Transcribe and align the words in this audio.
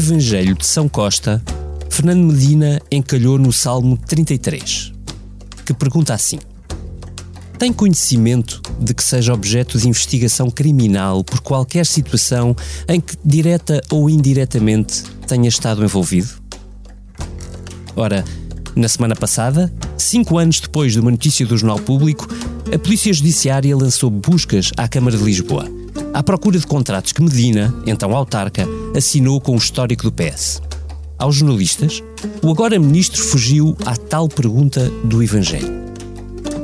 Evangelho 0.00 0.54
de 0.54 0.66
São 0.66 0.88
Costa, 0.88 1.42
Fernando 1.90 2.32
Medina 2.32 2.80
encalhou 2.90 3.38
no 3.38 3.52
Salmo 3.52 3.98
33, 3.98 4.94
que 5.66 5.74
pergunta 5.74 6.14
assim: 6.14 6.38
Tem 7.58 7.70
conhecimento 7.70 8.62
de 8.80 8.94
que 8.94 9.04
seja 9.04 9.34
objeto 9.34 9.78
de 9.78 9.86
investigação 9.86 10.50
criminal 10.50 11.22
por 11.22 11.40
qualquer 11.40 11.84
situação 11.84 12.56
em 12.88 12.98
que, 12.98 13.14
direta 13.22 13.82
ou 13.90 14.08
indiretamente, 14.08 15.02
tenha 15.26 15.50
estado 15.50 15.84
envolvido? 15.84 16.30
Ora, 17.94 18.24
na 18.74 18.88
semana 18.88 19.14
passada, 19.14 19.70
cinco 19.98 20.38
anos 20.38 20.60
depois 20.60 20.94
de 20.94 21.00
uma 21.00 21.10
notícia 21.10 21.44
do 21.44 21.58
Jornal 21.58 21.78
Público, 21.78 22.26
a 22.74 22.78
Polícia 22.78 23.12
Judiciária 23.12 23.76
lançou 23.76 24.08
buscas 24.08 24.72
à 24.78 24.88
Câmara 24.88 25.18
de 25.18 25.24
Lisboa, 25.24 25.68
à 26.12 26.22
procura 26.22 26.58
de 26.58 26.66
contratos 26.66 27.12
que 27.12 27.22
Medina, 27.22 27.74
então 27.86 28.14
autarca, 28.14 28.66
assinou 28.96 29.40
com 29.40 29.54
o 29.54 29.58
histórico 29.58 30.02
do 30.04 30.12
PS. 30.12 30.60
Aos 31.18 31.36
jornalistas, 31.36 32.02
o 32.42 32.50
agora 32.50 32.78
ministro 32.78 33.22
fugiu 33.22 33.76
à 33.84 33.94
tal 33.94 34.28
pergunta 34.28 34.88
do 35.04 35.22
Evangelho. 35.22 35.68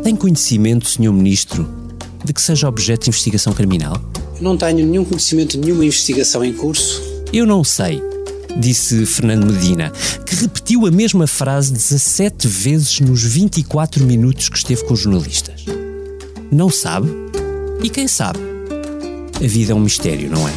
Tem 0.03 0.17
conhecimento, 0.17 0.89
senhor 0.89 1.13
ministro, 1.13 1.69
de 2.25 2.33
que 2.33 2.41
seja 2.41 2.69
objeto 2.69 3.05
de 3.05 3.11
investigação 3.11 3.53
criminal? 3.53 4.01
Não 4.41 4.57
tenho 4.57 4.87
nenhum 4.87 5.05
conhecimento 5.05 5.53
de 5.53 5.59
nenhuma 5.59 5.85
investigação 5.85 6.45
em 6.45 6.53
curso. 6.53 7.03
Eu 7.33 7.47
não 7.47 7.63
sei, 7.63 8.03
disse 8.59 9.05
Fernando 9.07 9.53
Medina, 9.53 9.93
que 10.25 10.35
repetiu 10.35 10.87
a 10.87 10.91
mesma 10.91 11.27
frase 11.27 11.73
17 11.73 12.49
vezes 12.49 13.01
nos 13.01 13.23
24 13.23 14.05
minutos 14.05 14.49
que 14.49 14.57
esteve 14.57 14.85
com 14.85 14.95
os 14.95 15.01
jornalistas. 15.01 15.65
Não 16.51 16.71
sabe? 16.71 17.09
E 17.83 17.91
quem 17.91 18.09
sabe? 18.09 18.56
A 19.37 19.47
vida 19.47 19.73
é 19.73 19.75
um 19.75 19.81
mistério, 19.81 20.31
não 20.31 20.49
é? 20.49 20.53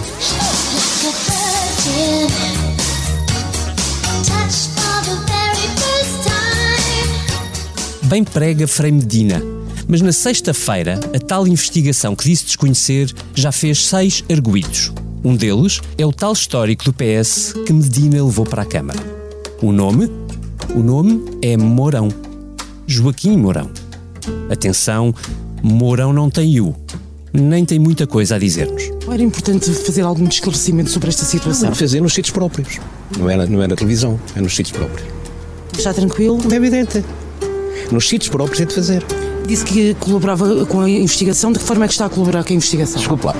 Bem 8.03 8.23
prega 8.23 8.65
Frei 8.67 8.91
Medina, 8.91 9.43
mas 9.85 10.01
na 10.01 10.13
sexta-feira 10.13 10.97
a 11.13 11.19
tal 11.19 11.45
investigação 11.45 12.15
que 12.15 12.23
disse 12.23 12.45
desconhecer 12.45 13.13
já 13.35 13.51
fez 13.51 13.85
seis 13.85 14.23
arguídos. 14.31 14.93
Um 15.25 15.35
deles 15.35 15.81
é 15.97 16.05
o 16.05 16.13
tal 16.13 16.31
histórico 16.31 16.85
do 16.85 16.93
PS 16.93 17.53
que 17.67 17.73
Medina 17.73 18.23
levou 18.23 18.45
para 18.45 18.61
a 18.61 18.65
Câmara. 18.65 18.99
O 19.61 19.73
nome? 19.73 20.09
O 20.73 20.79
nome 20.79 21.25
é 21.41 21.57
Mourão. 21.57 22.07
Joaquim 22.87 23.35
Mourão. 23.35 23.69
Atenção, 24.49 25.13
Mourão 25.61 26.13
não 26.13 26.29
tem 26.29 26.61
U, 26.61 26.73
nem 27.33 27.65
tem 27.65 27.79
muita 27.79 28.07
coisa 28.07 28.35
a 28.35 28.39
dizer-nos. 28.39 28.83
Era 29.11 29.21
importante 29.21 29.71
fazer 29.71 30.01
algum 30.01 30.27
esclarecimento 30.27 30.89
sobre 30.89 31.09
esta 31.09 31.25
situação. 31.25 31.73
Fazer 31.73 32.01
nos 32.01 32.13
sítios 32.13 32.31
próprios. 32.31 32.79
Não 33.17 33.29
era, 33.29 33.45
não 33.45 33.61
era 33.61 33.75
televisão, 33.75 34.19
é 34.35 34.41
nos 34.41 34.55
sítios 34.55 34.77
próprios. 34.77 35.07
Está 35.77 35.93
tranquilo? 35.93 36.39
É 36.51 36.55
evidente. 36.55 37.03
Nos 37.91 38.07
sítios 38.07 38.29
próprios 38.29 38.61
é 38.61 38.65
de 38.65 38.73
fazer. 38.73 39.05
Disse 39.47 39.65
que 39.65 39.93
colaborava 39.95 40.65
com 40.65 40.81
a 40.81 40.89
investigação. 40.89 41.51
De 41.51 41.59
que 41.59 41.65
forma 41.65 41.85
é 41.85 41.87
que 41.87 41.93
está 41.93 42.05
a 42.05 42.09
colaborar 42.09 42.43
com 42.43 42.53
a 42.53 42.55
investigação? 42.55 42.97
Desculpe 42.97 43.25
lá. 43.25 43.35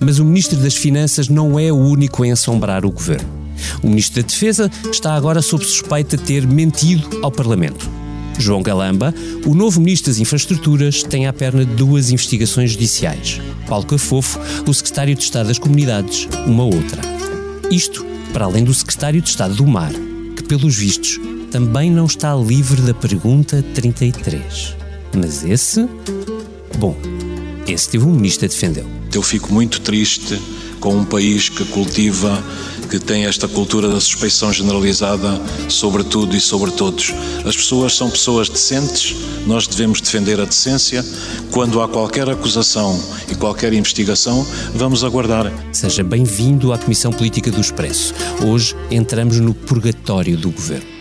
Mas 0.00 0.18
o 0.18 0.24
Ministro 0.24 0.58
das 0.58 0.74
Finanças 0.74 1.28
não 1.28 1.58
é 1.58 1.70
o 1.70 1.76
único 1.76 2.24
em 2.24 2.32
assombrar 2.32 2.84
o 2.84 2.90
governo. 2.90 3.28
O 3.82 3.88
Ministro 3.88 4.22
da 4.22 4.26
Defesa 4.26 4.70
está 4.90 5.14
agora 5.14 5.40
sob 5.40 5.64
suspeita 5.64 6.16
de 6.16 6.24
ter 6.24 6.46
mentido 6.46 7.20
ao 7.22 7.30
Parlamento. 7.30 7.88
João 8.38 8.62
Galamba, 8.62 9.14
o 9.46 9.54
novo 9.54 9.80
Ministro 9.80 10.10
das 10.10 10.18
Infraestruturas, 10.18 11.02
tem 11.02 11.26
à 11.26 11.32
perna 11.32 11.64
duas 11.64 12.10
investigações 12.10 12.72
judiciais. 12.72 13.40
Paulo 13.68 13.86
Cafofo, 13.86 14.38
o 14.66 14.74
Secretário 14.74 15.14
de 15.14 15.22
Estado 15.22 15.48
das 15.48 15.58
Comunidades, 15.58 16.28
uma 16.46 16.64
outra. 16.64 17.00
Isto 17.70 18.04
para 18.32 18.46
além 18.46 18.64
do 18.64 18.72
Secretário 18.72 19.20
de 19.20 19.28
Estado 19.28 19.54
do 19.54 19.66
Mar, 19.66 19.92
que, 20.36 20.42
pelos 20.42 20.74
vistos, 20.74 21.20
também 21.50 21.90
não 21.90 22.06
está 22.06 22.34
livre 22.34 22.80
da 22.80 22.94
pergunta 22.94 23.62
33. 23.74 24.74
Mas 25.14 25.44
esse. 25.44 25.86
Bom, 26.78 26.96
esse 27.66 27.90
teve 27.90 28.06
um 28.06 28.12
ministro 28.12 28.46
a 28.46 28.48
defendê-lo. 28.48 28.90
Eu 29.12 29.22
fico 29.22 29.52
muito 29.52 29.80
triste 29.82 30.40
com 30.80 30.96
um 30.96 31.04
país 31.04 31.48
que 31.48 31.64
cultiva, 31.66 32.42
que 32.92 32.98
tem 32.98 33.24
esta 33.24 33.48
cultura 33.48 33.88
da 33.88 33.98
suspeição 33.98 34.52
generalizada 34.52 35.40
sobre 35.66 36.04
tudo 36.04 36.36
e 36.36 36.40
sobre 36.42 36.70
todos. 36.72 37.10
As 37.42 37.56
pessoas 37.56 37.96
são 37.96 38.10
pessoas 38.10 38.50
decentes, 38.50 39.16
nós 39.46 39.66
devemos 39.66 39.98
defender 39.98 40.38
a 40.38 40.44
decência. 40.44 41.02
Quando 41.50 41.80
há 41.80 41.88
qualquer 41.88 42.28
acusação 42.28 43.02
e 43.30 43.34
qualquer 43.34 43.72
investigação, 43.72 44.46
vamos 44.74 45.04
aguardar. 45.04 45.50
Seja 45.72 46.04
bem-vindo 46.04 46.70
à 46.70 46.76
Comissão 46.76 47.10
Política 47.14 47.50
do 47.50 47.62
Expresso. 47.62 48.12
Hoje 48.44 48.76
entramos 48.90 49.40
no 49.40 49.54
purgatório 49.54 50.36
do 50.36 50.50
governo. 50.50 50.91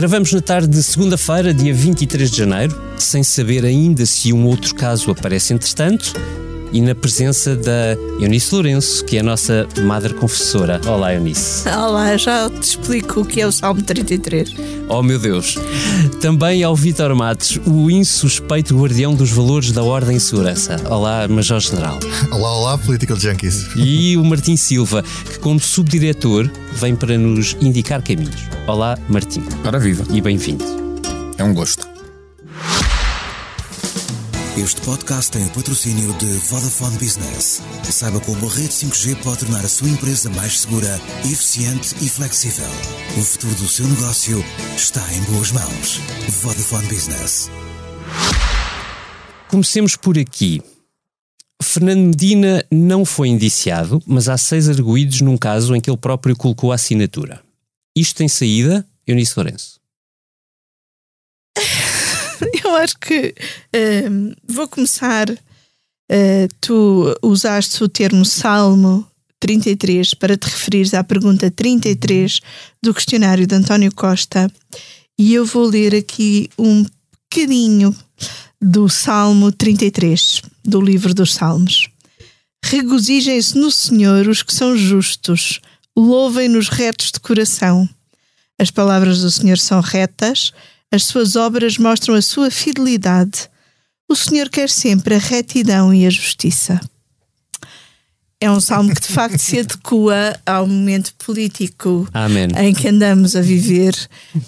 Gravamos 0.00 0.32
na 0.32 0.40
tarde 0.40 0.66
de 0.66 0.82
segunda-feira, 0.82 1.52
dia 1.52 1.74
23 1.74 2.30
de 2.30 2.38
janeiro, 2.38 2.82
sem 2.96 3.22
saber 3.22 3.66
ainda 3.66 4.06
se 4.06 4.32
um 4.32 4.46
outro 4.46 4.74
caso 4.74 5.10
aparece 5.10 5.52
entretanto, 5.52 6.14
e 6.72 6.80
na 6.80 6.94
presença 6.94 7.56
da 7.56 7.96
Eunice 8.20 8.54
Lourenço, 8.54 9.04
que 9.04 9.16
é 9.16 9.20
a 9.20 9.22
nossa 9.22 9.66
madre 9.82 10.14
confessora. 10.14 10.80
Olá, 10.86 11.14
Eunice. 11.14 11.68
Olá, 11.68 12.16
já 12.16 12.48
te 12.48 12.62
explico 12.62 13.20
o 13.20 13.24
que 13.24 13.40
é 13.40 13.46
o 13.46 13.52
Salmo 13.52 13.82
33. 13.82 14.54
Oh, 14.88 15.02
meu 15.02 15.18
Deus. 15.18 15.56
Também 16.20 16.62
ao 16.62 16.74
Vítor 16.74 17.14
Matos, 17.14 17.58
o 17.66 17.90
insuspeito 17.90 18.76
guardião 18.76 19.14
dos 19.14 19.30
valores 19.30 19.72
da 19.72 19.82
Ordem 19.82 20.16
e 20.16 20.20
Segurança. 20.20 20.80
Olá, 20.88 21.26
Major 21.28 21.60
General. 21.60 21.98
Olá, 22.30 22.56
olá, 22.56 22.78
Political 22.78 23.16
Junkies. 23.16 23.66
E 23.76 24.16
o 24.16 24.24
Martim 24.24 24.56
Silva, 24.56 25.02
que 25.02 25.38
como 25.38 25.60
subdiretor 25.60 26.50
vem 26.72 26.94
para 26.94 27.16
nos 27.18 27.56
indicar 27.60 28.02
caminhos. 28.02 28.48
Olá, 28.66 28.98
Martim. 29.08 29.42
Ora 29.64 29.78
viva. 29.78 30.04
E 30.10 30.20
bem-vindo. 30.20 30.64
É 31.36 31.44
um 31.44 31.54
gosto. 31.54 31.89
Este 34.62 34.82
podcast 34.82 35.30
tem 35.30 35.46
o 35.46 35.50
patrocínio 35.52 36.12
de 36.18 36.26
Vodafone 36.26 36.98
Business. 36.98 37.62
Saiba 37.82 38.20
como 38.20 38.46
a 38.46 38.50
rede 38.50 38.68
5G 38.68 39.16
pode 39.22 39.38
tornar 39.38 39.64
a 39.64 39.68
sua 39.68 39.88
empresa 39.88 40.28
mais 40.28 40.60
segura, 40.60 41.00
eficiente 41.24 41.94
e 42.02 42.08
flexível. 42.10 42.68
O 43.18 43.22
futuro 43.22 43.54
do 43.54 43.66
seu 43.66 43.88
negócio 43.88 44.44
está 44.76 45.00
em 45.14 45.22
boas 45.32 45.50
mãos. 45.50 45.98
Vodafone 46.42 46.86
Business. 46.88 47.50
Comecemos 49.48 49.96
por 49.96 50.18
aqui. 50.18 50.62
Fernando 51.62 52.08
Medina 52.08 52.62
não 52.70 53.06
foi 53.06 53.28
indiciado, 53.28 54.02
mas 54.06 54.28
há 54.28 54.36
seis 54.36 54.68
arguídos 54.68 55.22
num 55.22 55.38
caso 55.38 55.74
em 55.74 55.80
que 55.80 55.88
ele 55.88 55.96
próprio 55.96 56.36
colocou 56.36 56.70
a 56.70 56.74
assinatura. 56.74 57.40
Isto 57.96 58.16
tem 58.16 58.28
saída, 58.28 58.86
Eunice 59.06 59.32
Lourenço. 59.34 59.79
Eu 62.70 62.76
acho 62.76 62.96
que 62.98 63.34
hum, 64.08 64.32
vou 64.46 64.68
começar. 64.68 65.28
Uh, 65.30 66.48
tu 66.60 67.16
usaste 67.22 67.84
o 67.84 67.88
termo 67.88 68.24
Salmo 68.24 69.06
33 69.38 70.14
para 70.14 70.36
te 70.36 70.44
referires 70.44 70.92
à 70.92 71.04
pergunta 71.04 71.50
33 71.50 72.40
do 72.82 72.92
questionário 72.92 73.46
de 73.46 73.54
António 73.54 73.94
Costa 73.94 74.50
e 75.18 75.34
eu 75.34 75.44
vou 75.44 75.66
ler 75.66 75.94
aqui 75.94 76.48
um 76.58 76.84
bocadinho 76.84 77.94
do 78.60 78.88
Salmo 78.88 79.52
33, 79.52 80.42
do 80.64 80.80
livro 80.80 81.14
dos 81.14 81.34
Salmos. 81.34 81.88
Regozijem-se 82.64 83.56
no 83.56 83.70
Senhor 83.70 84.28
os 84.28 84.42
que 84.42 84.54
são 84.54 84.76
justos, 84.76 85.60
louvem-nos 85.96 86.68
retos 86.68 87.10
de 87.12 87.20
coração. 87.20 87.88
As 88.58 88.70
palavras 88.70 89.20
do 89.20 89.30
Senhor 89.30 89.58
são 89.58 89.80
retas, 89.80 90.52
as 90.90 91.04
suas 91.04 91.36
obras 91.36 91.78
mostram 91.78 92.14
a 92.14 92.22
sua 92.22 92.50
fidelidade. 92.50 93.48
O 94.08 94.16
Senhor 94.16 94.48
quer 94.48 94.68
sempre 94.68 95.14
a 95.14 95.18
retidão 95.18 95.94
e 95.94 96.06
a 96.06 96.10
justiça. 96.10 96.80
É 98.40 98.50
um 98.50 98.60
salmo 98.60 98.94
que 98.94 99.02
de 99.02 99.08
facto 99.08 99.38
se 99.38 99.58
adequa 99.58 100.40
ao 100.46 100.66
momento 100.66 101.14
político 101.16 102.08
Amém. 102.12 102.48
em 102.58 102.72
que 102.72 102.88
andamos 102.88 103.36
a 103.36 103.42
viver, 103.42 103.94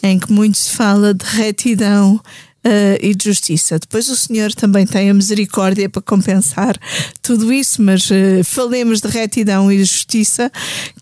em 0.03 0.19
que 0.19 0.33
muito 0.33 0.57
se 0.57 0.71
fala 0.71 1.13
de 1.13 1.25
retidão, 1.25 2.19
eh, 2.65 2.97
e 3.03 3.13
de 3.13 3.25
justiça. 3.25 3.77
Depois 3.77 4.09
o 4.09 4.15
Senhor 4.15 4.53
também 4.55 4.87
tem 4.87 5.11
a 5.11 5.15
misericórdia 5.15 5.89
para 5.89 6.01
compensar 6.01 6.79
tudo 7.21 7.53
isso, 7.53 7.83
mas 7.83 8.09
eh, 8.09 8.45
falemos 8.45 9.01
de 9.01 9.09
retidão 9.09 9.71
e 9.71 9.79
justiça, 9.79 10.49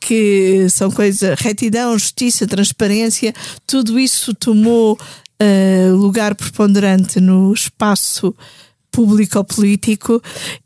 que 0.01 0.67
são 0.71 0.91
coisas. 0.91 1.39
Retidão, 1.39 1.99
justiça, 1.99 2.47
transparência, 2.47 3.35
tudo 3.67 3.99
isso 3.99 4.33
tomou 4.33 4.99
eh, 5.41 5.91
lugar 5.91 6.35
preponderante 6.35 7.19
no 7.19 7.53
espaço 7.53 8.35
público-político 8.93 10.23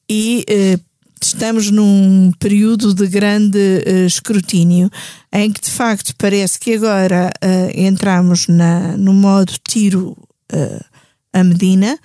e 0.09 0.45
eh, 0.49 0.79
estamos 1.27 1.71
num 1.71 2.33
período 2.39 2.93
de 2.93 3.07
grande 3.07 3.59
eh, 3.59 4.07
escrutínio 4.07 4.91
em 5.33 5.51
que 5.51 5.61
de 5.61 5.71
facto 5.71 6.15
parece 6.17 6.59
que 6.59 6.75
agora 6.75 7.33
eh, 7.41 7.73
entramos 7.87 8.47
na, 8.47 8.97
no 8.97 9.15
modo 9.15 9.53
tiro 9.67 10.17
eh, 10.53 10.81
a 11.33 11.43
Medina 11.43 11.99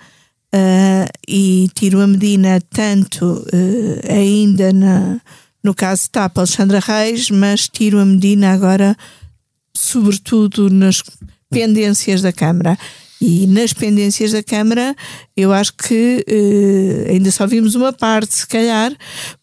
e 1.28 1.68
tiro 1.74 2.00
a 2.00 2.06
Medina 2.08 2.60
tanto 2.70 3.46
ainda 4.08 4.72
na, 4.72 5.20
no 5.62 5.72
caso 5.72 6.10
TAP 6.10 6.38
Alexandra 6.38 6.80
Reis, 6.80 7.30
mas 7.30 7.68
tiro 7.68 8.00
a 8.00 8.04
Medina 8.04 8.52
agora 8.52 8.96
sobretudo 9.72 10.68
nas 10.68 11.04
pendências 11.50 12.22
da 12.22 12.32
Câmara. 12.32 12.78
E 13.20 13.46
nas 13.46 13.74
pendências 13.74 14.32
da 14.32 14.42
Câmara, 14.42 14.96
eu 15.36 15.52
acho 15.52 15.74
que 15.74 16.24
eh, 16.26 17.10
ainda 17.10 17.30
só 17.30 17.46
vimos 17.46 17.74
uma 17.74 17.92
parte, 17.92 18.34
se 18.34 18.46
calhar, 18.46 18.96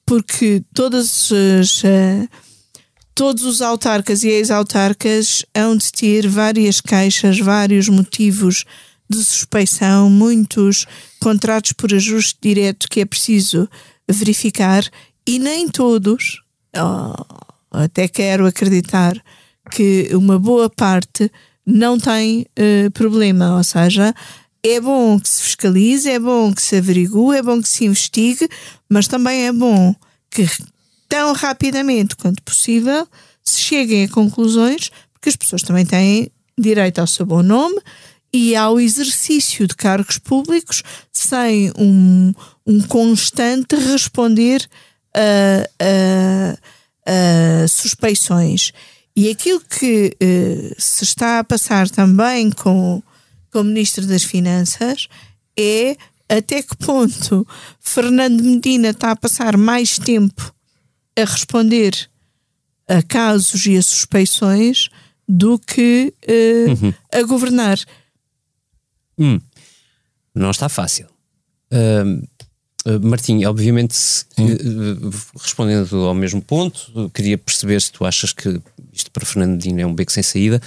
porque 0.03 0.63
todas 0.73 1.31
as, 1.31 1.83
eh, 1.83 2.27
todos 3.13 3.43
os 3.43 3.61
autarcas 3.61 4.23
e 4.23 4.29
ex-autarcas 4.29 5.45
hão 5.55 5.77
de 5.77 5.91
ter 5.91 6.27
várias 6.27 6.81
queixas, 6.81 7.39
vários 7.39 7.87
motivos 7.87 8.65
de 9.07 9.23
suspeição, 9.23 10.09
muitos 10.09 10.87
contratos 11.19 11.73
por 11.73 11.93
ajuste 11.93 12.37
direto 12.41 12.87
que 12.89 13.01
é 13.01 13.05
preciso 13.05 13.69
verificar 14.09 14.83
e 15.25 15.39
nem 15.39 15.67
todos, 15.67 16.41
oh, 16.75 17.13
até 17.71 18.07
quero 18.07 18.45
acreditar 18.45 19.21
que 19.69 20.09
uma 20.13 20.39
boa 20.39 20.69
parte 20.69 21.31
não 21.69 21.99
tem 21.99 22.45
eh, 22.55 22.89
problema, 22.91 23.57
ou 23.57 23.63
seja, 23.63 24.15
é 24.63 24.79
bom 24.79 25.19
que 25.19 25.27
se 25.27 25.43
fiscalize, 25.43 26.09
é 26.09 26.17
bom 26.17 26.53
que 26.53 26.61
se 26.61 26.77
averigue, 26.77 27.35
é 27.35 27.41
bom 27.43 27.61
que 27.61 27.67
se 27.67 27.83
investigue, 27.85 28.47
mas 28.89 29.07
também 29.07 29.45
é 29.47 29.51
bom 29.51 29.93
que 30.31 30.47
tão 31.09 31.33
rapidamente 31.33 32.15
quanto 32.15 32.41
possível 32.41 33.05
se 33.43 33.59
cheguem 33.61 34.05
a 34.05 34.09
conclusões, 34.09 34.89
porque 35.13 35.27
as 35.29 35.35
pessoas 35.35 35.61
também 35.61 35.85
têm 35.85 36.31
direito 36.57 36.99
ao 36.99 37.07
seu 37.07 37.25
bom 37.25 37.43
nome 37.43 37.79
e 38.33 38.55
ao 38.55 38.79
exercício 38.79 39.67
de 39.67 39.75
cargos 39.75 40.17
públicos 40.17 40.83
sem 41.11 41.71
um, 41.77 42.33
um 42.65 42.81
constante 42.81 43.75
responder 43.75 44.67
a, 45.13 45.67
a- 45.83 46.57
a 47.63 47.67
suspeições. 47.67 48.71
E 49.17 49.31
aquilo 49.31 49.59
que 49.61 50.15
eh, 50.19 50.75
se 50.77 51.03
está 51.03 51.39
a 51.39 51.43
passar 51.43 51.89
também 51.89 52.51
com, 52.51 53.01
com 53.51 53.61
o 53.61 53.63
Ministro 53.63 54.05
das 54.05 54.23
Finanças 54.23 55.07
é 55.59 55.97
até 56.29 56.61
que 56.61 56.77
ponto 56.77 57.45
Fernando 57.79 58.43
Medina 58.43 58.89
está 58.89 59.09
a 59.09 59.15
passar 59.15 59.57
mais 59.57 59.97
tempo 59.97 60.53
a 61.17 61.21
responder 61.21 62.07
a 62.87 63.01
casos 63.01 63.65
e 63.65 63.75
a 63.75 63.81
suspeições 63.81 64.87
do 65.27 65.57
que 65.57 66.13
eh, 66.21 66.67
a 67.11 67.23
governar. 67.23 67.79
Hum, 69.17 69.41
não 70.35 70.51
está 70.51 70.69
fácil. 70.69 71.07
Ahm, 71.71 72.21
ah, 72.87 72.99
Martim, 73.01 73.43
obviamente, 73.45 73.95
se- 73.95 74.25
eh, 74.37 74.45
respondendo 75.41 75.95
ao 76.05 76.13
mesmo 76.13 76.41
ponto, 76.41 77.09
queria 77.13 77.37
perceber 77.37 77.81
se 77.81 77.91
tu 77.91 78.05
achas 78.05 78.31
que 78.33 78.61
isto 78.93 79.11
para 79.11 79.25
Fernando 79.25 79.51
Medina 79.51 79.81
é 79.81 79.85
um 79.85 79.93
beco 79.93 80.11
sem 80.11 80.23
saída, 80.23 80.61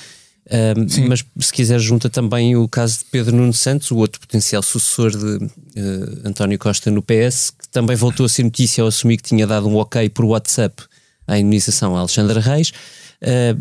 ahm, 0.51 0.87
mas 1.09 1.25
se 1.41 1.53
quiser 1.53 1.79
junta 1.81 2.09
também 2.11 2.55
o 2.57 2.69
caso 2.69 2.99
de 3.01 3.05
Pedro 3.07 3.35
Nuno 3.37 3.53
Santos, 3.53 3.91
o 3.91 3.97
outro 3.97 4.21
potencial 4.21 4.63
sucessor 4.63 5.11
de 5.11 5.47
eh, 5.77 6.29
António 6.29 6.59
Costa 6.59 6.91
no 6.91 7.03
PS, 7.03 7.51
que 7.51 7.69
também 7.69 7.97
voltou 7.97 8.27
a 8.27 8.29
ser 8.29 8.43
notícia 8.45 8.83
ao 8.83 8.89
assumir 8.89 9.17
que 9.17 9.25
tinha 9.25 9.47
dado 9.47 9.69
um 9.69 9.77
ok 9.77 10.09
por 10.11 10.25
WhatsApp 10.25 10.83
à 11.27 11.39
indenização 11.39 11.97
a 11.97 12.01
Alexandra 12.01 12.41
Reis. 12.41 12.73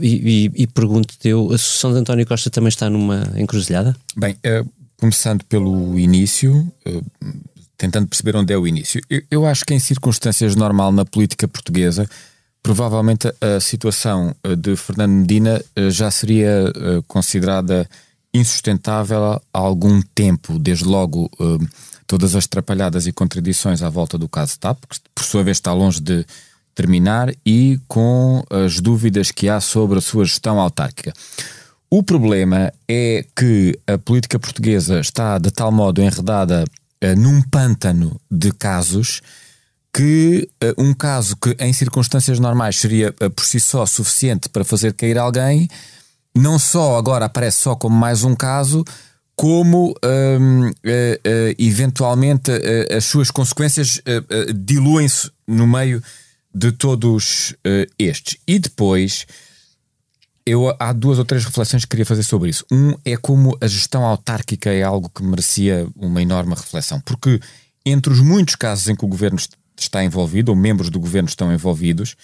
E, 0.02 0.50
e, 0.56 0.64
e 0.64 0.68
pergunto-te 0.68 1.28
eu, 1.28 1.52
a 1.52 1.58
sucessão 1.58 1.92
de 1.92 2.00
António 2.00 2.26
Costa 2.26 2.50
também 2.50 2.70
está 2.70 2.90
numa 2.90 3.30
encruzilhada? 3.36 3.94
Bem, 4.16 4.38
eh, 4.42 4.64
começando 4.98 5.44
pelo 5.44 6.00
início, 6.00 6.72
eh, 6.86 7.02
tentando 7.80 8.10
perceber 8.10 8.36
onde 8.36 8.54
é 8.54 8.58
o 8.58 8.68
início, 8.68 9.02
eu, 9.10 9.22
eu 9.32 9.46
acho 9.48 9.66
que 9.66 9.74
em 9.74 9.80
circunstâncias 9.80 10.54
normal 10.54 10.92
na 10.92 11.06
política 11.06 11.48
portuguesa, 11.48 12.08
provavelmente 12.62 13.34
a, 13.40 13.60
situação 13.62 14.36
eh, 14.44 14.56
de 14.56 14.76
Fernando 14.76 15.14
Medina 15.14 15.64
eh, 15.76 15.90
já 15.90 16.12
seria 16.12 16.72
eh, 16.76 17.02
considerada 17.08 17.90
insustentável 18.34 19.24
há 19.24 19.42
algum 19.54 20.02
tempo, 20.14 20.60
desde 20.60 20.84
logo 20.84 21.32
todas 22.06 22.36
as 22.36 22.46
trapalhadas 22.46 23.08
e 23.08 23.12
contradições 23.12 23.82
à 23.82 23.90
volta 23.90 24.20
do 24.20 24.30
caso 24.30 24.60
TAP, 24.60 24.78
que 24.88 25.00
por 25.16 25.24
sua 25.24 25.44
vez 25.44 25.58
está 25.58 25.74
longe 25.74 26.00
de 26.00 26.24
terminar, 26.76 27.34
e 27.44 27.80
com 27.88 28.44
as 28.52 28.80
dúvidas 28.80 29.32
que 29.32 29.50
há 29.50 29.60
sobre 29.60 29.98
a 29.98 30.02
sua 30.02 30.26
gestão 30.26 30.60
autárquica. 30.60 31.12
O 31.90 32.04
problema 32.04 32.72
é 32.88 33.26
que 33.36 33.80
a 33.88 33.98
política 33.98 34.38
portuguesa 34.38 35.00
está 35.00 35.40
de 35.40 35.50
tal 35.50 35.72
modo 35.72 36.04
enredada 36.04 36.64
num 37.18 37.42
pântano 37.42 38.20
de 38.30 38.52
casos 38.52 39.22
que 39.94 40.50
eh, 40.62 40.74
um 40.78 40.94
caso 40.94 41.36
que 41.36 41.56
em 41.60 41.74
circunstâncias 41.74 42.40
normais 42.40 42.78
seria 42.78 43.14
eh, 43.20 43.30
por 43.30 43.44
si 43.46 43.60
só 43.60 43.86
suficiente 43.86 44.50
para 44.50 44.64
fazer 44.64 44.94
cair 44.94 45.18
alguém, 45.18 45.68
não 46.36 46.60
só 46.60 46.98
agora 46.98 47.26
aparece 47.26 47.60
só 47.64 47.76
como 47.76 47.96
mais 47.96 48.24
um 48.24 48.36
caso, 48.36 48.84
como 49.36 49.96
eh, 50.04 50.38
eh, 51.24 51.56
eventualmente 51.58 52.52
eh, 52.52 52.96
as 52.96 53.06
suas 53.06 53.32
consequências 53.32 54.02
eh, 54.06 54.22
eh, 54.30 54.54
diluem-se 54.54 55.32
no 55.48 55.66
meio 55.66 56.04
de 56.54 56.72
todos 56.72 57.56
eh, 57.64 57.88
estes. 57.98 58.38
E 58.48 58.60
depois, 58.60 59.26
eu, 60.46 60.76
há 60.80 60.92
duas 60.94 61.20
ou 61.20 61.26
três 61.26 61.46
reflexões 61.46 61.84
que 61.84 61.90
queria 61.90 62.06
fazer 62.06 62.24
sobre 62.24 62.50
isso. 62.50 62.66
Um 62.72 62.94
é 63.06 63.16
como 63.18 63.58
a 63.62 63.68
gestão 63.68 64.04
autárquica 64.06 64.70
é 64.72 64.82
algo 64.84 65.10
que 65.10 65.22
merecia 65.24 65.88
uma 65.96 66.22
enorme 66.22 66.56
reflexão, 66.56 67.00
porque 67.02 67.40
entre 67.86 68.12
os 68.12 68.20
muitos 68.20 68.56
casos 68.56 68.88
em 68.88 68.96
que 68.96 69.06
o 69.06 69.08
governo 69.08 69.38
est- 69.38 69.54
está 69.78 70.04
envolvido, 70.04 70.52
ou 70.52 70.56
membros 70.58 70.90
do 70.90 71.00
governo 71.00 71.30
estão 71.30 71.54
envolvidos, 71.54 72.16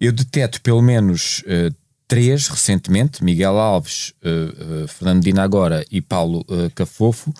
eu 0.00 0.12
deteto 0.12 0.60
pelo 0.60 0.82
menos 0.82 1.42
eh, 1.46 1.70
três 2.06 2.48
recentemente: 2.48 3.22
Miguel 3.24 3.58
Alves, 3.58 4.12
eh, 4.22 4.28
eh, 4.28 4.86
Fernando 4.86 5.22
Dina 5.22 5.42
agora 5.42 5.84
e 5.90 6.00
Paulo 6.00 6.44
Cafofo. 6.74 7.32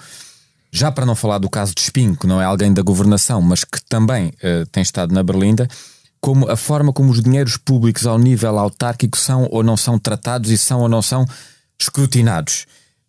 Já 0.71 0.93
para 0.93 1.07
não 1.07 1.15
falar 1.15 1.39
do 1.39 1.49
caso 1.49 1.75
de 1.75 1.81
Espinho, 1.81 2.15
que 2.17 2.27
não 2.27 2.41
é 2.43 2.45
alguém 2.45 2.73
da 2.73 2.83
governação, 2.83 3.41
mas 3.41 3.65
que 3.65 3.81
também 3.89 4.35
tem 4.71 4.83
estado 4.83 5.15
na 5.15 5.23
Berlinda, 5.23 5.67
como 6.21 6.51
a 6.51 6.57
forma 6.57 6.93
como 6.93 7.11
os 7.11 7.23
dinheiros 7.23 7.57
públicos 7.57 8.07
ao 8.07 8.19
nível 8.19 8.59
autárquico 8.59 9.17
são 9.17 9.49
ou 9.51 9.63
não 9.63 9.77
são 9.77 9.99
tratados 9.99 10.51
e 10.51 10.59
são 10.59 10.81
ou 10.81 10.89
não 10.89 11.03
são 11.03 11.27
escrutinados. 11.79 12.67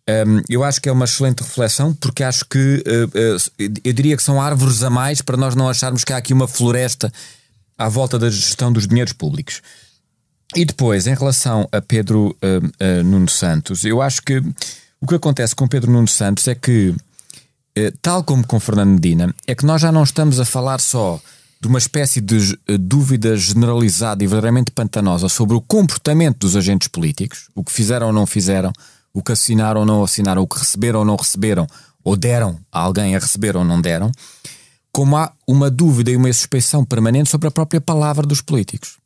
Hum, 0.08 0.42
eu 0.48 0.64
acho 0.64 0.80
que 0.80 0.88
é 0.88 0.92
uma 0.92 1.04
excelente 1.04 1.42
reflexão, 1.42 1.94
porque 1.94 2.24
acho 2.24 2.44
que 2.44 2.82
eh, 2.86 3.36
eh, 3.58 3.70
eu 3.84 3.92
diria 3.92 4.16
que 4.16 4.22
são 4.22 4.40
árvores 4.40 4.82
a 4.82 4.90
mais 4.90 5.22
para 5.22 5.36
nós 5.36 5.54
não 5.54 5.68
acharmos 5.68 6.04
que 6.04 6.12
há 6.12 6.16
aqui 6.16 6.32
uma 6.32 6.48
floresta 6.48 7.12
à 7.78 7.88
volta 7.88 8.18
da 8.18 8.28
gestão 8.28 8.72
dos 8.72 8.86
dinheiros 8.86 9.12
públicos. 9.12 9.62
E 10.56 10.64
depois, 10.64 11.06
em 11.06 11.14
relação 11.14 11.68
a 11.70 11.80
Pedro 11.80 12.36
eh, 12.42 13.02
Nuno 13.02 13.28
Santos, 13.28 13.84
eu 13.84 14.02
acho 14.02 14.22
que 14.22 14.42
o 15.00 15.06
que 15.06 15.14
acontece 15.14 15.54
com 15.54 15.68
Pedro 15.68 15.92
Nuno 15.92 16.08
Santos 16.08 16.48
é 16.48 16.54
que 16.54 16.94
eh, 17.74 17.92
tal 18.02 18.24
como 18.24 18.46
com 18.46 18.58
Fernando 18.58 18.90
Medina, 18.90 19.34
é 19.46 19.54
que 19.54 19.64
nós 19.64 19.80
já 19.80 19.92
não 19.92 20.02
estamos 20.02 20.40
a 20.40 20.44
falar 20.44 20.80
só 20.80 21.20
de 21.60 21.68
uma 21.68 21.78
espécie 21.78 22.20
de 22.20 22.58
eh, 22.66 22.78
dúvida 22.78 23.36
generalizada 23.36 24.24
e 24.24 24.26
verdadeiramente 24.26 24.70
pantanosa 24.70 25.28
sobre 25.28 25.54
o 25.56 25.60
comportamento 25.60 26.38
dos 26.38 26.56
agentes 26.56 26.88
políticos, 26.88 27.48
o 27.54 27.62
que 27.62 27.70
fizeram 27.72 28.06
ou 28.08 28.12
não 28.12 28.26
fizeram, 28.26 28.72
o 29.12 29.22
que 29.22 29.32
assinaram 29.32 29.80
ou 29.80 29.86
não 29.86 30.02
assinaram, 30.02 30.42
o 30.42 30.46
que 30.46 30.58
receberam 30.58 31.00
ou 31.00 31.04
não 31.04 31.16
receberam, 31.16 31.66
ou 32.02 32.16
deram 32.16 32.58
a 32.72 32.80
alguém 32.80 33.14
a 33.14 33.18
receber 33.18 33.56
ou 33.56 33.64
não 33.64 33.80
deram, 33.80 34.10
como 34.90 35.16
há 35.16 35.32
uma 35.46 35.70
dúvida 35.70 36.10
e 36.10 36.16
uma 36.16 36.32
suspeição 36.32 36.84
permanente 36.84 37.28
sobre 37.30 37.46
a 37.48 37.50
própria 37.50 37.80
palavra 37.80 38.26
dos 38.26 38.40
políticos. 38.40 38.96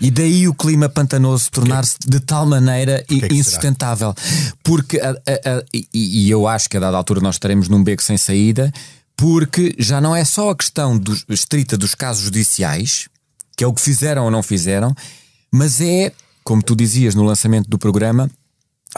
E 0.00 0.10
daí 0.10 0.46
o 0.48 0.52
clima 0.54 0.88
pantanoso 0.90 1.50
tornar-se 1.50 1.96
de 2.06 2.20
tal 2.20 2.44
maneira 2.46 3.02
i- 3.08 3.14
que 3.20 3.20
será? 3.28 3.34
insustentável. 3.34 4.14
Porque, 4.62 4.98
a- 5.00 5.10
a- 5.10 5.58
a- 5.58 5.64
e, 5.72 5.86
e 5.92 6.30
eu 6.30 6.46
acho 6.46 6.68
que 6.68 6.76
a 6.76 6.80
dada 6.80 6.96
altura 6.96 7.20
nós 7.20 7.36
estaremos 7.36 7.68
num 7.68 7.82
beco 7.82 8.02
sem 8.02 8.16
saída, 8.18 8.70
porque 9.16 9.74
já 9.78 10.00
não 10.00 10.14
é 10.14 10.24
só 10.24 10.50
a 10.50 10.56
questão 10.56 10.98
dos, 10.98 11.24
estrita 11.28 11.76
dos 11.76 11.94
casos 11.94 12.24
judiciais, 12.24 13.08
que 13.56 13.64
é 13.64 13.66
o 13.66 13.72
que 13.72 13.80
fizeram 13.80 14.24
ou 14.24 14.30
não 14.30 14.42
fizeram, 14.42 14.94
mas 15.50 15.80
é, 15.80 16.12
como 16.44 16.62
tu 16.62 16.76
dizias 16.76 17.14
no 17.14 17.22
lançamento 17.24 17.68
do 17.68 17.78
programa, 17.78 18.30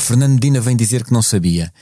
Fernando 0.01 0.33
Medina 0.33 0.61
vem 0.61 0.77
dizer 0.77 1.05
que 1.05 1.13
não 1.13 1.23
sabia. 1.23 1.73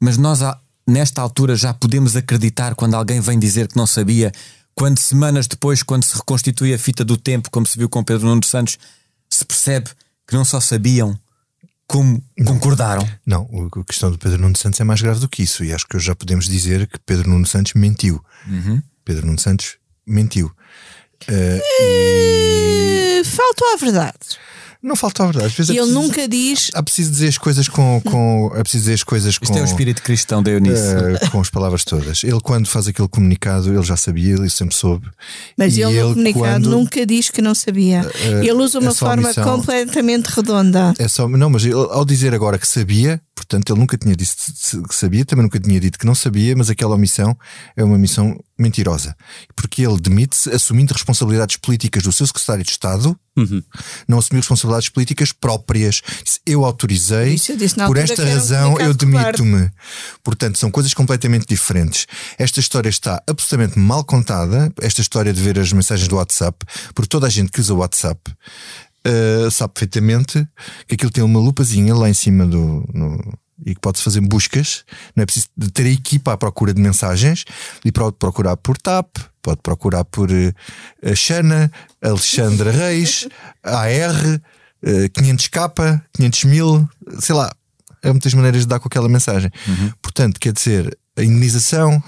Mas 0.00 0.16
nós 0.16 0.40
nesta 0.86 1.20
altura 1.20 1.56
já 1.56 1.74
podemos 1.74 2.16
acreditar 2.16 2.74
quando 2.74 2.94
alguém 2.94 3.20
vem 3.20 3.38
dizer 3.38 3.68
que 3.68 3.76
não 3.76 3.86
sabia, 3.86 4.32
quando 4.74 4.98
semanas 4.98 5.46
depois, 5.46 5.82
quando 5.82 6.04
se 6.04 6.16
reconstitui 6.16 6.72
a 6.72 6.78
fita 6.78 7.04
do 7.04 7.16
tempo, 7.16 7.50
como 7.50 7.66
se 7.66 7.76
viu 7.76 7.88
com 7.88 8.02
Pedro 8.02 8.26
Nuno 8.26 8.44
Santos, 8.44 8.78
se 9.28 9.44
percebe 9.44 9.90
que 10.26 10.34
não 10.34 10.44
só 10.44 10.60
sabiam, 10.60 11.18
como 11.92 12.24
concordaram. 12.46 13.06
Não, 13.26 13.46
a 13.78 13.84
questão 13.84 14.10
do 14.10 14.18
Pedro 14.18 14.40
Nuno 14.40 14.56
Santos 14.56 14.80
é 14.80 14.84
mais 14.84 15.02
grave 15.02 15.20
do 15.20 15.28
que 15.28 15.42
isso, 15.42 15.62
e 15.62 15.72
acho 15.72 15.86
que 15.86 15.94
hoje 15.96 16.06
já 16.06 16.14
podemos 16.16 16.46
dizer 16.46 16.86
que 16.86 16.98
Pedro 16.98 17.28
Nuno 17.28 17.46
Santos 17.46 17.74
mentiu. 17.74 18.24
Pedro 19.04 19.26
Nuno 19.26 19.38
Santos 19.38 19.76
mentiu. 20.06 20.50
Eh, 21.28 21.60
e 21.80 23.20
Eh, 23.20 23.24
Faltou 23.24 23.68
a 23.74 23.76
verdade. 23.76 24.18
Não 24.82 24.96
falta 24.96 25.22
a 25.22 25.26
verdade. 25.26 25.46
Às 25.46 25.52
vezes 25.54 25.70
é 25.70 25.72
Ele 25.74 25.80
preciso- 25.82 26.00
nunca 26.00 26.28
diz. 26.28 26.70
Há 26.74 26.82
preciso 26.82 27.10
dizer 27.10 27.28
as 27.28 27.38
coisas 27.38 27.68
com. 27.68 28.00
com 28.04 28.50
é 28.54 28.62
preciso 28.62 28.82
dizer 28.84 28.94
as 28.94 29.02
coisas 29.04 29.38
com. 29.38 29.44
Isto 29.44 29.58
é 29.58 29.62
o 29.62 29.64
espírito 29.64 30.02
cristão 30.02 30.42
da 30.42 30.50
Eunice. 30.50 30.82
eh, 30.82 31.28
com 31.30 31.40
as 31.40 31.48
palavras 31.50 31.84
todas. 31.84 32.24
Ele, 32.24 32.40
quando 32.40 32.66
faz 32.66 32.88
aquele 32.88 33.08
comunicado, 33.08 33.72
ele 33.72 33.82
já 33.82 33.96
sabia, 33.96 34.34
ele 34.34 34.50
sempre 34.50 34.74
soube. 34.74 35.08
Mas 35.56 35.76
E 35.76 35.82
ele, 35.82 36.00
no 36.02 36.08
comunicado 36.10 36.40
quando- 36.64 36.70
nunca 36.70 37.06
diz 37.06 37.30
que 37.30 37.40
não 37.40 37.54
sabia. 37.54 38.04
ele 38.24 38.52
usa 38.52 38.78
uma 38.78 38.90
é 38.90 38.94
só 38.94 39.06
a 39.06 39.08
forma 39.10 39.28
missão- 39.28 39.44
completamente 39.44 40.26
redonda. 40.26 40.94
É 40.98 41.06
só, 41.08 41.28
não, 41.28 41.48
mas 41.50 41.64
ele, 41.64 41.74
ao 41.74 42.04
dizer 42.04 42.34
agora 42.34 42.58
que 42.58 42.66
sabia, 42.66 43.20
portanto, 43.34 43.72
ele 43.72 43.78
nunca 43.80 43.96
tinha 43.96 44.16
dito 44.16 44.34
que 44.88 44.94
sabia, 44.94 45.24
também 45.24 45.42
nunca 45.44 45.60
tinha 45.60 45.78
dito 45.78 45.98
que 45.98 46.06
não 46.06 46.14
sabia, 46.14 46.54
mas 46.56 46.68
aquela 46.70 46.94
omissão 46.94 47.36
é 47.76 47.84
uma 47.84 47.98
missão 47.98 48.38
mentirosa. 48.58 49.16
Porque 49.56 49.82
ele 49.82 49.98
demite-se 50.00 50.50
assumindo 50.50 50.92
responsabilidades 50.92 51.56
políticas 51.56 52.02
do 52.02 52.12
seu 52.12 52.26
secretário 52.26 52.62
de 52.64 52.70
Estado, 52.70 53.18
não 54.06 54.18
assumiu 54.18 54.40
responsabilidades 54.40 54.90
políticas 54.90 55.32
próprias. 55.32 56.02
Disse, 56.22 56.38
Eu 56.46 56.64
autorizei, 56.64 57.34
Isso 57.34 57.52
eu 57.52 57.56
disse 57.56 57.76
por 57.76 57.96
esta 57.96 58.22
era 58.22 58.30
um 58.30 58.34
razão 58.34 58.78
eu 58.80 58.92
demito-me. 58.94 59.70
Portanto, 60.22 60.58
são 60.58 60.70
coisas 60.70 60.92
completamente 60.92 61.46
diferentes. 61.46 62.06
Esta 62.38 62.60
história 62.60 62.88
está 62.90 63.22
absolutamente 63.26 63.78
mal 63.78 64.04
contada, 64.04 64.70
esta 64.80 65.00
história 65.00 65.32
de 65.32 65.40
ver 65.40 65.58
as 65.58 65.72
mensagens 65.72 66.08
do 66.08 66.16
WhatsApp, 66.16 66.64
porque 66.94 67.08
toda 67.08 67.26
a 67.26 67.30
gente 67.30 67.50
que 67.50 67.60
usa 67.60 67.72
o 67.72 67.78
WhatsApp 67.78 68.20
uh, 69.06 69.50
sabe 69.50 69.72
perfeitamente 69.74 70.46
que 70.86 70.94
aquilo 70.94 71.10
tem 71.10 71.24
uma 71.24 71.40
lupazinha 71.40 71.94
lá 71.94 72.08
em 72.10 72.14
cima 72.14 72.46
do. 72.46 72.84
no- 72.92 73.32
e 73.64 73.74
que 73.74 73.80
pode-se 73.80 74.04
fazer 74.04 74.20
buscas, 74.20 74.84
não 75.14 75.22
é 75.22 75.26
preciso 75.26 75.48
ter 75.72 75.86
a 75.86 75.90
equipa 75.90 76.32
à 76.32 76.36
procura 76.36 76.74
de 76.74 76.80
mensagens 76.80 77.44
e 77.84 77.92
pode 77.92 78.16
procurar 78.16 78.56
por 78.56 78.76
TAP, 78.76 79.16
pode 79.40 79.60
procurar 79.62 80.04
por 80.04 80.30
uh, 80.30 80.54
a 81.04 81.14
Xana, 81.14 81.70
Alexandra 82.02 82.70
Reis, 82.72 83.28
AR, 83.62 84.14
uh, 84.82 85.08
500k, 85.10 86.02
500 86.12 86.44
mil, 86.44 86.88
sei 87.18 87.34
lá, 87.34 87.52
há 88.02 88.08
muitas 88.08 88.34
maneiras 88.34 88.62
de 88.62 88.66
dar 88.66 88.80
com 88.80 88.88
aquela 88.88 89.08
mensagem. 89.08 89.50
Portanto, 90.02 90.40
quer 90.40 90.52
dizer, 90.52 90.98
a 91.16 91.22
indenização. 91.22 92.02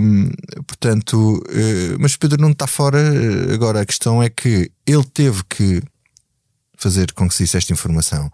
hum, 0.00 0.30
portanto, 0.66 1.42
eh, 1.50 1.96
mas 1.98 2.16
Pedro 2.16 2.40
não 2.40 2.50
está 2.50 2.66
fora. 2.66 2.98
Agora, 3.52 3.80
a 3.80 3.86
questão 3.86 4.22
é 4.22 4.30
que 4.30 4.70
ele 4.86 5.04
teve 5.04 5.42
que 5.48 5.82
fazer 6.76 7.12
com 7.12 7.28
que 7.28 7.34
se 7.34 7.44
disse 7.44 7.58
esta 7.58 7.72
informação. 7.72 8.30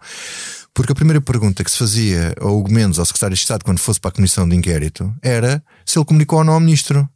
Porque 0.77 0.91
a 0.91 0.95
primeira 0.95 1.19
pergunta 1.19 1.63
que 1.63 1.71
se 1.71 1.77
fazia 1.79 2.35
ao 2.39 2.55
Hugo 2.55 2.71
Mendes, 2.71 2.99
ao 2.99 3.05
secretário 3.05 3.33
de 3.33 3.41
Estado, 3.41 3.65
quando 3.65 3.79
fosse 3.79 3.99
para 3.99 4.09
a 4.09 4.11
comissão 4.11 4.47
de 4.47 4.55
inquérito, 4.55 5.11
era 5.23 5.63
se 5.83 5.97
ele 5.97 6.05
comunicou 6.05 6.37
ou 6.37 6.45
não 6.45 6.53
ao 6.53 6.59
ministro. 6.59 7.09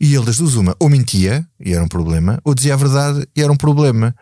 E 0.00 0.12
ele 0.12 0.24
das 0.24 0.38
duas 0.38 0.56
uma, 0.56 0.74
ou 0.80 0.90
mentia, 0.90 1.46
e 1.60 1.72
era 1.72 1.84
um 1.84 1.86
problema, 1.86 2.40
ou 2.42 2.52
dizia 2.52 2.74
a 2.74 2.76
verdade, 2.76 3.28
e 3.36 3.40
era 3.40 3.52
um 3.52 3.56
problema. 3.56 4.12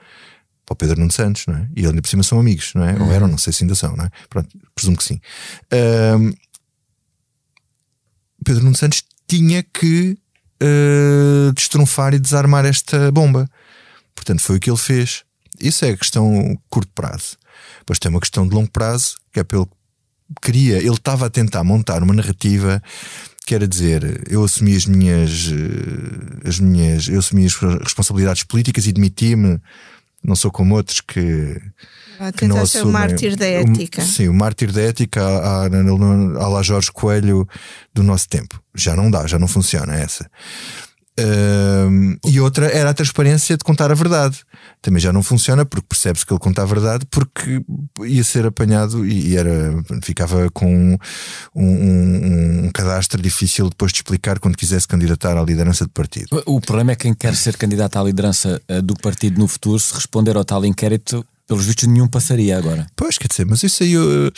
Para 0.67 0.75
o 0.75 0.77
Pedro 0.77 1.01
Nuno 1.01 1.11
Santos, 1.11 1.47
não 1.47 1.55
é? 1.55 1.69
E 1.75 1.81
ele 1.81 1.89
ainda 1.89 2.03
por 2.03 2.09
cima 2.09 2.23
são 2.23 2.39
amigos, 2.39 2.73
não 2.75 2.85
é? 2.85 2.93
Ou 3.01 3.11
eram, 3.11 3.27
não 3.27 3.39
sei 3.39 3.55
se 3.55 3.65
ainda 3.65 3.75
são, 3.75 3.97
não 3.97 4.05
é? 4.05 4.11
Pronto, 4.29 4.51
presumo 4.75 4.99
que 4.99 5.05
sim. 5.05 5.19
Ahm, 5.73 6.35
Pedro 8.45 8.65
Nuno 8.65 8.77
Santos 8.77 9.03
tinha 9.27 9.63
que 9.63 10.19
eh, 10.61 11.53
destrunfar 11.55 12.13
e 12.13 12.19
desarmar 12.19 12.67
esta 12.67 13.11
bomba. 13.11 13.49
Portanto, 14.15 14.43
foi 14.43 14.59
o 14.59 14.61
que 14.61 14.69
ele 14.69 14.77
fez. 14.77 15.25
Isso 15.59 15.87
é 15.87 15.93
a 15.93 15.97
questão 15.97 16.59
curto 16.69 16.93
prazo. 16.95 17.40
Depois 17.81 17.99
tem 17.99 18.11
uma 18.11 18.21
questão 18.21 18.47
de 18.47 18.55
longo 18.55 18.71
prazo, 18.71 19.17
que 19.33 19.41
é 19.41 19.45
pelo 19.45 19.69
queria, 20.41 20.77
ele 20.79 20.91
estava 20.91 21.27
a 21.27 21.31
tentar 21.31 21.65
montar 21.65 22.03
uma 22.03 22.15
narrativa 22.15 22.81
que 23.45 23.53
era 23.55 23.67
dizer, 23.67 24.23
eu 24.31 24.45
assumi 24.45 24.77
as 24.77 24.87
minhas 24.87 25.51
eh, 25.53 26.49
as 26.49 26.61
minhas, 26.61 27.09
eu 27.09 27.19
assumi 27.19 27.47
as 27.47 27.55
responsabilidades 27.55 28.45
políticas 28.45 28.87
e 28.87 28.93
demiti-me, 28.93 29.59
não 30.23 30.37
sou 30.37 30.53
como 30.53 30.77
outros 30.77 31.01
que 31.01 31.61
A 32.21 32.31
que 32.31 32.47
não 32.47 32.65
ser 32.65 32.79
o 32.79 32.81
assumem. 32.83 32.93
mártir 32.93 33.35
da 33.37 33.47
O- 33.47 33.49
ética. 33.73 34.03
sim, 34.03 34.29
o 34.29 34.35
mártir 34.35 34.71
da 34.71 34.83
ética 34.83 35.21
à, 35.21 35.63
à, 35.63 36.45
à 36.45 36.49
lá 36.49 36.63
Jorge 36.63 36.93
Coelho 36.93 37.49
do 37.93 38.03
nosso 38.05 38.29
tempo. 38.29 38.63
Já 38.75 38.95
não 38.95 39.11
dá, 39.11 39.27
já 39.27 39.39
não 39.39 39.49
funciona 39.49 39.97
essa. 39.97 40.31
E 42.25 42.41
outra 42.41 42.67
era 42.67 42.91
a 42.91 42.95
transparência 42.95 43.57
de 43.57 43.65
contar 43.65 43.91
a 43.91 43.95
verdade. 43.95 44.39
Também 44.81 45.01
já 45.01 45.13
não 45.13 45.23
funciona 45.23 45.65
porque 45.67 45.87
percebe-se 45.89 46.25
que 46.25 46.33
ele 46.33 46.41
conta 46.41 46.63
a 46.63 46.67
verdade 46.67 47.05
porque 47.11 47.63
ia 48.05 48.25
ser 48.25 48.47
apanhado 48.47 49.07
e, 49.07 49.37
era, 49.37 49.75
ficava 50.03 50.49
com 50.51 50.95
um, 51.55 51.63
um- 51.63 52.67
um 52.67 52.71
cadastro 52.73 53.21
difícil 53.21 53.69
depois 53.69 53.93
de 53.93 53.99
explicar 53.99 54.39
quando 54.39 54.57
quisesse 54.57 54.89
candidatar 54.89 55.37
à 55.37 55.43
liderança 55.43 55.85
de 55.85 55.91
partido. 55.91 56.43
O 56.47 56.57
o 56.57 56.61
problema 56.61 56.93
é 56.93 56.95
que 56.97 57.03
quem 57.03 57.15
quer 57.15 57.35
ser 57.35 57.57
candidato 57.57 57.97
à 57.99 58.03
liderança 58.05 58.61
eh, 58.69 58.81
do 58.83 58.95
partido 58.95 59.39
no 59.39 59.49
futuro, 59.49 59.79
se 59.79 59.95
responder 59.95 60.37
ao 60.37 60.45
tal 60.45 60.65
inquérito, 60.65 61.25
pelos 61.51 61.67
vistos 61.67 61.89
nenhum 61.89 62.07
passaria 62.07 62.57
agora. 62.57 62.87
Pois, 62.95 63.19
quer 63.19 63.27
dizer, 63.27 63.45
mas 63.45 63.61
isso 63.65 63.83
aí 63.83 63.93
eu- 63.93 64.09
eu- 64.09 64.33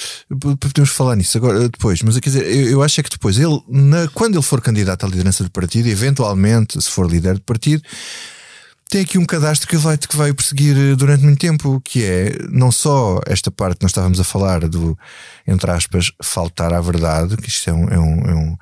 podemos 0.57 0.88
falar 0.88 1.14
nisso 1.14 1.37
agora 1.37 1.69
depois, 1.69 2.00
mas 2.00 2.19
quer 2.19 2.31
dizer, 2.31 2.47
eu, 2.50 2.71
eu 2.71 2.83
acho 2.83 2.99
é 2.99 3.02
que 3.04 3.11
depois 3.11 3.38
ele, 3.38 3.61
na- 3.69 4.09
quando 4.14 4.35
ele 4.37 4.42
for 4.42 4.62
candidato 4.62 5.04
à 5.04 5.09
liderança 5.11 5.45
do 5.45 5.50
partido, 5.50 5.88
eventualmente, 5.90 6.81
se 6.81 6.88
for 6.88 7.07
líder 7.07 7.35
de 7.35 7.42
partido, 7.42 7.83
tem 8.88 9.02
aqui 9.02 9.19
um 9.19 9.26
cadastro 9.26 9.69
que 9.69 9.76
vai, 9.76 9.99
que 9.99 10.16
vai 10.16 10.33
perseguir 10.33 10.75
eh, 10.75 10.97
durante 10.97 11.23
muito 11.23 11.38
tempo, 11.38 11.83
que 11.85 12.02
é 12.02 12.33
não 12.50 12.73
só 12.73 13.21
esta 13.26 13.50
parte 13.50 13.76
que 13.76 13.85
nós 13.85 13.90
estávamos 13.90 14.19
a 14.19 14.25
falar 14.25 14.66
do, 14.66 14.99
entre 15.47 15.71
aspas, 15.71 16.12
faltar 16.23 16.73
à 16.73 16.81
verdade, 16.81 17.37
que 17.37 17.49
isto 17.50 17.69
é 17.69 17.73
um, 17.75 17.88
é 17.88 17.99
um, 17.99 18.21
é 18.31 18.35
um, 18.35 18.57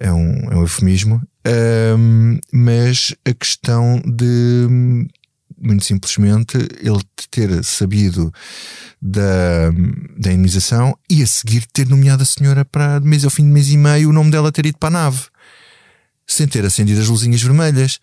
é 0.00 0.12
um, 0.12 0.50
é 0.52 0.56
um 0.56 0.60
eufemismo, 0.62 1.20
ahm, 1.46 2.38
mas 2.52 3.14
a 3.26 3.34
questão 3.34 4.00
de 4.06 5.06
muito 5.62 5.84
simplesmente 5.84 6.58
ele 6.80 7.00
ter 7.30 7.62
sabido 7.64 8.32
da, 9.00 9.70
da 10.18 10.32
indenização 10.32 10.96
e 11.08 11.22
a 11.22 11.26
seguir 11.26 11.64
ter 11.72 11.88
nomeado 11.88 12.22
a 12.22 12.26
senhora 12.26 12.64
para 12.64 12.98
de 12.98 13.06
mês 13.06 13.24
ao 13.24 13.30
fim 13.30 13.44
de 13.44 13.50
mês 13.50 13.70
e 13.70 13.76
meio 13.76 14.10
o 14.10 14.12
nome 14.12 14.30
dela 14.30 14.52
ter 14.52 14.66
ido 14.66 14.78
para 14.78 14.88
a 14.88 15.02
nave 15.04 15.22
sem 16.26 16.46
ter 16.46 16.64
acendido 16.64 17.00
as 17.00 17.08
luzinhas 17.08 17.42
vermelhas. 17.42 17.98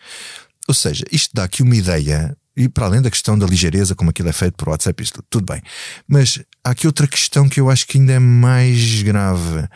Ou 0.67 0.73
seja, 0.73 1.03
isto 1.11 1.31
dá 1.33 1.43
aqui 1.45 1.63
uma 1.63 1.75
ideia, 1.75 2.35
e 2.55 2.69
para 2.69 2.85
além 2.85 3.01
da 3.01 3.09
questão 3.09 3.37
da 3.37 3.45
ligeireza, 3.45 3.95
como 3.95 4.11
aquilo 4.11 4.29
é 4.29 4.33
feito 4.33 4.55
por 4.55 4.69
WhatsApp, 4.69 5.01
isto 5.01 5.23
tudo 5.29 5.51
bem. 5.51 5.61
Mas 6.07 6.39
há 6.63 6.71
aqui 6.71 6.85
outra 6.85 7.07
questão 7.07 7.49
que 7.49 7.59
eu 7.59 7.69
acho 7.69 7.87
que 7.87 7.97
ainda 7.97 8.13
é 8.13 8.19
mais 8.19 9.01
grave, 9.01 9.67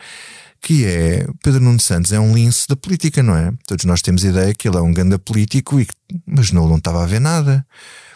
que 0.64 0.86
é 0.86 1.26
Pedro 1.42 1.60
Nuno 1.60 1.78
Santos 1.78 2.10
é 2.10 2.18
um 2.18 2.34
lince 2.34 2.66
da 2.66 2.74
política, 2.74 3.22
não 3.22 3.36
é? 3.36 3.52
Todos 3.66 3.84
nós 3.84 4.00
temos 4.00 4.24
a 4.24 4.28
ideia 4.28 4.54
que 4.54 4.66
ele 4.66 4.78
é 4.78 4.80
um 4.80 4.94
ganda 4.94 5.18
político, 5.18 5.78
e, 5.78 5.86
mas 6.26 6.50
não, 6.50 6.66
não 6.66 6.78
estava 6.78 7.02
a 7.02 7.06
ver 7.06 7.20
nada. 7.20 7.66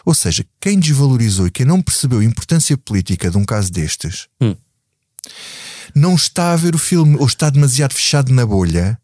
Ou 0.03 0.15
seja, 0.15 0.43
quem 0.59 0.79
desvalorizou 0.79 1.45
e 1.45 1.51
quem 1.51 1.63
não 1.63 1.79
percebeu 1.79 2.19
a 2.19 2.23
importância 2.23 2.75
política 2.75 3.29
de 3.29 3.37
um 3.37 3.45
caso 3.45 3.71
destes 3.71 4.27
não 5.95 6.15
está 6.15 6.51
a 6.51 6.55
ver 6.55 6.73
o 6.73 6.79
filme 6.79 7.17
ou 7.17 7.27
está 7.27 7.49
demasiado 7.51 7.93
fechado 7.93 8.33
na 8.33 8.45
bolha 8.45 8.99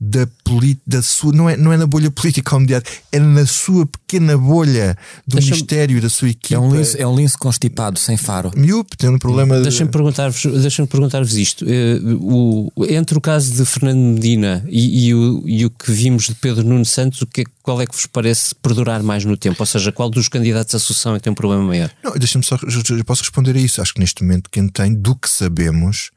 da, 0.00 0.28
poli- 0.44 0.78
da 0.86 1.02
sua, 1.02 1.32
não 1.32 1.50
é, 1.50 1.56
não 1.56 1.72
é 1.72 1.76
na 1.76 1.86
bolha 1.86 2.10
política 2.10 2.54
ou 2.54 2.60
mediática, 2.60 2.96
é 3.10 3.18
na 3.18 3.44
sua 3.46 3.84
pequena 3.84 4.38
bolha 4.38 4.96
do 5.26 5.34
Deixa-me- 5.34 5.56
Ministério, 5.56 6.00
da 6.00 6.08
sua 6.08 6.28
equipa. 6.30 6.54
É 6.54 6.58
um 6.58 6.74
lince, 6.74 7.00
é 7.00 7.06
um 7.06 7.16
lince 7.16 7.36
constipado, 7.36 7.98
sem 7.98 8.16
faro. 8.16 8.52
Miúpe, 8.56 8.96
tem 8.96 9.10
um 9.10 9.18
problema 9.18 9.56
de. 9.56 9.62
Deixem-me 9.62 9.90
perguntar-vos 9.90 10.40
deixem 10.60 10.86
perguntar 10.86 11.22
isto. 11.22 11.64
Eh, 11.68 11.98
o, 12.20 12.70
entre 12.88 13.18
o 13.18 13.20
caso 13.20 13.52
de 13.54 13.64
Fernando 13.64 13.98
Medina 13.98 14.64
e, 14.68 15.08
e 15.08 15.14
o, 15.14 15.42
e 15.46 15.66
o 15.66 15.70
que 15.70 15.90
vimos 15.90 16.24
de 16.26 16.34
Pedro 16.36 16.64
Nuno 16.64 16.84
Santos, 16.84 17.20
o 17.22 17.26
que, 17.26 17.44
qual 17.62 17.80
é 17.82 17.86
que 17.86 17.94
vos 17.94 18.06
parece 18.06 18.54
perdurar 18.54 19.02
mais 19.02 19.24
no 19.24 19.36
tempo? 19.36 19.56
Ou 19.60 19.66
seja, 19.66 19.90
qual 19.90 20.08
dos 20.08 20.28
candidatos 20.28 20.74
à 20.74 20.78
sucessão 20.78 21.14
é 21.14 21.18
que 21.18 21.24
tem 21.24 21.32
um 21.32 21.36
problema 21.36 21.64
maior? 21.64 21.90
Não, 22.04 22.12
deixa-me 22.12 22.44
só, 22.44 22.56
eu 22.56 23.04
posso 23.04 23.22
responder 23.22 23.56
a 23.56 23.60
isso. 23.60 23.82
Acho 23.82 23.94
que 23.94 24.00
neste 24.00 24.22
momento 24.22 24.48
quem 24.50 24.68
tem, 24.68 24.94
do 24.94 25.16
que 25.16 25.28
sabemos, 25.28 26.10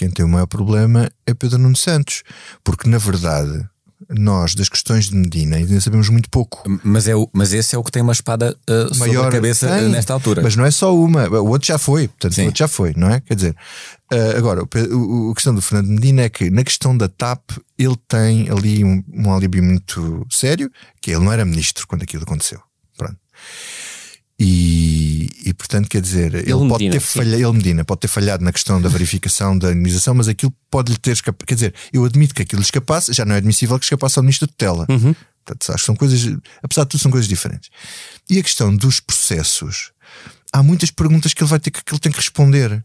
quem 0.00 0.08
tem 0.08 0.24
o 0.24 0.28
maior 0.28 0.46
problema 0.46 1.10
é 1.26 1.34
Pedro 1.34 1.58
Nuno 1.58 1.76
Santos. 1.76 2.22
Porque 2.64 2.88
na 2.88 2.96
verdade, 2.96 3.68
nós 4.08 4.54
das 4.54 4.66
questões 4.66 5.10
de 5.10 5.14
Medina 5.14 5.56
ainda 5.56 5.78
sabemos 5.78 6.08
muito 6.08 6.30
pouco. 6.30 6.62
Mas, 6.82 7.06
é 7.06 7.14
o, 7.14 7.28
mas 7.34 7.52
esse 7.52 7.74
é 7.74 7.78
o 7.78 7.84
que 7.84 7.92
tem 7.92 8.00
uma 8.00 8.12
espada 8.12 8.56
eh, 8.66 8.94
sobre 8.94 9.18
a 9.18 9.30
cabeça 9.30 9.68
eh, 9.68 9.80
tem, 9.80 9.88
nesta 9.90 10.14
altura. 10.14 10.40
Mas 10.40 10.56
não 10.56 10.64
é 10.64 10.70
só 10.70 10.96
uma, 10.96 11.28
o 11.28 11.48
outro 11.48 11.68
já 11.68 11.76
foi, 11.76 12.08
portanto, 12.08 12.34
Sim. 12.34 12.42
o 12.42 12.46
outro 12.46 12.58
já 12.58 12.66
foi, 12.66 12.94
não 12.96 13.10
é? 13.10 13.20
Quer 13.20 13.34
dizer, 13.34 13.56
eh, 14.10 14.38
agora, 14.38 14.62
o, 14.62 15.30
a 15.32 15.34
questão 15.34 15.54
do 15.54 15.60
Fernando 15.60 15.88
Medina 15.88 16.22
é 16.22 16.30
que 16.30 16.50
na 16.50 16.64
questão 16.64 16.96
da 16.96 17.06
TAP 17.06 17.50
ele 17.78 17.96
tem 18.08 18.48
ali 18.48 18.82
um, 18.82 19.04
um 19.12 19.34
alívio 19.34 19.62
muito 19.62 20.26
sério, 20.30 20.72
que 20.98 21.10
ele 21.10 21.22
não 21.22 21.30
era 21.30 21.44
ministro 21.44 21.86
quando 21.86 22.04
aquilo 22.04 22.22
aconteceu. 22.22 22.58
Pronto. 22.96 23.18
E, 24.42 25.28
e, 25.44 25.52
portanto, 25.52 25.86
quer 25.86 26.00
dizer, 26.00 26.34
ele, 26.34 26.46
pode 26.52 26.72
Medina, 26.72 26.92
ter 26.92 27.00
falhado, 27.00 27.42
ele 27.42 27.52
Medina 27.52 27.84
pode 27.84 28.00
ter 28.00 28.08
falhado 28.08 28.42
na 28.42 28.50
questão 28.50 28.80
da 28.80 28.88
verificação 28.88 29.56
da 29.56 29.70
indemnização, 29.70 30.14
mas 30.14 30.28
aquilo 30.28 30.50
pode-lhe 30.70 30.96
ter 30.96 31.10
escapado. 31.12 31.46
Quer 31.46 31.54
dizer, 31.54 31.74
eu 31.92 32.06
admito 32.06 32.34
que 32.34 32.40
aquilo 32.40 32.62
escapasse, 32.62 33.12
já 33.12 33.26
não 33.26 33.34
é 33.34 33.38
admissível 33.38 33.78
que 33.78 33.84
escapasse 33.84 34.18
ao 34.18 34.22
ministro 34.22 34.46
de 34.46 34.52
tutela. 34.54 34.86
Uhum. 34.88 35.14
Portanto, 35.44 35.68
acho 35.74 35.78
que 35.78 35.84
são 35.84 35.94
coisas, 35.94 36.38
apesar 36.62 36.84
de 36.84 36.88
tudo, 36.88 37.00
são 37.02 37.10
coisas 37.10 37.28
diferentes. 37.28 37.68
E 38.30 38.38
a 38.38 38.42
questão 38.42 38.74
dos 38.74 38.98
processos, 38.98 39.92
há 40.50 40.62
muitas 40.62 40.90
perguntas 40.90 41.34
que 41.34 41.42
ele 41.42 41.50
vai 41.50 41.60
ter 41.60 41.70
que, 41.70 41.84
que 41.84 41.92
ele 41.92 42.00
tem 42.00 42.10
que 42.10 42.18
responder. 42.18 42.82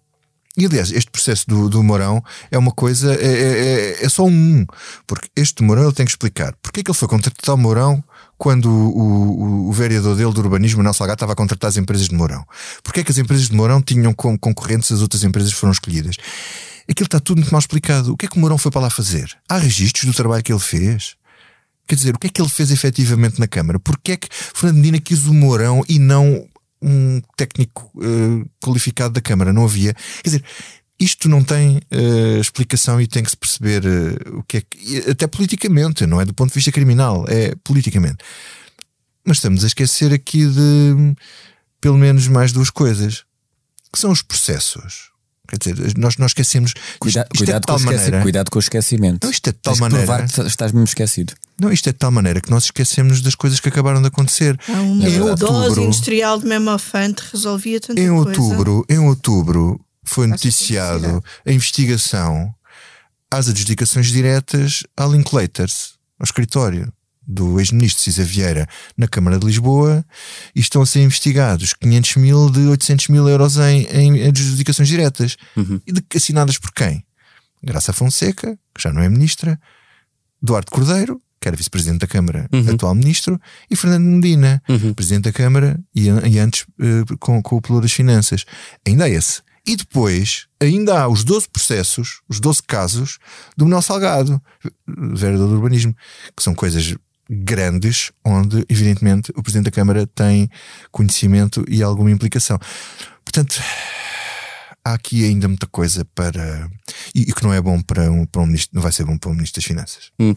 E 0.58 0.66
aliás, 0.66 0.92
este 0.92 1.10
processo 1.10 1.46
do, 1.48 1.70
do 1.70 1.82
Mourão 1.84 2.22
é 2.52 2.58
uma 2.58 2.72
coisa, 2.72 3.14
é, 3.16 3.26
é, 3.26 3.98
é- 4.02 4.06
é 4.06 4.10
só 4.10 4.26
um. 4.26 4.66
Porque 5.08 5.30
este 5.38 5.64
Mourão 5.64 5.84
ele 5.84 5.94
tem 5.94 6.06
que 6.06 6.12
explicar 6.12 6.54
porque 6.62 6.82
é 6.82 6.84
que 6.84 6.92
ele 6.92 6.98
foi 6.98 7.08
contratar 7.08 7.56
o 7.56 7.58
Mourão 7.58 8.04
quando 8.38 8.70
o, 8.70 9.68
o, 9.68 9.70
o 9.70 9.72
vereador 9.72 10.16
dele 10.16 10.32
do 10.34 10.42
urbanismo, 10.42 10.84
Nelson 10.84 11.00
Salgado, 11.00 11.16
estava 11.16 11.34
a 11.34 11.36
contratar 11.36 11.70
as 11.70 11.78
empresas 11.78 12.10
de 12.10 12.16
Mourão. 12.16 12.46
Porque 12.84 13.00
é 13.00 13.04
que 13.04 13.12
as 13.12 13.18
empresas 13.18 13.50
de 13.50 13.56
Mourão 13.56 13.82
tinham 13.82 14.14
como 14.14 14.38
concorrentes 14.38 14.92
as 14.92 15.02
outras 15.02 15.24
empresas 15.24 15.54
que 15.54 15.60
foram 15.60 15.72
escolhidas? 15.72 16.18
Aquilo 16.90 17.08
está 17.08 17.20
tudo 17.20 17.40
muito 17.40 17.52
mal 17.52 17.60
explicado. 17.60 18.14
O 18.14 18.18
que 18.18 18.26
é 18.26 18.30
que 18.30 18.38
o 18.38 18.40
Mourão 18.40 18.58
foi 18.58 18.72
para 18.72 18.82
lá 18.82 18.90
fazer? 18.90 19.30
Há 19.50 19.58
registros 19.58 20.06
do 20.06 20.14
trabalho 20.14 20.44
que 20.44 20.52
ele 20.52 20.60
fez? 20.60 21.16
Quer 21.88 21.96
dizer, 21.96 22.16
o 22.16 22.20
que 22.20 22.28
é 22.28 22.30
que 22.30 22.42
ele 22.42 22.50
fez 22.50 22.72
efetivamente 22.72 23.40
na 23.40 23.48
Câmara? 23.48 23.80
Porquê 23.80 24.14
é 24.14 24.18
que 24.18 24.28
Fernando 24.32 24.78
Medina 24.78 25.00
quis 25.00 25.26
o 25.28 25.34
Mourão 25.34 25.84
e 25.88 26.00
não 26.00 26.48
um 26.82 27.22
técnico 27.38 27.92
eh, 28.02 28.46
qualificado 28.64 29.14
da 29.14 29.22
Câmara? 29.22 29.54
Não 29.54 29.66
havia. 29.66 29.94
Quer 29.94 30.30
dizer, 30.30 30.44
isto 31.00 31.28
não 31.28 31.44
tem 31.44 31.82
eh, 31.92 32.40
explicação 32.40 33.00
e 33.02 33.08
tem 33.08 33.24
que 33.24 33.30
se 33.30 33.38
perceber 33.38 33.84
eh, 33.86 34.30
o 34.32 34.44
que 34.44 34.58
é 34.58 34.62
que. 34.62 35.10
Até 35.10 35.28
politicamente, 35.28 36.06
não 36.06 36.22
é 36.22 36.26
do 36.26 36.34
ponto 36.34 36.50
de 36.50 36.56
vista 36.56 36.72
criminal, 36.72 37.26
é 37.28 37.54
politicamente. 37.64 38.18
Mas 39.26 39.38
estamos 39.38 39.64
a 39.64 39.68
esquecer 39.68 40.14
aqui 40.14 40.46
de 40.48 41.16
pelo 41.82 41.98
menos 41.98 42.28
mais 42.28 42.52
duas 42.52 42.70
coisas, 42.70 43.24
que 43.92 44.00
são 44.00 44.12
os 44.12 44.22
processos. 44.22 45.14
Quer 45.48 45.58
dizer, 45.60 45.98
nós, 45.98 46.18
nós 46.18 46.32
esquecemos. 46.32 46.74
Cuida- 47.00 47.22
isto, 47.32 47.34
isto 47.36 47.44
é 47.44 47.46
cuidado, 47.46 47.62
de 47.62 47.68
com 47.68 47.76
esqueci- 47.76 47.96
maneira. 47.98 48.22
cuidado 48.22 48.50
com 48.50 48.58
o 48.58 48.60
esquecimento. 48.60 49.24
Não, 49.26 49.32
isto 49.32 49.48
é 49.48 49.52
de 49.52 49.60
tal 49.60 49.76
maneira. 49.78 50.06
provar 50.06 50.28
que 50.28 50.42
estás 50.42 50.72
mesmo 50.72 50.86
esquecido. 50.86 51.34
Não, 51.62 51.72
isto 51.72 51.88
é 51.88 51.92
de 51.92 52.00
tal 52.00 52.10
maneira 52.12 52.42
que 52.42 52.50
nós 52.50 52.64
esquecemos 52.66 53.22
das 53.22 53.36
coisas 53.36 53.60
que 53.60 53.70
acabaram 53.70 54.02
de 54.02 54.08
acontecer. 54.08 54.60
Há 54.68 54.82
uma 54.82 55.08
em 55.08 55.20
dose 55.20 55.44
outubro, 55.44 55.84
industrial 55.84 56.40
de 56.40 56.48
memofante 56.48 57.24
resolvia 57.32 57.80
tanta 57.80 58.02
em 58.02 58.08
coisa. 58.10 58.28
outubro, 58.42 58.86
em 58.90 58.98
outubro 58.98 59.80
foi 60.06 60.28
noticiado 60.28 61.24
a 61.46 61.52
investigação 61.52 62.54
às 63.30 63.50
adjudicações 63.50 64.08
diretas 64.08 64.84
à 64.96 65.06
Linklaters, 65.06 65.96
ao 66.20 66.24
escritório 66.24 66.92
do 67.28 67.60
ex-ministro 67.60 68.04
Cisa 68.04 68.24
Vieira 68.24 68.68
na 68.96 69.08
Câmara 69.08 69.40
de 69.40 69.46
Lisboa 69.46 70.06
e 70.56 70.60
estão 70.60 70.82
a 70.82 70.86
ser 70.86 71.02
investigados 71.02 71.74
500 71.74 72.16
mil 72.18 72.50
de 72.52 72.60
800 72.60 73.08
mil 73.08 73.28
euros 73.28 73.58
em, 73.58 73.84
em 73.86 74.28
adjudicações 74.28 74.88
diretas 74.88 75.36
e 75.88 75.92
de, 75.92 76.04
assinadas 76.16 76.58
por 76.58 76.72
quem? 76.72 77.04
Graça 77.64 77.92
Fonseca, 77.92 78.58
que 78.74 78.82
já 78.82 78.94
não 78.94 79.02
é 79.02 79.10
ministra, 79.10 79.60
Duarte 80.40 80.70
Cordeiro, 80.70 81.20
que 81.42 81.48
era 81.48 81.58
vice-presidente 81.58 82.00
da 82.02 82.08
Câmara, 82.08 82.48
atual 82.74 82.94
ministro, 82.96 83.40
e 83.70 83.76
Fernando 83.76 84.04
Medina, 84.06 84.62
presidente 84.96 85.24
da 85.24 85.32
Câmara 85.32 85.80
e, 85.96 86.08
e 86.08 86.40
antes 86.40 86.66
eh, 86.80 87.16
com, 87.20 87.42
com 87.42 87.58
o 87.58 87.62
Pelour 87.62 87.82
das 87.82 87.92
Finanças. 87.92 88.46
Ainda 88.86 89.06
há 89.06 89.10
esse. 89.10 89.42
E 89.68 89.76
depois, 89.76 90.46
ainda 90.62 91.00
há 91.02 91.08
os 91.08 91.24
12 91.24 91.50
processos, 91.50 92.22
os 92.30 92.40
12 92.40 92.62
casos 92.64 93.18
do 93.58 93.66
Manuel 93.66 93.82
Salgado, 93.82 94.42
vereador 94.88 95.48
do 95.50 95.56
urbanismo, 95.56 95.96
que 96.36 96.44
são 96.44 96.54
coisas 96.54 96.94
grandes, 97.30 98.12
onde, 98.24 98.64
evidentemente, 98.70 99.32
o 99.36 99.42
presidente 99.42 99.66
da 99.66 99.72
Câmara 99.72 100.06
tem 100.06 100.50
conhecimento 100.92 101.66
e 101.68 101.82
alguma 101.82 102.12
implicação. 102.12 102.60
Portanto, 103.24 103.60
há 104.84 104.94
aqui 104.94 105.26
ainda 105.26 105.48
muita 105.48 105.66
coisa 105.66 106.06
para. 106.14 106.70
E, 107.16 107.22
e 107.22 107.34
que 107.34 107.44
não 107.44 107.52
é 107.52 107.60
bom 107.60 107.82
para 107.82 108.12
um, 108.12 108.26
para 108.26 108.42
um 108.44 108.46
ministro, 108.46 108.76
não 108.76 108.84
vai 108.84 108.92
ser 108.92 109.06
bom 109.06 109.18
para 109.18 109.32
um 109.32 109.34
ministro 109.34 109.60
das 109.60 109.66
Finanças. 109.68 110.12
Hum. 110.20 110.36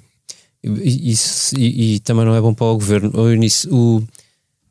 Isso- 0.65 1.55
e- 1.59 1.97
e 1.97 2.01
também 2.01 2.25
não 2.25 2.35
é 2.35 2.41
bom 2.41 2.55
para 2.55 2.67
o 2.67 2.75
governo. 2.75 3.11
O, 3.15 3.29
Eunice, 3.31 3.69
o, 3.71 4.03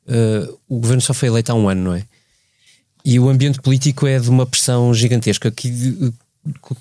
eh, 0.08 0.50
o 0.68 0.80
governo 0.80 1.02
só 1.02 1.14
foi 1.14 1.30
eleito 1.30 1.52
há 1.52 1.56
um 1.56 1.70
ano, 1.70 1.84
não 1.84 1.94
é? 1.94 2.04
E 3.08 3.18
o 3.22 3.30
ambiente 3.30 3.62
político 3.62 4.06
é 4.06 4.20
de 4.20 4.30
uma 4.30 4.46
pressão 4.46 4.94
gigantesca. 4.94 5.50
Que, 5.50 5.72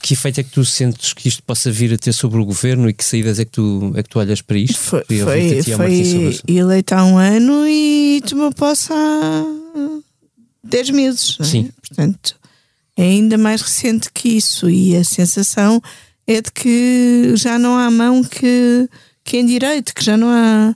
que 0.02 0.12
efeito 0.12 0.40
é 0.40 0.42
que 0.42 0.50
tu 0.50 0.64
sentes 0.64 1.12
que 1.12 1.28
isto 1.28 1.40
possa 1.40 1.70
vir 1.70 1.94
a 1.94 1.96
ter 1.96 2.12
sobre 2.12 2.40
o 2.40 2.44
governo 2.44 2.90
e 2.90 2.92
que 2.92 3.04
saídas 3.04 3.38
é 3.38 3.44
que 3.44 3.52
tu, 3.52 3.92
é 3.94 4.02
que 4.02 4.08
tu 4.08 4.18
olhas 4.18 4.42
para 4.42 4.58
isto? 4.58 4.76
Foi, 4.76 5.04
foi, 5.04 5.62
foi 5.62 6.40
eleito 6.48 6.96
há 6.96 7.04
um 7.04 7.16
ano 7.16 7.64
e 7.68 8.20
tomou 8.26 8.52
posse 8.52 8.92
há 8.92 9.44
10 10.64 10.90
meses. 10.90 11.38
é? 11.38 11.44
Sim. 11.44 11.70
Portanto, 11.80 12.34
é 12.96 13.04
ainda 13.04 13.38
mais 13.38 13.62
recente 13.62 14.10
que 14.12 14.30
isso. 14.30 14.68
E 14.68 14.96
a 14.96 15.04
sensação 15.04 15.80
é 16.26 16.40
de 16.40 16.50
que 16.50 17.34
já 17.36 17.56
não 17.56 17.78
há 17.78 17.88
mão 17.88 18.24
que, 18.24 18.90
que 19.22 19.36
em 19.36 19.46
direito, 19.46 19.94
que 19.94 20.04
já 20.04 20.16
não 20.16 20.28
há 20.28 20.74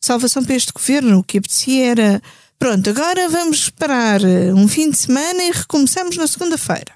salvação 0.00 0.44
para 0.44 0.54
este 0.54 0.72
governo. 0.72 1.18
O 1.18 1.24
que 1.24 1.38
apetecia 1.38 1.86
era. 1.86 2.22
Pronto, 2.62 2.90
agora 2.90 3.28
vamos 3.28 3.64
esperar 3.64 4.22
eh, 4.22 4.54
um 4.54 4.68
fim 4.68 4.88
de 4.88 4.96
semana 4.96 5.42
e 5.42 5.50
recomeçamos 5.50 6.16
na 6.16 6.28
segunda-feira. 6.28 6.92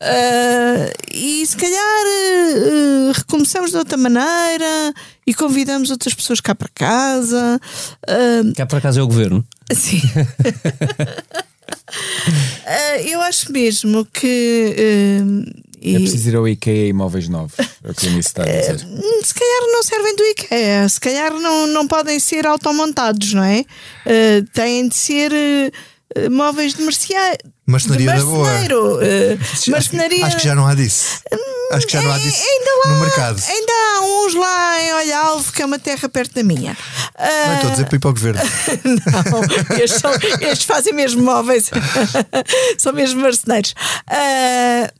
Ah, 0.00 0.90
e 1.12 1.46
se 1.46 1.54
calhar 1.54 2.06
eh, 2.06 3.12
recomeçamos 3.14 3.72
de 3.72 3.76
outra 3.76 3.98
maneira 3.98 4.94
e 5.26 5.34
convidamos 5.34 5.90
outras 5.90 6.14
pessoas 6.14 6.40
cá 6.40 6.54
para 6.54 6.70
casa. 6.74 7.60
Ah, 8.08 8.40
Cá 8.56 8.64
por 8.64 8.78
acaso 8.78 9.00
é 9.00 9.02
o 9.02 9.06
governo. 9.06 9.46
Sim. 9.70 10.00
Eu 13.04 13.20
acho 13.20 13.52
mesmo 13.52 14.06
que. 14.06 14.74
Ah, 15.82 15.86
e- 15.86 15.96
É 15.96 15.98
preciso 15.98 16.28
ir 16.28 16.36
ao 16.36 16.46
IKEA 16.48 16.88
Imóveis 16.88 17.28
Novos. 17.28 17.54
É 17.58 17.90
o 17.90 17.94
que 17.94 18.06
o 18.08 18.18
está 18.18 18.42
a 18.42 18.46
dizer. 18.46 18.86
Hum, 18.86 19.20
se 19.24 19.34
calhar 19.34 19.60
não 19.72 19.82
servem 19.82 20.16
do 20.16 20.22
IKEA, 20.24 20.88
se 20.88 21.00
calhar 21.00 21.32
não, 21.32 21.66
não 21.66 21.86
podem 21.88 22.18
ser 22.20 22.46
automontados, 22.46 23.32
não 23.34 23.42
é? 23.44 23.64
Ah, 24.06 24.44
têm 24.52 24.88
de 24.88 24.96
ser 24.96 25.32
ah, 25.32 26.30
móveis 26.30 26.74
de 26.74 26.82
merceário. 26.82 27.38
Marcenaria 27.66 28.12
da 28.14 28.24
boa. 28.24 28.38
marceneiro, 28.44 28.98
ah, 29.00 29.70
marcenaria. 29.70 30.26
Acho 30.26 30.36
que 30.38 30.44
já 30.44 30.54
não 30.54 30.66
há 30.66 30.74
disso. 30.74 31.20
Acho 31.72 31.86
que 31.86 31.92
já 31.92 32.02
não 32.02 32.10
há 32.10 32.18
disso 32.18 32.42
no 32.88 32.98
mercado. 33.00 33.40
Ainda 33.48 33.72
há 33.72 34.00
uns 34.00 34.34
lá 34.34 34.82
em 34.82 34.92
Olhalvo, 34.94 35.52
que 35.52 35.62
é 35.62 35.64
uma 35.64 35.78
terra 35.78 36.08
perto 36.08 36.34
da 36.34 36.42
minha. 36.42 36.76
Ah, 37.14 37.44
Não 37.46 37.54
estou 37.54 37.68
a 37.68 37.72
dizer 37.72 37.86
para 37.86 37.96
ir 37.96 37.98
para 38.00 38.10
o 38.10 38.12
governo. 38.12 38.40
não, 38.84 39.76
estes, 39.78 40.00
são- 40.00 40.12
estes 40.40 40.64
fazem 40.64 40.92
mesmo 40.92 41.22
móveis, 41.22 41.70
são 42.76 42.92
mesmo 42.92 43.20
marceneiros. 43.22 43.72
E- 44.10 44.99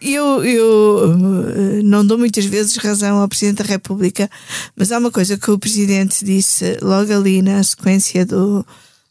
eu, 0.00 0.44
eu 0.44 1.14
eh, 1.48 1.82
não 1.82 2.04
dou 2.04 2.18
muitas 2.18 2.44
vezes 2.44 2.76
razão 2.76 3.18
ao 3.18 3.28
Presidente 3.28 3.62
da 3.62 3.68
República, 3.68 4.30
mas 4.76 4.92
há 4.92 4.98
uma 4.98 5.10
coisa 5.10 5.36
que 5.36 5.50
o 5.50 5.58
Presidente 5.58 6.24
disse 6.24 6.78
logo 6.82 7.12
ali 7.12 7.42
na 7.42 7.62
sequência 7.62 8.26
do, 8.26 8.64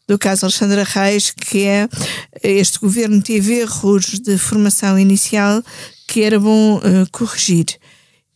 do 0.06 0.18
caso 0.18 0.46
Alexandra 0.46 0.84
Reis, 0.84 1.30
que 1.30 1.64
é 1.64 1.88
este 2.42 2.78
governo 2.78 3.22
teve 3.22 3.60
erros 3.60 4.18
de 4.18 4.36
formação 4.38 4.98
inicial 4.98 5.62
que 6.06 6.22
era 6.22 6.40
bom 6.40 6.80
eh, 6.82 7.06
corrigir. 7.12 7.66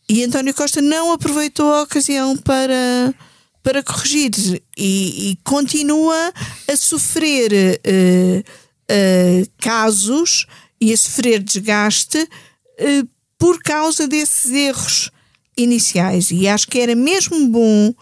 E 0.07 0.23
António 0.23 0.53
Costa 0.53 0.81
não 0.81 1.11
aproveitou 1.11 1.73
a 1.73 1.81
ocasião 1.81 2.37
para, 2.37 3.13
para 3.61 3.83
corrigir 3.83 4.31
e, 4.77 5.31
e 5.31 5.37
continua 5.43 6.31
a 6.71 6.77
sofrer 6.77 7.51
eh, 7.83 8.43
eh, 8.87 9.43
casos 9.57 10.45
e 10.85 10.93
a 10.93 10.97
sofrer 10.97 11.41
desgaste 11.41 12.29
eh, 12.77 13.03
por 13.39 13.59
causa 13.63 14.07
desses 14.07 14.51
erros 14.51 15.09
iniciais. 15.57 16.29
E 16.29 16.47
acho 16.47 16.67
que 16.67 16.79
era 16.79 16.95
mesmo 16.95 17.47
bom 17.47 17.93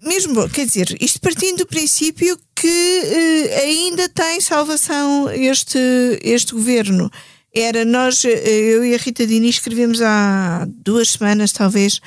mesmo, 0.00 0.34
bom, 0.34 0.48
quer 0.48 0.64
dizer, 0.64 0.96
isto 1.00 1.20
partindo 1.20 1.58
do 1.58 1.66
princípio 1.66 2.38
que 2.54 2.66
eh, 2.66 3.60
ainda 3.64 4.08
tem 4.08 4.40
salvação 4.40 5.28
este, 5.30 5.78
este 6.22 6.54
governo. 6.54 7.10
Era 7.54 7.84
nós, 7.84 8.24
eh, 8.24 8.48
eu 8.48 8.84
e 8.86 8.94
a 8.94 8.98
Rita 8.98 9.26
Dini 9.26 9.50
escrevemos 9.50 10.00
há 10.00 10.66
duas 10.68 11.10
semanas, 11.10 11.52
talvez, 11.52 12.00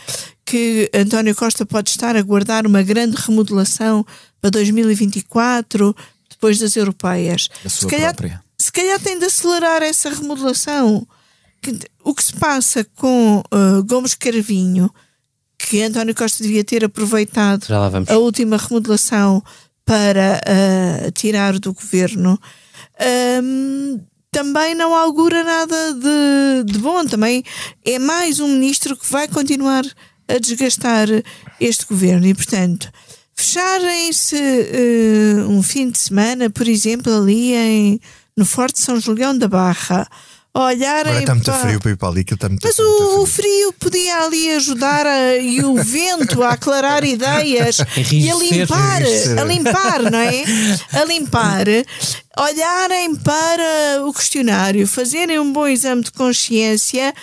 que 0.45 0.89
António 0.93 1.36
Costa 1.36 1.65
pode 1.65 1.89
estar 1.89 2.15
a 2.15 2.21
guardar 2.21 2.65
uma 2.65 2.81
grande 2.81 3.17
remodelação 3.17 4.05
para 4.39 4.49
2024, 4.51 5.95
depois 6.29 6.57
das 6.60 6.75
europeias. 6.75 7.49
A 7.63 7.69
sua 7.69 7.89
calhar, 7.89 8.15
própria. 8.15 8.41
Se 8.62 8.71
calhar 8.71 9.00
tem 9.00 9.17
de 9.19 9.26
acelerar 9.26 9.82
essa 9.82 10.10
remodelação. 10.10 11.06
Que- 11.62 11.78
O 12.04 12.13
que 12.15 12.24
se 12.24 12.34
passa 12.34 12.84
com 12.95 13.43
eh, 13.52 13.82
Gomes 13.86 14.15
Carvinho, 14.15 14.89
que 15.58 15.84
António 15.84 16.15
Costa 16.15 16.41
devia 16.43 16.63
ter 16.63 16.84
aproveitado 16.84 17.65
a 18.12 18.17
última 18.17 18.58
remodelação 18.58 19.43
para 19.86 20.41
eh, 20.45 21.12
tirar 21.13 21.60
do 21.60 21.71
governo, 21.74 22.39
hum, 23.43 24.00
também 24.32 24.74
não 24.74 24.95
augura 24.95 25.43
nada 25.43 25.93
de, 25.93 26.71
de 26.74 26.80
bom. 26.80 27.06
Também 27.06 27.43
é 27.86 28.00
mais 28.00 28.39
um 28.39 28.47
ministro 28.47 28.95
que 28.97 29.12
vai 29.12 29.28
continuar 29.28 29.84
a 30.28 30.38
desgastar 30.39 31.08
este 31.60 31.86
governo 31.86 32.26
e, 32.26 32.34
portanto, 32.34 32.89
fecharem-se 33.36 34.36
eh, 34.38 35.45
um 35.47 35.62
fim 35.62 35.89
de 35.91 35.97
semana, 36.00 36.50
por 36.50 36.67
exemplo, 36.67 37.13
ali 37.15 37.54
em, 37.54 38.00
no 38.41 38.45
Forte 38.45 38.80
São 38.80 38.99
Julião 38.99 39.38
da 39.38 39.47
Barra, 39.47 40.08
olharem 40.51 41.12
Agora 41.12 41.19
está 41.19 41.36
muito 41.36 41.45
para- 41.51 41.60
frio 41.60 41.80
para 41.80 41.91
ir 41.91 41.95
para 41.97 42.08
ali, 42.10 42.23
que 42.23 42.34
está 42.34 42.49
muito 42.49 42.63
Mas 42.67 42.80
o, 42.80 43.21
o 43.21 43.25
frio. 43.27 43.71
podia 43.73 44.17
ali 44.23 44.49
ajudar 44.54 45.06
a- 45.06 45.38
e 45.38 45.63
o 45.63 45.75
vento 45.84 46.41
a 46.41 46.54
aclarar 46.54 47.04
ideias 47.04 47.77
e 48.12 48.32
a 48.32 48.36
limpar, 48.36 49.01
a 49.39 49.43
limpar, 49.43 50.01
não 50.12 50.17
é? 50.19 50.43
A 50.91 51.06
limpar, 51.06 51.65
olharem 52.36 53.15
para 53.15 54.04
o 54.08 54.12
questionário, 54.12 54.88
fazerem 54.88 55.39
um 55.39 55.54
bom 55.54 55.67
exame 55.67 56.01
de 56.04 56.12
consciência 56.12 57.13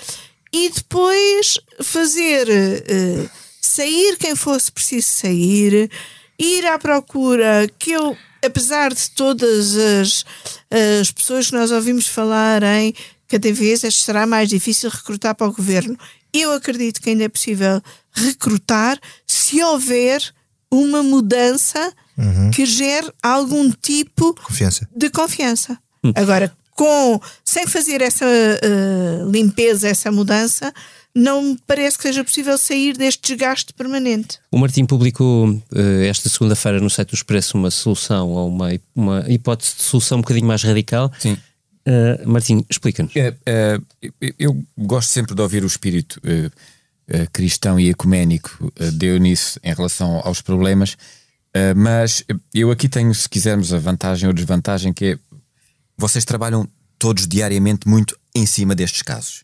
e 0.52 0.70
depois 0.70 1.58
fazer 1.82 2.48
eh, 2.48 3.26
sair 3.60 4.16
quem 4.18 4.36
fosse 4.36 4.70
preciso 4.70 5.08
sair, 5.08 5.90
ir 6.38 6.64
à 6.66 6.78
procura 6.78 7.68
que 7.76 7.90
eu, 7.90 8.16
apesar 8.44 8.92
de 8.94 9.10
todas 9.10 9.76
as, 9.76 10.24
as 11.00 11.10
pessoas 11.10 11.46
que 11.48 11.56
nós 11.56 11.70
ouvimos 11.70 12.06
falar 12.06 12.62
em 12.62 12.94
cada 13.26 13.52
vez 13.52 13.82
será 13.94 14.26
mais 14.26 14.48
difícil 14.48 14.88
recrutar 14.88 15.34
para 15.34 15.48
o 15.48 15.52
governo, 15.52 15.98
eu 16.32 16.52
acredito 16.52 17.00
que 17.00 17.10
ainda 17.10 17.24
é 17.24 17.28
possível 17.28 17.82
recrutar 18.12 18.98
se 19.26 19.62
houver 19.62 20.22
uma 20.70 21.02
mudança 21.02 21.92
que 22.54 22.66
gere 22.66 23.10
algum 23.22 23.70
tipo 23.70 24.34
Confiança. 24.42 24.88
de 24.94 25.08
confiança. 25.08 25.78
Agora, 26.14 26.52
com, 26.72 27.20
sem 27.44 27.66
fazer 27.66 28.00
essa 28.02 28.24
eh, 28.24 29.22
limpeza, 29.30 29.88
essa 29.88 30.10
mudança, 30.12 30.72
não 31.14 31.42
me 31.42 31.58
parece 31.66 31.96
que 31.96 32.02
seja 32.04 32.22
possível 32.22 32.56
sair 32.56 32.96
deste 32.96 33.22
desgaste 33.34 33.72
permanente. 33.72 34.38
O 34.52 34.58
Martim 34.58 34.84
publicou 34.84 35.60
eh, 35.74 36.06
esta 36.06 36.28
segunda-feira 36.28 36.80
no 36.80 36.88
site 36.88 37.08
do 37.10 37.14
Expresso 37.14 37.56
uma 37.56 37.70
solução 37.70 38.28
ou 38.30 38.48
uma, 38.48 38.68
uma 38.94 39.24
hipótese 39.28 39.74
de 39.76 39.82
solução 39.82 40.18
um 40.18 40.20
bocadinho 40.20 40.46
mais 40.46 40.62
radical. 40.62 41.10
Sim. 41.18 41.36
Eh, 41.86 42.22
Martim, 42.24 42.64
explica-nos. 42.70 43.14
É, 43.16 43.34
é, 43.46 43.80
eu- 44.38 44.62
gosto 44.76 45.08
sempre 45.10 45.34
de 45.34 45.42
ouvir 45.42 45.64
o 45.64 45.66
espírito 45.66 46.20
cristão 47.32 47.80
e 47.80 47.88
ecuménico 47.88 48.70
é, 48.76 48.90
de 48.90 49.06
Eunice 49.06 49.58
em 49.64 49.72
relação 49.74 50.20
aos 50.24 50.42
problemas, 50.42 50.94
mas 51.74 52.22
eu 52.54 52.70
aqui 52.70 52.86
tenho, 52.88 53.12
se 53.14 53.26
quisermos, 53.28 53.72
a 53.72 53.78
vantagem 53.78 54.28
ou 54.28 54.32
desvantagem, 54.34 54.92
que 54.92 55.04
é 55.06 55.18
vocês 55.96 56.24
trabalham 56.24 56.68
todos 56.98 57.26
diariamente 57.26 57.88
muito 57.88 58.16
em 58.34 58.44
cima 58.44 58.74
destes 58.74 59.00
casos. 59.02 59.42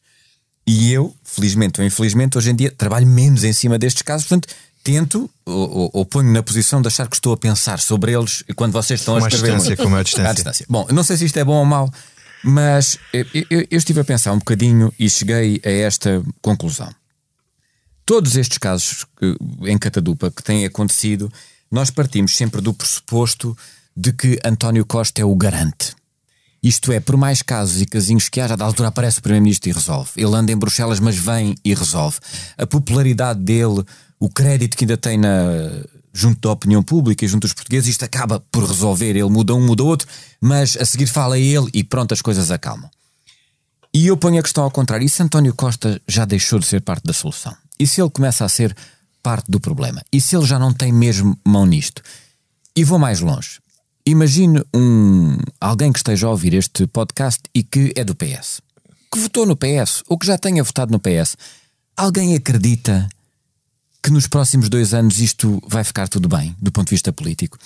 E 0.66 0.92
eu, 0.92 1.14
felizmente 1.22 1.80
ou 1.80 1.86
infelizmente, 1.86 2.38
hoje 2.38 2.50
em 2.50 2.54
dia 2.56 2.70
trabalho 2.70 3.06
menos 3.06 3.44
em 3.44 3.52
cima 3.52 3.78
destes 3.78 4.02
casos, 4.02 4.26
portanto, 4.26 4.54
tento 4.82 5.30
ou, 5.44 5.70
ou, 5.70 5.90
ou 5.92 6.04
ponho 6.06 6.32
na 6.32 6.42
posição 6.42 6.80
de 6.80 6.88
achar 6.88 7.06
que 7.08 7.16
estou 7.16 7.32
a 7.32 7.36
pensar 7.36 7.78
sobre 7.80 8.12
eles 8.12 8.42
quando 8.56 8.72
vocês 8.72 9.00
estão 9.00 9.18
Com 9.18 9.24
a 9.24 9.28
escrever. 9.28 9.56
distância, 9.56 9.76
muito. 9.76 9.90
com 9.90 9.96
a 9.96 10.02
distância. 10.02 10.30
À 10.30 10.32
distância. 10.34 10.66
Bom, 10.68 10.86
não 10.90 11.02
sei 11.04 11.16
se 11.16 11.24
isto 11.26 11.36
é 11.38 11.44
bom 11.44 11.56
ou 11.58 11.64
mau, 11.64 11.92
mas 12.42 12.98
eu, 13.12 13.26
eu- 13.50 13.66
eu 13.70 13.78
estive 13.78 14.00
a 14.00 14.04
pensar 14.04 14.32
um 14.32 14.38
bocadinho 14.38 14.92
e 14.98 15.08
cheguei 15.10 15.60
a 15.64 15.70
esta 15.70 16.22
conclusão. 16.42 16.90
Todos 18.06 18.36
estes 18.36 18.58
casos 18.58 19.04
que- 19.18 19.36
em 19.70 19.78
Catadupa 19.78 20.30
que 20.30 20.42
têm 20.42 20.64
acontecido, 20.66 21.32
nós 21.70 21.90
partimos 21.90 22.36
sempre 22.36 22.60
do 22.60 22.72
pressuposto 22.74 23.56
de 23.96 24.12
que 24.12 24.38
António 24.44 24.84
Costa 24.84 25.20
é 25.22 25.24
o 25.24 25.34
garante. 25.34 25.94
Isto 26.64 26.90
é, 26.92 26.98
por 26.98 27.14
mais 27.18 27.42
casos 27.42 27.82
e 27.82 27.84
casinhos 27.84 28.30
que 28.30 28.40
haja, 28.40 28.56
da 28.56 28.64
altura 28.64 28.88
aparece 28.88 29.18
o 29.18 29.22
Primeiro-Ministro 29.22 29.68
e 29.68 29.72
resolve. 29.74 30.10
Ele 30.16 30.34
anda 30.34 30.50
em 30.50 30.56
Bruxelas, 30.56 30.98
mas 30.98 31.14
vem 31.14 31.54
e 31.62 31.74
resolve. 31.74 32.18
A 32.56 32.66
popularidade 32.66 33.38
dele, 33.40 33.84
o 34.18 34.30
crédito 34.30 34.74
que 34.74 34.84
ainda 34.84 34.96
tem 34.96 35.18
na, 35.18 35.28
junto 36.10 36.40
da 36.40 36.50
opinião 36.50 36.82
pública 36.82 37.22
e 37.22 37.28
junto 37.28 37.42
dos 37.42 37.52
portugueses, 37.52 37.90
isto 37.90 38.02
acaba 38.06 38.40
por 38.50 38.64
resolver. 38.64 39.10
Ele 39.10 39.28
muda 39.28 39.54
um, 39.54 39.60
muda 39.60 39.82
outro, 39.82 40.08
mas 40.40 40.74
a 40.78 40.86
seguir 40.86 41.06
fala 41.06 41.38
ele 41.38 41.68
e 41.74 41.84
pronto, 41.84 42.14
as 42.14 42.22
coisas 42.22 42.50
acalmam. 42.50 42.88
E 43.92 44.06
eu 44.06 44.16
ponho 44.16 44.40
a 44.40 44.42
questão 44.42 44.64
ao 44.64 44.70
contrário: 44.70 45.04
e 45.04 45.08
se 45.08 45.22
António 45.22 45.52
Costa 45.52 46.00
já 46.08 46.24
deixou 46.24 46.58
de 46.58 46.64
ser 46.64 46.80
parte 46.80 47.04
da 47.04 47.12
solução? 47.12 47.54
E 47.78 47.86
se 47.86 48.00
ele 48.00 48.08
começa 48.08 48.42
a 48.42 48.48
ser 48.48 48.74
parte 49.22 49.50
do 49.50 49.60
problema? 49.60 50.02
E 50.10 50.18
se 50.18 50.34
ele 50.34 50.46
já 50.46 50.58
não 50.58 50.72
tem 50.72 50.90
mesmo 50.90 51.38
mão 51.44 51.66
nisto? 51.66 52.00
E 52.74 52.84
vou 52.84 52.98
mais 52.98 53.20
longe. 53.20 53.62
Imagine 54.06 54.62
um, 54.74 55.38
alguém 55.58 55.90
que 55.90 55.98
esteja 55.98 56.26
a 56.26 56.30
ouvir 56.30 56.52
este 56.52 56.86
podcast 56.86 57.40
e 57.54 57.62
que 57.62 57.90
é 57.96 58.04
do 58.04 58.14
PS, 58.14 58.60
que 59.10 59.18
votou 59.18 59.46
no 59.46 59.56
PS 59.56 60.02
ou 60.06 60.18
que 60.18 60.26
já 60.26 60.36
tenha 60.36 60.62
votado 60.62 60.92
no 60.92 61.00
PS. 61.00 61.38
Alguém 61.96 62.34
acredita 62.34 63.08
que 64.02 64.10
nos 64.10 64.26
próximos 64.26 64.68
dois 64.68 64.92
anos 64.92 65.20
isto 65.20 65.58
vai 65.66 65.82
ficar 65.82 66.06
tudo 66.06 66.28
bem, 66.28 66.54
do 66.60 66.70
ponto 66.70 66.88
de 66.88 66.94
vista 66.96 67.14
político? 67.14 67.56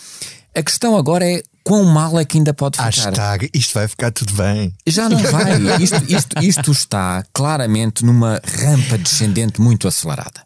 A 0.54 0.62
questão 0.62 0.96
agora 0.96 1.28
é 1.28 1.42
quão 1.64 1.84
mal 1.84 2.16
é 2.20 2.24
que 2.24 2.38
ainda 2.38 2.54
pode 2.54 2.76
ficar. 2.76 2.86
Hashtag, 2.86 3.50
isto 3.52 3.74
vai 3.74 3.88
ficar 3.88 4.12
tudo 4.12 4.32
bem. 4.34 4.72
Já 4.86 5.08
não 5.08 5.18
vai. 5.18 5.82
Isto, 5.82 6.04
isto, 6.08 6.38
isto 6.40 6.70
está 6.70 7.24
claramente 7.32 8.04
numa 8.04 8.40
rampa 8.44 8.96
descendente 8.96 9.60
muito 9.60 9.88
acelerada. 9.88 10.44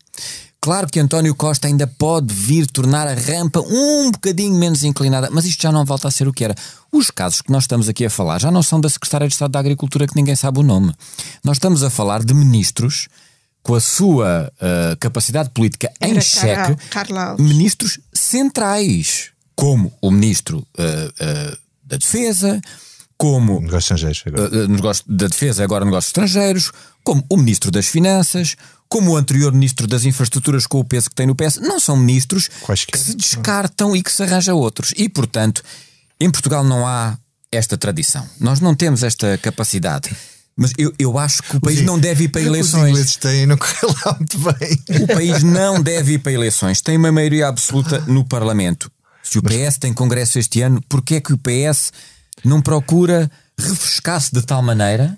Claro 0.62 0.87
que 0.87 1.01
António 1.01 1.35
Costa 1.35 1.66
ainda 1.66 1.88
pode 1.88 2.33
vir 2.33 2.68
tornar 2.68 3.09
a 3.09 3.14
rampa 3.14 3.59
um 3.59 4.12
bocadinho 4.12 4.55
menos 4.55 4.85
inclinada, 4.85 5.29
mas 5.29 5.44
isto 5.44 5.61
já 5.61 5.72
não 5.72 5.85
volta 5.85 6.07
a 6.07 6.11
ser 6.11 6.29
o 6.29 6.33
que 6.33 6.44
era. 6.44 6.55
Os 6.92 7.11
casos 7.11 7.42
que 7.42 7.51
nós 7.51 7.64
estamos 7.64 7.88
aqui 7.88 8.05
a 8.07 8.11
falar 8.11 8.40
já 8.40 8.48
não 8.48 8.62
são 8.62 8.81
da 8.81 8.88
Secretária 8.88 9.27
de 9.27 9.35
Estado 9.35 9.51
da 9.51 9.59
Agricultura, 9.59 10.07
que 10.07 10.14
ninguém 10.14 10.37
sabe 10.37 10.61
o 10.61 10.62
nome. 10.62 10.94
Nós 11.42 11.57
estamos 11.57 11.83
a 11.83 11.90
falar 11.90 12.22
de 12.22 12.33
ministros 12.33 13.09
com 13.61 13.75
a 13.75 13.81
sua 13.81 14.53
ah, 14.61 14.96
capacidade 15.01 15.51
política 15.51 15.92
em 16.01 16.12
Era 16.12 16.77
Carla 16.90 17.31
Alves. 17.31 17.44
ministros 17.44 17.98
centrais, 18.12 19.31
como 19.57 19.92
o 20.01 20.12
ministro 20.12 20.64
ah, 20.79 21.12
ah, 21.20 21.59
da 21.83 21.96
Defesa, 21.96 22.61
como 23.16 23.61
Negócios 23.61 23.85
estrangeiros 23.85 24.22
agora. 24.27 24.42
uh, 24.42 24.64
uh, 24.64 24.68
negócio 24.68 25.05
da 25.07 25.29
defesa, 25.29 25.62
agora 25.62 25.85
negócios 25.85 26.09
estrangeiros, 26.09 26.72
como 27.05 27.25
o 27.29 27.37
ministro 27.37 27.70
das 27.70 27.87
Finanças, 27.87 28.57
como 28.92 29.12
o 29.12 29.16
anterior 29.16 29.50
ministro 29.55 29.87
das 29.87 30.05
Infraestruturas 30.05 30.66
com 30.66 30.78
o 30.78 30.85
peso 30.85 31.09
que 31.09 31.14
tem 31.16 31.26
no 31.26 31.35
PS, 31.35 31.57
não 31.57 31.81
são 31.81 31.96
ministros 31.96 32.50
Quaisquer. 32.61 32.92
que 32.92 32.98
se 32.98 33.14
descartam 33.16 33.96
e 33.96 34.02
que 34.02 34.12
se 34.12 34.22
arranja 34.22 34.52
outros. 34.52 34.92
E, 34.98 35.09
portanto, 35.09 35.62
em 36.20 36.31
Portugal 36.31 36.62
não 36.62 36.87
há 36.87 37.16
esta 37.50 37.78
tradição. 37.78 38.28
Nós 38.38 38.61
não 38.61 38.74
temos 38.74 39.02
esta 39.02 39.38
capacidade. 39.38 40.14
Mas 40.55 40.74
eu, 40.76 40.92
eu 40.98 41.18
acho 41.18 41.42
que 41.42 41.57
o 41.57 41.61
país 41.61 41.78
Os 41.78 41.87
não 41.87 41.98
deve 41.98 42.24
ir 42.24 42.28
para 42.28 42.42
Os 42.42 42.46
eleições. 42.48 42.90
ingleses 42.90 43.16
têm, 43.16 43.46
não 43.46 43.57
corre 43.57 43.94
lá 44.05 44.14
muito 44.18 44.38
bem. 44.38 45.02
O 45.02 45.07
país 45.07 45.42
não 45.42 45.83
deve 45.83 46.12
ir 46.12 46.18
para 46.18 46.33
eleições. 46.33 46.83
Tem 46.83 46.98
uma 46.98 47.11
maioria 47.11 47.48
absoluta 47.48 47.98
no 48.00 48.26
Parlamento. 48.26 48.92
Se 49.22 49.38
o 49.38 49.42
PS 49.42 49.78
tem 49.81 49.94
congresso 49.94 50.38
este 50.38 50.61
ano, 50.61 50.83
porquê 50.87 51.14
é 51.14 51.20
que 51.22 51.33
o 51.33 51.38
PS 51.38 51.92
não 52.44 52.61
procura 52.61 53.31
refrescar-se 53.59 54.31
de 54.35 54.42
tal 54.42 54.61
maneira 54.61 55.16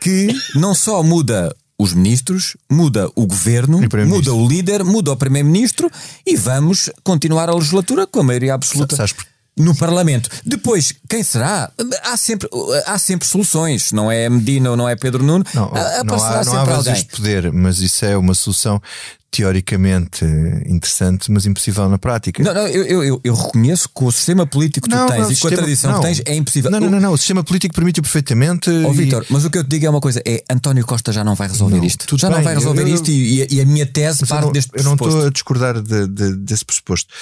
que 0.00 0.28
não 0.54 0.74
só 0.74 1.02
muda 1.02 1.54
os 1.78 1.92
ministros, 1.92 2.56
muda 2.70 3.10
o 3.14 3.26
governo, 3.26 3.80
muda 4.06 4.32
o 4.32 4.48
líder, 4.48 4.84
muda 4.84 5.12
o 5.12 5.16
primeiro-ministro 5.16 5.90
e 6.24 6.36
vamos 6.36 6.90
continuar 7.02 7.48
a 7.48 7.54
legislatura 7.54 8.06
com 8.06 8.20
a 8.20 8.22
maioria 8.22 8.54
absoluta. 8.54 8.96
Sabes 8.96 9.12
No 9.56 9.74
Parlamento. 9.76 10.28
Depois, 10.44 10.92
quem 11.08 11.22
será? 11.22 11.70
Há 12.02 12.16
sempre, 12.16 12.48
há 12.86 12.98
sempre 12.98 13.26
soluções. 13.28 13.92
Não 13.92 14.10
é 14.10 14.28
Medina 14.28 14.70
ou 14.70 14.76
não 14.76 14.88
é 14.88 14.96
Pedro 14.96 15.22
Nuno. 15.22 15.44
Não, 15.54 15.70
não 15.70 15.76
há, 15.76 16.04
não 16.04 16.14
há 16.16 16.42
sempre 16.44 16.58
vazios 16.64 16.88
alguém. 16.88 16.94
de 16.94 17.04
poder, 17.16 17.52
mas 17.52 17.78
isso 17.80 18.04
é 18.04 18.16
uma 18.16 18.34
solução 18.34 18.82
teoricamente 19.30 20.24
interessante, 20.66 21.30
mas 21.30 21.44
impossível 21.44 21.88
na 21.88 21.98
prática. 21.98 22.42
Não, 22.42 22.54
não, 22.54 22.68
eu, 22.68 23.02
eu, 23.02 23.20
eu, 23.24 23.34
reconheço 23.34 23.88
que 23.88 24.04
o 24.04 24.10
sistema 24.12 24.46
político 24.46 24.88
que 24.88 24.94
tu 24.94 24.98
Não, 24.98 25.08
tens 25.08 25.20
não, 25.22 25.32
e 25.32 25.36
com 25.36 25.48
a 25.48 25.50
tradição 25.50 25.90
não. 25.92 26.00
que 26.00 26.06
tens 26.06 26.22
é 26.24 26.34
impossível. 26.34 26.70
Não, 26.70 26.80
não, 26.80 26.90
não, 26.90 27.00
não. 27.00 27.12
O 27.12 27.18
sistema 27.18 27.42
político 27.42 27.74
permite 27.74 28.00
perfeitamente. 28.00 28.70
Ó 28.70 28.92
e- 28.92 28.96
Vitor, 28.96 29.26
mas 29.28 29.44
o 29.44 29.50
que 29.50 29.58
eu 29.58 29.64
te 29.64 29.70
digo 29.70 29.86
é 29.86 29.90
uma 29.90 30.00
coisa: 30.00 30.22
é 30.24 30.42
António 30.50 30.84
Costa 30.86 31.12
já 31.12 31.22
não 31.24 31.34
vai 31.34 31.48
resolver 31.48 31.76
Não, 31.78 31.84
isto. 31.84 32.16
Já 32.18 32.28
não 32.28 32.36
bem, 32.36 32.44
vai 32.44 32.54
resolver 32.54 32.82
eu- 32.82 32.88
isto 32.94 33.10
e, 33.10 33.46
e- 33.54 33.60
a 33.60 33.64
minha 33.66 33.86
tese 33.86 34.24
parte 34.26 34.44
não- 34.46 34.52
deste 34.52 34.70
Eu 34.74 34.84
não 34.84 34.92
estou 34.92 35.06
pressuposto. 35.08 35.28
a 35.28 35.32
discordar 35.32 35.80
de- 35.82 36.06
de- 36.08 36.36
desse 36.36 36.64
pressuposto. 36.64 37.12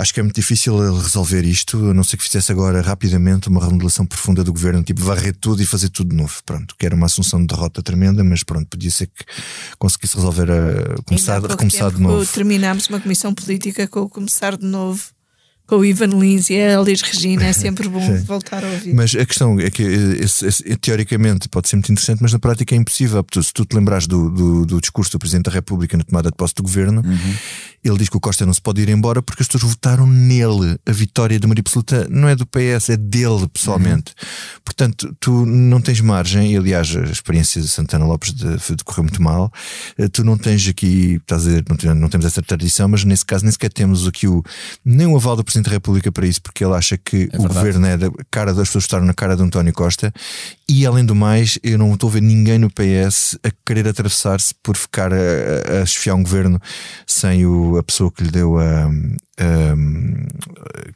Acho 0.00 0.14
que 0.14 0.20
é 0.20 0.22
muito 0.22 0.36
difícil 0.36 0.80
ele 0.80 0.96
resolver 1.02 1.44
isto, 1.44 1.90
a 1.90 1.92
não 1.92 2.04
ser 2.04 2.16
que 2.16 2.22
fizesse 2.22 2.52
agora 2.52 2.80
rapidamente 2.80 3.48
uma 3.48 3.60
remodelação 3.64 4.06
profunda 4.06 4.44
do 4.44 4.52
governo, 4.52 4.82
tipo 4.84 5.02
varrer 5.02 5.34
tudo 5.40 5.60
e 5.60 5.66
fazer 5.66 5.88
tudo 5.88 6.10
de 6.10 6.16
novo. 6.16 6.34
Pronto, 6.46 6.74
que 6.78 6.86
era 6.86 6.94
uma 6.94 7.06
assunção 7.06 7.40
de 7.40 7.48
derrota 7.48 7.82
tremenda, 7.82 8.22
mas 8.22 8.44
pronto, 8.44 8.66
podia 8.68 8.90
ser 8.92 9.06
que 9.08 9.24
conseguisse 9.76 10.14
resolver 10.14 10.50
a 10.52 11.02
começar, 11.04 11.32
há 11.38 11.40
pouco 11.40 11.54
recomeçar 11.54 11.90
de 11.90 12.00
novo. 12.00 12.14
Terminámos 12.32 12.86
uma 12.88 13.00
comissão 13.00 13.34
política 13.34 13.88
com 13.88 14.00
o 14.02 14.08
começar 14.08 14.56
de 14.56 14.64
novo 14.64 15.02
com 15.66 15.76
o 15.76 15.84
Ivan 15.84 16.06
Lins 16.06 16.48
e 16.48 16.54
a 16.58 16.80
Elis 16.80 17.02
Regina, 17.02 17.44
é 17.44 17.52
sempre 17.52 17.90
bom 17.90 18.00
voltar 18.24 18.64
a 18.64 18.68
ouvir. 18.68 18.94
Mas 18.94 19.14
a 19.14 19.26
questão 19.26 19.60
é 19.60 19.68
que 19.68 19.82
eh, 19.82 20.24
esse- 20.24 20.46
esse- 20.46 20.62
teoricamente 20.78 21.46
pode 21.46 21.68
ser 21.68 21.76
muito 21.76 21.92
interessante, 21.92 22.22
mas 22.22 22.32
na 22.32 22.38
prática 22.38 22.74
é 22.74 22.78
impossível. 22.78 23.22
Se 23.42 23.52
tu 23.52 23.66
te 23.66 23.76
lembrares 23.76 24.06
do, 24.06 24.30
do, 24.30 24.64
do 24.64 24.80
discurso 24.80 25.12
do 25.12 25.18
Presidente 25.18 25.44
da 25.44 25.50
República 25.50 25.94
na 25.98 26.04
tomada 26.04 26.30
de 26.30 26.36
posse 26.38 26.54
do 26.54 26.62
governo, 26.62 27.02
ele 27.84 27.98
diz 27.98 28.08
que 28.08 28.16
o 28.16 28.20
Costa 28.20 28.44
não 28.44 28.52
se 28.52 28.60
pode 28.60 28.80
ir 28.80 28.88
embora 28.88 29.22
porque 29.22 29.42
as 29.42 29.48
pessoas 29.48 29.72
votaram 29.72 30.06
nele. 30.06 30.78
A 30.86 30.92
vitória 30.92 31.38
de 31.38 31.46
maioria 31.46 31.62
absoluta 31.62 32.06
não 32.10 32.28
é 32.28 32.34
do 32.36 32.46
PS, 32.46 32.90
é 32.90 32.96
dele 32.96 33.48
pessoalmente. 33.52 34.12
Portanto, 34.64 35.14
tu 35.20 35.46
não 35.46 35.80
tens 35.80 36.00
margem, 36.00 36.52
e 36.52 36.56
aliás, 36.56 36.94
a 36.96 37.02
experiência 37.02 37.60
de 37.60 37.68
Santana 37.68 38.04
Lopes 38.04 38.32
de, 38.32 38.56
de 38.56 38.84
correu 38.84 39.04
muito 39.04 39.22
mal. 39.22 39.52
Eh, 39.96 40.08
Tu 40.08 40.24
não 40.24 40.36
tens 40.36 40.66
aqui, 40.68 41.18
estás 41.20 41.46
a 41.46 41.48
dizer, 41.48 41.64
não, 41.68 41.94
não 41.94 42.08
temos 42.08 42.26
essa 42.26 42.42
tradição, 42.42 42.88
mas 42.88 43.04
nesse 43.04 43.24
caso 43.24 43.44
nem 43.44 43.52
sequer 43.52 43.72
temos 43.72 44.06
aqui 44.06 44.26
o, 44.26 44.42
nem 44.84 45.06
o 45.06 45.16
aval 45.16 45.36
do 45.36 45.44
Presidente 45.44 45.66
da 45.66 45.72
República 45.72 46.10
para 46.10 46.26
isso, 46.26 46.42
porque 46.42 46.64
ele 46.64 46.74
acha 46.74 46.96
que 46.96 47.28
o 47.34 47.42
verdade. 47.42 47.54
governo 47.54 47.86
é 47.86 47.96
da 47.96 48.10
cara 48.30 48.52
das 48.52 48.68
pessoas 48.68 48.84
estar 48.84 49.00
na 49.00 49.14
cara 49.14 49.36
de 49.36 49.42
António 49.42 49.72
Costa 49.72 50.12
e 50.68 50.84
além 50.84 51.04
do 51.04 51.14
mais 51.14 51.58
eu 51.62 51.78
não 51.78 51.92
estou 51.94 52.10
a 52.10 52.12
ver 52.14 52.22
ninguém 52.22 52.58
no 52.58 52.68
PS 52.70 53.38
a 53.42 53.50
querer 53.64 53.86
atravessar-se 53.88 54.54
por 54.62 54.76
ficar 54.76 55.12
a, 55.12 55.16
a, 55.16 55.80
a 55.80 55.82
esfiar 55.82 56.14
um 56.14 56.22
governo 56.22 56.60
sem 57.06 57.46
o, 57.46 57.67
a 57.76 57.82
pessoa 57.82 58.10
que 58.10 58.22
lhe 58.22 58.30
deu 58.30 58.58
a, 58.58 58.86
a- 58.86 59.76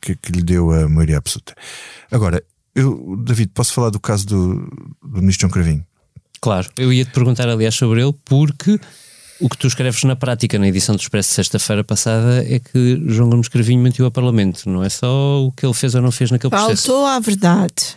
que, 0.01 0.17
que 0.17 0.33
lhe 0.33 0.43
deu 0.43 0.71
a 0.73 0.89
maioria 0.89 1.19
absoluta. 1.19 1.55
Agora, 2.11 2.43
eu, 2.75 3.17
David, 3.25 3.51
posso 3.55 3.73
falar 3.75 3.91
do 3.91 4.01
caso 4.01 4.27
do, 4.27 4.55
do 5.03 5.21
ministro 5.21 5.43
João 5.43 5.53
Cravinho? 5.53 5.85
Claro, 6.41 6.69
eu 6.79 6.93
ia 6.93 7.05
te 7.05 7.13
perguntar, 7.13 7.49
aliás, 7.49 7.75
sobre 7.75 8.03
ele, 8.03 8.15
porque 8.25 8.81
o 9.41 9.49
que 9.49 9.57
tu 9.59 9.67
escreves 9.67 10.03
na 10.05 10.17
prática 10.17 10.59
na 10.59 10.69
edição 10.69 10.97
do 10.97 11.01
Expresso 11.01 11.29
de 11.31 11.35
sexta-feira 11.37 11.85
passada 11.85 12.45
é 12.49 12.59
que 12.59 13.01
João 13.07 13.31
Gomes 13.31 13.49
Cravinho 13.49 13.83
mentiu 13.83 14.05
ao 14.05 14.11
Parlamento. 14.11 14.69
Não 14.69 14.83
é 14.83 14.89
só 14.89 15.45
o 15.45 15.53
que 15.53 15.65
ele 15.67 15.75
fez 15.75 15.95
ou 15.95 16.03
não 16.03 16.11
fez 16.11 16.31
naquele 16.31 16.51
processo. 16.51 16.87
Faltou 16.89 17.07
à 17.07 17.19
verdade. 17.21 17.97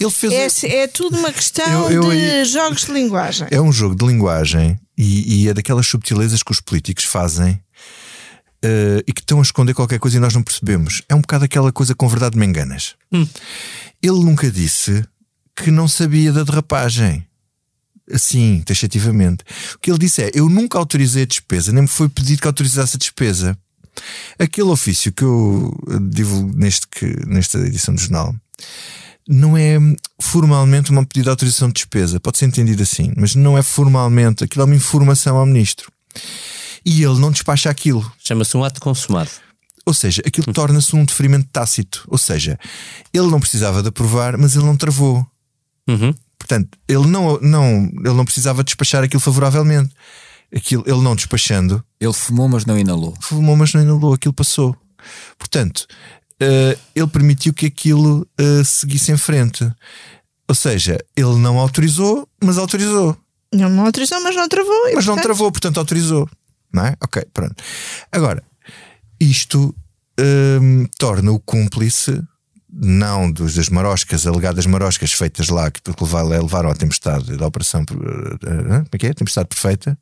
Ele 0.00 0.10
fez. 0.10 0.64
É, 0.64 0.76
é 0.82 0.86
tudo 0.88 1.18
uma 1.18 1.32
questão 1.32 1.90
Eu- 1.90 2.02
eu- 2.04 2.10
de 2.10 2.44
jogos 2.46 2.84
de 2.86 2.92
linguagem. 2.92 3.46
É 3.50 3.60
um 3.60 3.70
jogo 3.72 3.94
de 3.94 4.06
linguagem 4.06 4.78
e, 4.96 5.44
e 5.44 5.48
é 5.48 5.54
daquelas 5.54 5.86
subtilezas 5.86 6.42
que 6.42 6.52
os 6.52 6.60
políticos 6.60 7.04
fazem 7.04 7.60
eh, 8.62 9.02
e 9.06 9.12
que 9.12 9.20
estão 9.20 9.38
a 9.38 9.42
esconder 9.42 9.74
qualquer 9.74 9.98
coisa 9.98 10.16
e 10.16 10.20
nós 10.20 10.34
não 10.34 10.42
percebemos. 10.42 11.02
É 11.08 11.14
um 11.14 11.20
bocado 11.20 11.44
aquela 11.44 11.72
coisa 11.72 11.94
com 11.94 12.08
verdade 12.08 12.36
me 12.38 12.46
enganas. 12.46 12.94
Ele 14.02 14.24
nunca 14.24 14.50
disse 14.50 15.04
que 15.56 15.70
não 15.70 15.88
sabia 15.88 16.32
da 16.32 16.42
derrapagem. 16.44 17.24
Assim, 18.10 18.62
taxativamente. 18.64 19.44
O 19.74 19.78
que 19.80 19.90
ele 19.90 19.98
disse 19.98 20.22
é: 20.22 20.30
Eu 20.32 20.48
nunca 20.48 20.78
autorizei 20.78 21.24
a 21.24 21.26
despesa, 21.26 21.72
nem 21.72 21.82
me 21.82 21.88
foi 21.88 22.08
pedido 22.08 22.40
que 22.40 22.46
autorizasse 22.46 22.96
a 22.96 22.98
despesa. 22.98 23.58
Aquele 24.38 24.68
ofício 24.68 25.12
que 25.12 25.24
eu 25.24 25.76
divulgo 26.10 26.56
neste, 26.56 26.86
que- 26.88 27.26
nesta 27.26 27.58
edição 27.58 27.94
do 27.94 28.00
jornal 28.00 28.34
não 29.28 29.56
é 29.58 29.76
formalmente 30.22 30.90
uma 30.90 31.04
pedido 31.04 31.24
de 31.24 31.30
autorização 31.30 31.68
de 31.68 31.74
despesa, 31.74 32.18
pode 32.18 32.38
ser 32.38 32.46
entendido 32.46 32.82
assim, 32.82 33.12
mas 33.16 33.34
não 33.34 33.58
é 33.58 33.62
formalmente, 33.62 34.42
aquilo 34.44 34.62
é 34.62 34.64
uma 34.64 34.74
informação 34.74 35.36
ao 35.36 35.44
ministro. 35.44 35.92
E 36.88 37.04
ele 37.04 37.20
não 37.20 37.30
despacha 37.30 37.68
aquilo. 37.68 38.10
Chama-se 38.18 38.56
um 38.56 38.64
ato 38.64 38.80
consumado. 38.80 39.28
Ou 39.84 39.92
seja, 39.92 40.22
aquilo 40.26 40.50
torna-se 40.54 40.96
um 40.96 41.04
deferimento 41.04 41.46
tácito. 41.52 42.02
Ou 42.08 42.16
seja, 42.16 42.58
ele 43.12 43.26
não 43.26 43.38
precisava 43.38 43.82
de 43.82 43.90
aprovar, 43.90 44.38
mas 44.38 44.56
ele 44.56 44.64
não 44.64 44.74
travou. 44.74 45.26
Uhum. 45.86 46.14
Portanto, 46.38 46.78
ele 46.88 47.06
não, 47.06 47.38
não, 47.42 47.90
ele 48.02 48.14
não 48.14 48.24
precisava 48.24 48.64
despachar 48.64 49.04
aquilo 49.04 49.20
favoravelmente. 49.20 49.94
Aquilo, 50.54 50.82
ele 50.86 51.02
não 51.02 51.14
despachando, 51.14 51.84
Ele 52.00 52.12
fumou, 52.14 52.48
mas 52.48 52.64
não 52.64 52.78
inalou. 52.78 53.14
fumou, 53.20 53.54
mas 53.54 53.74
não 53.74 53.82
inalou, 53.82 54.14
aquilo 54.14 54.32
passou. 54.32 54.74
Portanto, 55.38 55.86
eh, 56.40 56.78
ele 56.94 57.06
permitiu 57.06 57.52
que 57.52 57.66
aquilo 57.66 58.26
eh, 58.38 58.64
seguisse 58.64 59.12
em 59.12 59.18
frente. 59.18 59.70
Ou 60.48 60.54
seja, 60.54 60.96
ele 61.14 61.36
não 61.36 61.58
autorizou, 61.58 62.26
mas 62.42 62.56
autorizou. 62.56 63.14
Não, 63.52 63.68
não 63.68 63.84
autorizou, 63.84 64.22
mas 64.22 64.34
não 64.34 64.48
travou. 64.48 64.84
Mas 64.94 65.04
não 65.04 65.14
portanto, 65.14 65.22
travou, 65.22 65.52
portanto 65.52 65.78
autorizou. 65.78 66.26
Não 66.72 66.86
é? 66.86 66.96
Ok, 67.02 67.24
pronto. 67.32 67.54
Agora, 68.12 68.42
isto 69.20 69.74
hum, 70.60 70.86
torna 70.98 71.32
o 71.32 71.40
cúmplice, 71.40 72.22
não 72.70 73.30
dos, 73.30 73.54
das 73.54 73.68
maroscas, 73.68 74.26
alegadas 74.26 74.66
maroscas 74.66 75.12
feitas 75.12 75.48
lá, 75.48 75.70
que 75.70 75.80
levaram, 76.02 76.70
à 76.70 76.74
tempestade 76.74 77.36
da 77.36 77.46
operação, 77.46 77.80
eh, 77.90 77.94
eh, 78.46 78.64
como 78.64 78.88
é 78.92 78.98
que 78.98 79.06
é? 79.06 79.14
Tempestade 79.14 79.48
perfeita, 79.48 79.98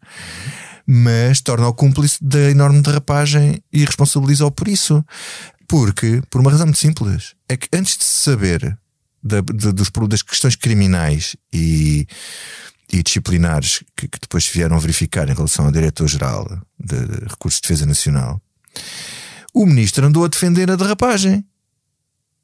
mas 0.87 1.40
torna 1.40 1.68
o 1.68 1.74
cúmplice 1.74 2.18
da 2.22 2.50
enorme 2.50 2.83
derrapagem 2.83 3.62
e 3.72 3.85
responsabiliza-o 3.85 4.50
por 4.50 4.68
isso. 4.68 5.05
Porque, 5.68 6.22
por 6.31 6.40
uma 6.40 6.50
razão 6.50 6.66
muito 6.66 6.79
simples, 6.79 7.35
é 7.48 7.57
que 7.57 7.68
antes 7.72 7.96
de 7.96 8.05
se 8.05 8.22
saber 8.24 8.79
da- 9.22 9.40
de- 9.40 9.72
dos, 9.72 9.90
das 10.09 10.22
questões 10.22 10.55
criminais 10.55 11.35
e, 11.52 12.07
e 12.92 13.03
disciplinares 13.03 13.83
que, 13.96 14.09
que 14.09 14.18
depois 14.20 14.46
vieram 14.46 14.77
a 14.77 14.81
verificar 14.81 15.29
em 15.29 15.35
relação 15.35 15.66
ao 15.66 15.72
Diretor-Geral 15.72 16.46
de 16.79 16.96
Recursos 17.29 17.61
de 17.61 17.68
Defesa 17.68 17.87
Nacional, 17.87 18.40
o 19.53 19.64
ministro 19.66 20.07
andou 20.07 20.25
a 20.25 20.29
defender 20.29 20.70
a 20.70 20.77
derrapagem. 20.77 21.44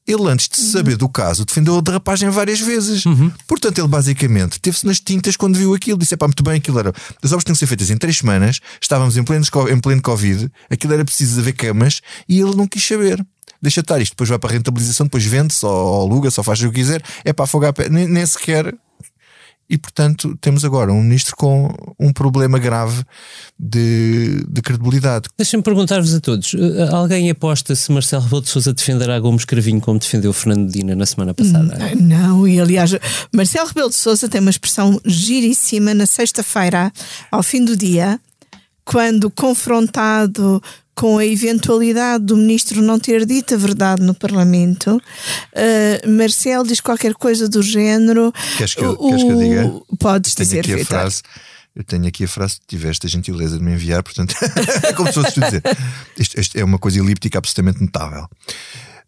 Ele, 0.05 0.29
antes 0.29 0.49
de 0.49 0.57
saber 0.61 0.97
do 0.97 1.09
caso, 1.09 1.45
defendeu 1.45 1.79
a 1.79 1.81
derrapagem 1.81 2.29
várias 2.29 2.59
vezes. 2.59 3.05
Portanto, 3.47 3.79
ele 3.79 3.87
basicamente 3.87 4.61
teve-se 4.61 4.85
nas 4.85 4.99
tintas 4.99 5.37
quando 5.37 5.57
viu 5.57 5.75
aquilo. 5.75 5.97
Disse: 5.97 6.17
pá, 6.17 6.27
muito 6.27 6.43
bem, 6.43 6.57
aquilo 6.57 6.79
era. 6.79 6.93
As 7.23 7.31
obras 7.31 7.45
tinham 7.45 7.55
que 7.55 7.61
ser 7.61 7.67
feitas 7.67 7.89
em 7.89 7.97
três 7.97 8.19
semanas, 8.19 8.59
estávamos 8.81 9.17
em 9.17 9.23
pleno, 9.23 9.45
em 9.71 9.79
pleno 9.79 10.03
Covid, 10.03 10.51
aquilo 10.69 10.95
era 10.95 11.05
preciso 11.05 11.39
haver 11.39 11.53
camas 11.53 12.01
e 12.29 12.41
ele 12.41 12.57
não 12.57 12.67
quis 12.67 12.85
saber. 12.85 13.25
Deixa 13.61 13.79
estar 13.79 14.01
isto, 14.01 14.15
depois 14.15 14.29
vai 14.29 14.41
para 14.41 14.51
a 14.51 14.53
rentabilização, 14.55 15.07
depois 15.07 15.25
vende-se 15.25 15.65
ou, 15.65 15.73
ou 15.73 16.11
aluga-se 16.11 16.41
ou 16.41 16.43
faz 16.43 16.61
o 16.63 16.69
que 16.69 16.81
quiser. 16.81 17.01
É 17.25 17.33
para 17.33 17.45
afogar, 17.45 17.71
a 17.71 17.73
pé. 17.73 17.89
nem, 17.89 18.09
nem 18.09 18.27
sequer 18.27 18.75
e 19.69 19.79
portanto 19.79 20.37
temos 20.41 20.65
agora 20.65 20.93
um 20.93 21.03
ministro 21.03 21.35
com 21.37 21.75
um 21.99 22.13
problema 22.13 22.59
grave 22.59 23.05
de, 23.59 24.45
de 24.49 24.63
credibilidade. 24.63 25.29
Deixem-me 25.37 25.63
perguntar-vos 25.63 26.15
a 26.15 26.21
todos: 26.21 26.55
eh, 26.55 26.89
alguém 26.93 27.31
aposta 27.31 27.75
se 27.75 27.91
Marcelo 27.91 28.25
Rebelo 28.25 28.43
de 28.43 28.49
Souza 28.49 28.73
defenderá 28.73 29.19
Gomes 29.19 29.45
Cravinho 29.45 29.81
como 29.81 29.99
defendeu 29.99 30.33
Fernando 30.33 30.67
Medina 30.67 30.95
na 30.95 31.07
semana 31.07 31.33
passada? 31.33 31.79
Não, 31.99 32.47
e 32.47 32.61
aliás, 32.61 32.93
Marcelo 33.35 33.69
Rebelo 33.69 33.91
de 33.91 33.97
Souza 33.97 34.29
tem 34.29 34.41
uma 34.41 34.51
expressão 34.51 35.01
giríssima 35.05 35.95
na 35.95 36.07
sexta-feira, 36.07 36.93
ao 37.31 37.43
fim 37.43 37.65
do 37.65 37.77
dia, 37.77 38.21
quando 38.85 39.31
confrontado 39.31 40.63
com 40.95 41.19
a 41.19 41.25
eventualidade 41.27 42.25
do 42.25 42.37
ministro 42.37 42.83
não 42.83 42.99
ter 42.99 43.25
dito 43.25 43.55
a 43.55 43.57
verdade 43.57 44.03
no 44.03 44.15
Parlamento, 44.15 45.01
eh, 45.55 46.03
Marcelo 46.07 46.67
diz 46.67 46.81
qualquer 46.81 47.15
coisa 47.15 47.49
do 47.49 47.63
género. 47.63 48.33
Queres 48.59 48.75
que 48.75 48.83
eu, 48.83 48.93
o- 48.93 49.09
queres 49.09 49.23
que 49.25 49.31
eu 49.31 49.39
diga? 49.39 49.73
Podes 49.99 50.35
Eu 50.39 50.45
dizer, 50.45 50.61
aqui 50.61 50.85
frase. 50.85 51.23
Eu 51.75 51.83
tenho 51.83 52.07
aqui 52.07 52.25
a 52.25 52.29
frase, 52.29 52.59
tiveste 52.67 53.07
a 53.07 53.09
gentileza 53.11 53.57
de 53.57 53.65
me 53.65 53.73
enviar, 53.73 54.03
portanto, 54.03 54.35
é 54.85 54.93
como 54.93 55.09
se 55.11 55.15
fosse 55.23 55.41
dizer. 55.41 55.63
Isto, 56.19 56.39
isto 56.39 56.59
é 56.59 56.63
uma 56.65 56.79
coisa 56.79 56.99
elíptica 56.99 57.39
absolutamente 57.39 57.81
notável. 57.81 58.29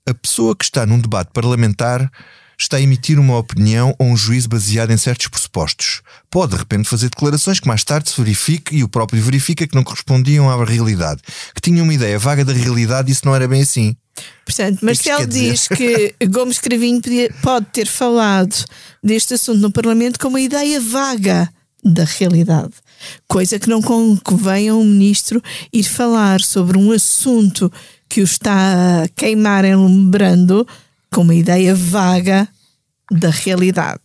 A 0.09 0.15
pessoa 0.15 0.57
que 0.57 0.65
está 0.65 0.87
num 0.87 0.99
debate 0.99 1.31
parlamentar 1.35 2.11
está 2.59 2.77
a 2.77 2.81
emitir 2.81 3.19
uma 3.19 3.39
opinião 3.39 3.95
ou 3.99 4.09
um 4.09 4.17
juízo 4.17 4.49
baseado 4.49 4.91
em 4.91 4.97
certos 4.97 5.29
pressupostos. 5.29 6.03
Pode, 6.31 6.53
de 6.53 6.59
repente, 6.59 6.89
fazer 6.89 7.09
declarações 7.09 7.61
que 7.61 7.69
mais 7.69 7.85
tarde 7.85 8.11
se 8.11 8.21
verifique 8.21 8.77
e 8.77 8.85
o 8.85 8.89
próprio 8.89 9.23
verifica 9.23 9.67
que 9.67 9.75
não 9.75 9.85
correspondiam 9.85 10.51
à 10.51 10.65
realidade. 10.65 11.21
Que 11.55 11.61
tinha 11.61 11.83
uma 11.83 11.95
ideia 11.95 12.19
vaga 12.19 12.45
da 12.45 12.53
realidade 12.53 13.11
e 13.11 13.13
isso 13.13 13.25
não 13.25 13.35
era 13.35 13.49
bem 13.49 13.63
assim. 13.63 13.97
Portanto, 14.45 14.79
que 14.79 14.85
Marcelo 14.85 15.27
diz 15.27 15.69
que 15.69 16.15
Gomes 16.29 16.59
Cravinho 16.59 17.01
pode 17.43 17.67
ter 17.67 17.87
falado 17.87 18.55
deste 19.03 19.35
assunto 19.35 19.61
no 19.61 19.73
Parlamento 19.73 20.19
com 20.19 20.29
uma 20.29 20.41
ideia 20.41 20.81
vaga 20.81 21.49
da 21.85 22.05
realidade. 22.05 22.73
Coisa 23.29 23.59
que 23.59 23.69
não 23.69 23.83
convém 23.83 24.69
a 24.69 24.75
um 24.75 24.85
ministro 24.85 25.43
ir 25.73 25.83
falar 25.83 26.41
sobre 26.41 26.79
um 26.79 26.93
assunto 26.93 27.71
que 28.09 28.21
o 28.21 28.25
está 28.25 29.03
a 29.03 29.09
queimar 29.09 29.65
enlumbrando 29.65 30.67
com 31.15 31.23
uma 31.23 31.35
ideia 31.35 31.75
vaga 31.75 32.49
da 33.11 33.31
realidade. 33.31 34.01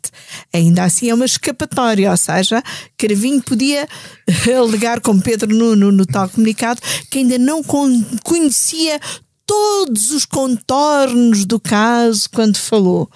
Ainda 0.53 0.83
assim 0.83 1.09
é 1.09 1.13
uma 1.13 1.25
escapatória, 1.25 2.11
ou 2.11 2.17
seja, 2.17 2.61
Cravinho 2.97 3.41
podia 3.41 3.87
alegar 4.57 4.99
com 5.01 5.19
Pedro 5.19 5.53
Nuno 5.55 5.91
no 5.91 6.05
tal 6.05 6.29
comunicado 6.29 6.81
que 7.09 7.19
ainda 7.19 7.37
não 7.37 7.63
con- 7.63 8.03
conhecia 8.23 8.99
todos 9.45 10.11
os 10.11 10.25
contornos 10.25 11.45
do 11.45 11.59
caso 11.59 12.29
quando 12.29 12.57
falou. 12.57 13.09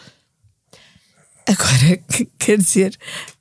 Agora, 1.48 1.98
que- 2.12 2.28
quer 2.40 2.58
dizer, 2.58 2.98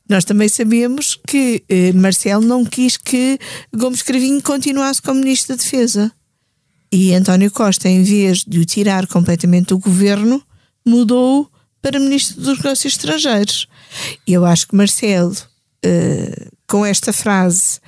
nós 0.08 0.24
também 0.24 0.48
sabemos 0.48 1.18
que 1.26 1.64
eh, 1.68 1.92
Marcelo 1.92 2.44
não 2.44 2.64
quis 2.64 2.96
que 2.96 3.38
Gomes 3.74 4.02
Cravinho 4.02 4.42
continuasse 4.42 5.00
como 5.00 5.20
Ministro 5.20 5.56
da 5.56 5.62
Defesa. 5.62 6.12
E 6.92 7.14
António 7.14 7.50
Costa, 7.50 7.88
em 7.88 8.02
vez 8.02 8.44
de 8.44 8.58
o 8.58 8.66
tirar 8.66 9.06
completamente 9.06 9.68
do 9.68 9.78
governo, 9.78 10.42
mudou 10.84 11.50
para 11.80 11.98
Ministro 11.98 12.42
dos 12.42 12.58
Negócios 12.58 12.92
Estrangeiros. 12.92 13.66
E 14.26 14.34
eu 14.34 14.44
acho 14.44 14.68
que 14.68 14.76
Marcelo, 14.76 15.34
eh, 15.82 16.48
com 16.68 16.84
esta 16.84 17.10
frase, 17.10 17.80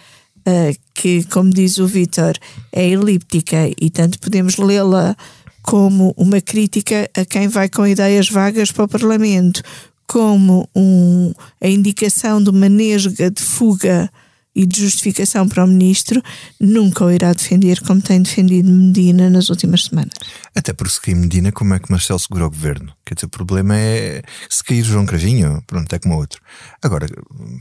eh, 0.47 0.75
que, 0.95 1.23
como 1.25 1.51
diz 1.51 1.77
o 1.77 1.87
Vítor, 1.87 2.39
é 2.73 2.89
elíptica 2.89 3.71
e 3.79 3.91
tanto 3.91 4.19
podemos 4.19 4.57
lê-la 4.57 5.15
como 5.61 6.15
uma 6.17 6.41
crítica 6.41 7.09
a 7.15 7.27
quem 7.27 7.47
vai 7.47 7.69
com 7.69 7.87
ideias 7.87 8.31
vagas 8.31 8.73
para 8.73 8.85
o 8.85 8.89
Parlamento, 8.89 9.63
como 10.07 10.69
um, 10.75 11.33
a 11.61 11.69
indicação 11.69 12.43
de 12.43 12.51
uma 12.51 12.69
nesga 12.69 13.31
de 13.31 13.43
fuga 13.43 14.11
e 14.55 14.67
de 14.67 14.81
justificação 14.81 15.49
para 15.49 15.65
o 15.65 15.67
ministro, 15.67 16.23
nunca 16.61 17.05
o 17.05 17.11
irá 17.11 17.33
defender 17.33 17.81
como 17.81 18.01
tem 18.01 18.23
defendido 18.23 18.71
Medina 18.71 19.29
nas 19.29 19.49
últimas 19.49 19.85
semanas. 19.85 20.15
Até 20.55 20.73
porque 20.73 20.93
se 20.93 21.01
cair 21.01 21.17
Medina, 21.17 21.51
como 21.51 21.75
é 21.75 21.79
que 21.79 21.91
Marcelo 21.91 22.19
segura 22.19 22.47
o 22.47 22.51
governo? 22.51 22.93
Quer 23.05 23.15
dizer, 23.15 23.27
o 23.27 23.31
problema 23.31 23.77
é 23.77 24.23
se 24.49 24.63
cair 24.63 24.85
João 24.85 25.07
Cravinho, 25.07 25.63
pronto, 25.67 25.93
é 25.93 25.99
como 25.99 26.17
outro. 26.17 26.41
Agora, 26.83 27.07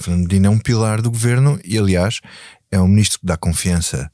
Fernando 0.01 0.23
Medina 0.23 0.47
é 0.47 0.49
um 0.49 0.60
pilar 0.60 1.01
do 1.01 1.10
governo 1.10 1.60
e, 1.65 1.77
aliás, 1.77 2.21
é 2.71 2.79
um 2.79 2.88
ministro 2.88 3.19
que 3.19 3.25
dá 3.25 3.38
confiança 3.38 4.12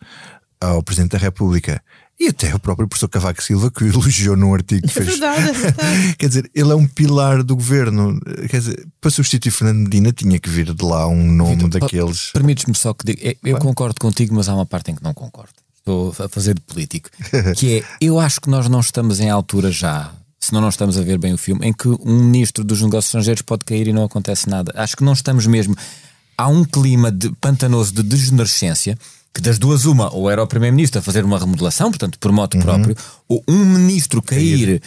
ao 0.61 0.83
Presidente 0.83 1.11
da 1.11 1.17
República 1.17 1.81
e 2.19 2.27
até 2.27 2.53
o 2.53 2.59
próprio 2.59 2.87
professor 2.87 3.07
Cavaco 3.07 3.41
Silva, 3.41 3.71
que 3.71 3.83
o 3.83 3.87
elogiou 3.87 4.35
num 4.35 4.53
artigo 4.53 4.81
que 4.87 4.99
É 4.99 5.03
fez. 5.03 5.17
verdade, 5.17 5.49
é 5.49 5.53
verdade. 5.53 6.15
Quer 6.19 6.27
dizer, 6.27 6.51
ele 6.53 6.71
é 6.71 6.75
um 6.75 6.85
pilar 6.85 7.41
do 7.43 7.55
governo. 7.55 8.19
Quer 8.49 8.59
dizer, 8.59 8.87
para 8.99 9.09
substituir 9.09 9.51
Fernando 9.51 9.77
Medina 9.83 10.11
tinha 10.11 10.37
que 10.37 10.49
vir 10.49 10.73
de 10.73 10.83
lá 10.85 11.07
um 11.07 11.31
nome 11.31 11.63
Vitor, 11.63 11.79
daqueles. 11.79 12.31
Permites-me 12.33 12.75
só 12.75 12.93
que 12.93 13.05
diga, 13.05 13.21
eu, 13.23 13.35
eu 13.53 13.57
concordo 13.59 13.95
contigo, 14.01 14.35
mas 14.35 14.49
há 14.49 14.53
uma 14.53 14.65
parte 14.65 14.91
em 14.91 14.95
que 14.95 15.03
não 15.03 15.13
concordo. 15.13 15.53
Estou 15.77 16.13
a 16.19 16.27
fazer 16.27 16.55
de 16.55 16.61
político. 16.61 17.09
que 17.55 17.77
é, 17.79 17.83
eu 18.01 18.19
acho 18.19 18.41
que 18.41 18.49
nós 18.49 18.67
não 18.67 18.81
estamos 18.81 19.21
em 19.21 19.29
altura 19.29 19.71
já, 19.71 20.11
se 20.39 20.51
não, 20.53 20.59
não 20.59 20.69
estamos 20.69 20.97
a 20.97 21.01
ver 21.01 21.17
bem 21.17 21.33
o 21.33 21.37
filme, 21.37 21.65
em 21.65 21.71
que 21.73 21.87
um 21.87 22.25
ministro 22.25 22.63
dos 22.65 22.81
negócios 22.81 23.05
estrangeiros 23.05 23.41
pode 23.41 23.63
cair 23.63 23.87
e 23.87 23.93
não 23.93 24.03
acontece 24.03 24.49
nada. 24.49 24.73
Acho 24.75 24.97
que 24.97 25.03
não 25.05 25.13
estamos 25.13 25.47
mesmo. 25.47 25.75
Há 26.37 26.47
um 26.47 26.63
clima 26.65 27.11
de, 27.11 27.31
pantanoso 27.41 27.93
de 27.93 28.03
degenerescência 28.03 28.97
que 29.33 29.41
das 29.41 29.57
duas 29.59 29.85
uma, 29.85 30.13
ou 30.13 30.29
era 30.29 30.41
o 30.43 30.47
primeiro-ministro 30.47 30.99
a 30.99 31.01
fazer 31.01 31.23
uma 31.23 31.37
remodelação, 31.39 31.89
portanto, 31.91 32.17
por 32.19 32.31
moto 32.31 32.55
Uhum. 32.55 32.61
próprio, 32.61 32.95
ou 33.27 33.43
um 33.47 33.63
ministro 33.65 34.21
cair 34.21 34.81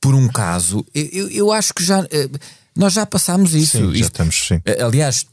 por 0.00 0.14
um 0.14 0.28
caso, 0.28 0.84
eu, 0.94 1.28
eu- 1.30 1.52
acho 1.52 1.74
que 1.74 1.84
já 1.84 2.06
eh, 2.12 2.28
nós 2.76 2.92
já 2.92 3.04
passámos 3.04 3.52
isso. 3.54 3.78
Sim, 3.78 3.94
já 3.96 4.06
estamos, 4.06 4.46
sim. 4.46 4.60
eh, 4.64 4.80
Aliás, 4.82 5.26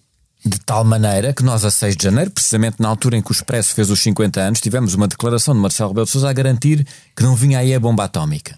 de 0.44 0.60
tal 0.60 0.84
maneira 0.84 1.34
que 1.34 1.44
nós, 1.44 1.64
a 1.64 1.70
6 1.70 1.96
de 1.96 2.04
janeiro, 2.04 2.32
precisamente 2.32 2.78
na 2.80 2.88
altura 2.88 3.16
em 3.18 3.22
que 3.22 3.32
o 3.32 3.34
Expresso 3.34 3.74
fez 3.76 3.90
os 3.92 4.00
50 4.00 4.42
anos, 4.42 4.60
tivemos 4.60 4.96
uma 4.96 5.08
declaração 5.08 5.54
de 5.54 5.60
Marcelo 5.60 5.90
Rebelo 5.90 6.06
de 6.08 6.12
Sousa 6.12 6.30
a 6.30 6.34
garantir 6.34 6.86
que 7.16 7.22
não 7.24 7.36
vinha 7.36 7.60
aí 7.60 7.74
a 7.74 7.80
bomba 7.80 8.04
atómica. 8.06 8.58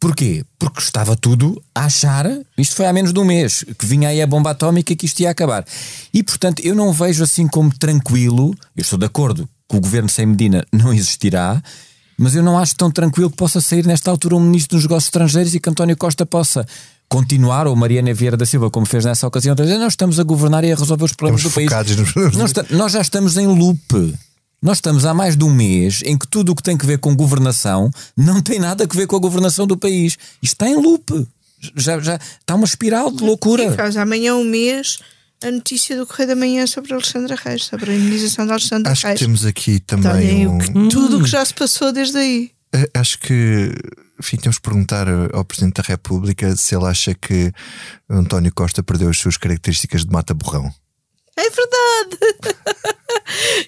Porquê? 0.00 0.42
Porque 0.58 0.80
estava 0.80 1.14
tudo 1.14 1.62
a 1.74 1.84
achar, 1.84 2.26
isto 2.56 2.74
foi 2.74 2.86
há 2.86 2.92
menos 2.92 3.12
de 3.12 3.20
um 3.20 3.24
mês, 3.24 3.64
que 3.78 3.84
vinha 3.84 4.08
aí 4.08 4.22
a 4.22 4.26
bomba 4.26 4.50
atómica 4.50 4.94
e 4.94 4.96
que 4.96 5.04
isto 5.04 5.20
ia 5.20 5.30
acabar. 5.30 5.62
E 6.12 6.22
portanto 6.22 6.60
eu 6.64 6.74
não 6.74 6.90
vejo 6.90 7.22
assim 7.22 7.46
como 7.46 7.70
tranquilo, 7.76 8.54
eu 8.74 8.80
estou 8.80 8.98
de 8.98 9.04
acordo 9.04 9.46
que 9.68 9.76
o 9.76 9.80
governo 9.80 10.08
sem 10.08 10.24
Medina 10.24 10.64
não 10.72 10.92
existirá, 10.94 11.62
mas 12.16 12.34
eu 12.34 12.42
não 12.42 12.58
acho 12.58 12.74
tão 12.76 12.90
tranquilo 12.90 13.30
que 13.30 13.36
possa 13.36 13.60
sair 13.60 13.86
nesta 13.86 14.10
altura 14.10 14.36
um 14.36 14.40
ministro 14.40 14.78
dos 14.78 14.84
negócios 14.84 15.08
estrangeiros 15.08 15.54
e 15.54 15.60
que 15.60 15.68
António 15.68 15.96
Costa 15.96 16.24
possa 16.24 16.66
continuar, 17.06 17.66
ou 17.66 17.76
Mariana 17.76 18.14
Vieira 18.14 18.36
da 18.36 18.46
Silva, 18.46 18.70
como 18.70 18.86
fez 18.86 19.04
nessa 19.04 19.26
ocasião, 19.26 19.54
dizer, 19.54 19.78
nós 19.78 19.92
estamos 19.92 20.18
a 20.20 20.22
governar 20.22 20.64
e 20.64 20.72
a 20.72 20.76
resolver 20.76 21.04
os 21.04 21.12
problemas 21.12 21.44
Estamos 21.44 21.52
do 21.52 21.70
país. 21.70 21.70
nos 21.96 22.36
Nós, 22.36 22.52
nós 22.70 22.92
já 22.92 23.00
estamos 23.00 23.36
em 23.36 23.46
loop. 23.46 24.14
Nós 24.62 24.76
estamos 24.78 25.04
há 25.06 25.14
mais 25.14 25.36
de 25.36 25.44
um 25.44 25.52
mês 25.52 26.02
em 26.04 26.18
que 26.18 26.26
tudo 26.28 26.52
o 26.52 26.54
que 26.54 26.62
tem 26.62 26.76
que 26.76 26.84
ver 26.86 26.98
com 26.98 27.16
governação 27.16 27.90
não 28.16 28.42
tem 28.42 28.58
nada 28.58 28.84
a 28.84 28.94
ver 28.94 29.06
com 29.06 29.16
a 29.16 29.18
governação 29.20 29.66
do 29.66 29.76
país. 29.76 30.18
Isto 30.42 30.54
está 30.54 30.68
em 30.68 30.76
loop. 30.76 31.26
Já, 31.76 31.98
já 32.00 32.16
está 32.16 32.54
uma 32.54 32.64
espiral 32.66 33.10
de 33.10 33.22
loucura. 33.22 33.72
faz 33.74 33.96
amanhã 33.96 34.34
um 34.34 34.44
mês 34.44 34.98
a 35.42 35.50
notícia 35.50 35.96
do 35.96 36.06
Correio 36.06 36.28
da 36.28 36.36
Manhã 36.36 36.66
sobre 36.66 36.92
Alexandra 36.92 37.34
Reis, 37.42 37.64
sobre 37.64 37.90
a 37.90 37.94
indenização 37.96 38.44
de 38.44 38.52
Alexandra 38.52 38.92
Acho 38.92 39.02
que 39.02 39.06
Reis. 39.08 39.20
temos 39.20 39.44
aqui 39.46 39.72
Então, 39.82 39.98
olhem 39.98 40.28
também 40.28 40.46
o 40.46 40.52
um. 40.52 40.58
que- 40.58 40.88
tudo 40.94 41.18
o 41.18 41.22
que 41.22 41.30
já 41.30 41.42
se 41.44 41.54
passou 41.54 41.90
desde 41.92 42.18
aí. 42.18 42.50
Eh, 42.74 42.88
Acho 42.94 43.18
que 43.18 43.72
enfim, 44.20 44.36
temos 44.36 44.58
que 44.58 44.62
perguntar 44.62 45.06
ao 45.32 45.42
Presidente 45.46 45.76
da 45.80 45.82
República 45.88 46.54
se 46.54 46.74
ele 46.76 46.84
acha 46.84 47.14
que 47.14 47.50
António 48.08 48.52
Costa 48.54 48.82
perdeu 48.82 49.08
as 49.08 49.16
suas 49.18 49.38
características 49.38 50.04
de 50.04 50.10
mata-borrão. 50.12 50.70
É 51.40 51.50
verdade. 51.50 52.50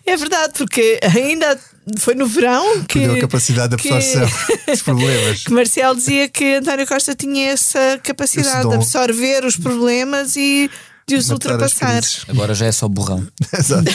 É 0.07 0.17
verdade, 0.17 0.53
porque 0.57 1.01
ainda 1.03 1.59
foi 1.99 2.15
no 2.15 2.27
verão 2.27 2.85
que. 2.85 3.01
Perdeu 3.01 3.17
a 3.17 3.21
capacidade 3.21 3.77
de 3.77 3.83
que- 3.83 3.93
absorção 3.93 4.29
dos 4.67 4.83
problemas. 4.83 5.45
Que 5.45 5.53
Marcial 5.53 5.95
dizia 5.95 6.29
que 6.29 6.57
António 6.57 6.87
Costa 6.87 7.15
tinha 7.15 7.51
essa 7.51 7.99
capacidade 8.03 8.69
de 8.69 8.75
absorver 8.75 9.45
os 9.45 9.57
problemas 9.57 10.37
e 10.37 10.71
de 11.09 11.17
os 11.17 11.29
Matar 11.29 11.55
as 11.55 11.73
ultrapassar. 11.73 12.03
Agora 12.29 12.55
já 12.55 12.67
é 12.67 12.73
só 12.73 12.89
borrão. 12.89 13.27
Exato. 13.57 13.91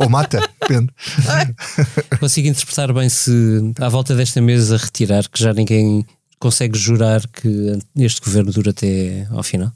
Ou 0.00 0.08
mata, 0.08 0.40
depende. 0.60 0.90
Consigo 2.20 2.48
interpretar 2.48 2.92
bem 2.92 3.08
se 3.08 3.30
à 3.80 3.88
volta 3.88 4.14
desta 4.14 4.40
mesa 4.40 4.76
retirar 4.76 5.26
que 5.28 5.42
já 5.42 5.52
ninguém 5.54 6.06
consegue 6.38 6.78
jurar 6.78 7.26
que 7.28 7.78
este 7.96 8.20
governo 8.20 8.52
dura 8.52 8.70
até 8.70 9.26
ao 9.30 9.42
final? 9.42 9.72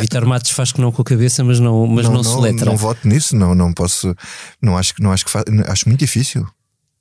Vitor 0.00 0.26
Matos 0.26 0.50
faz 0.50 0.72
que 0.72 0.80
não 0.80 0.90
com 0.90 1.02
a 1.02 1.04
cabeça, 1.04 1.44
mas 1.44 1.60
não, 1.60 1.86
mas 1.86 2.08
não, 2.08 2.22
se 2.24 2.36
letra. 2.38 2.66
Não 2.66 2.76
voto 2.76 3.06
nisso, 3.06 3.36
não, 3.36 3.54
não 3.54 3.72
posso. 3.72 4.14
Não 4.60 4.76
acho 4.76 4.94
que 4.94 5.02
não 5.02 5.12
acho 5.12 5.24
que 5.24 5.30
fa- 5.30 5.44
acho 5.68 5.88
muito 5.88 6.00
difícil. 6.00 6.46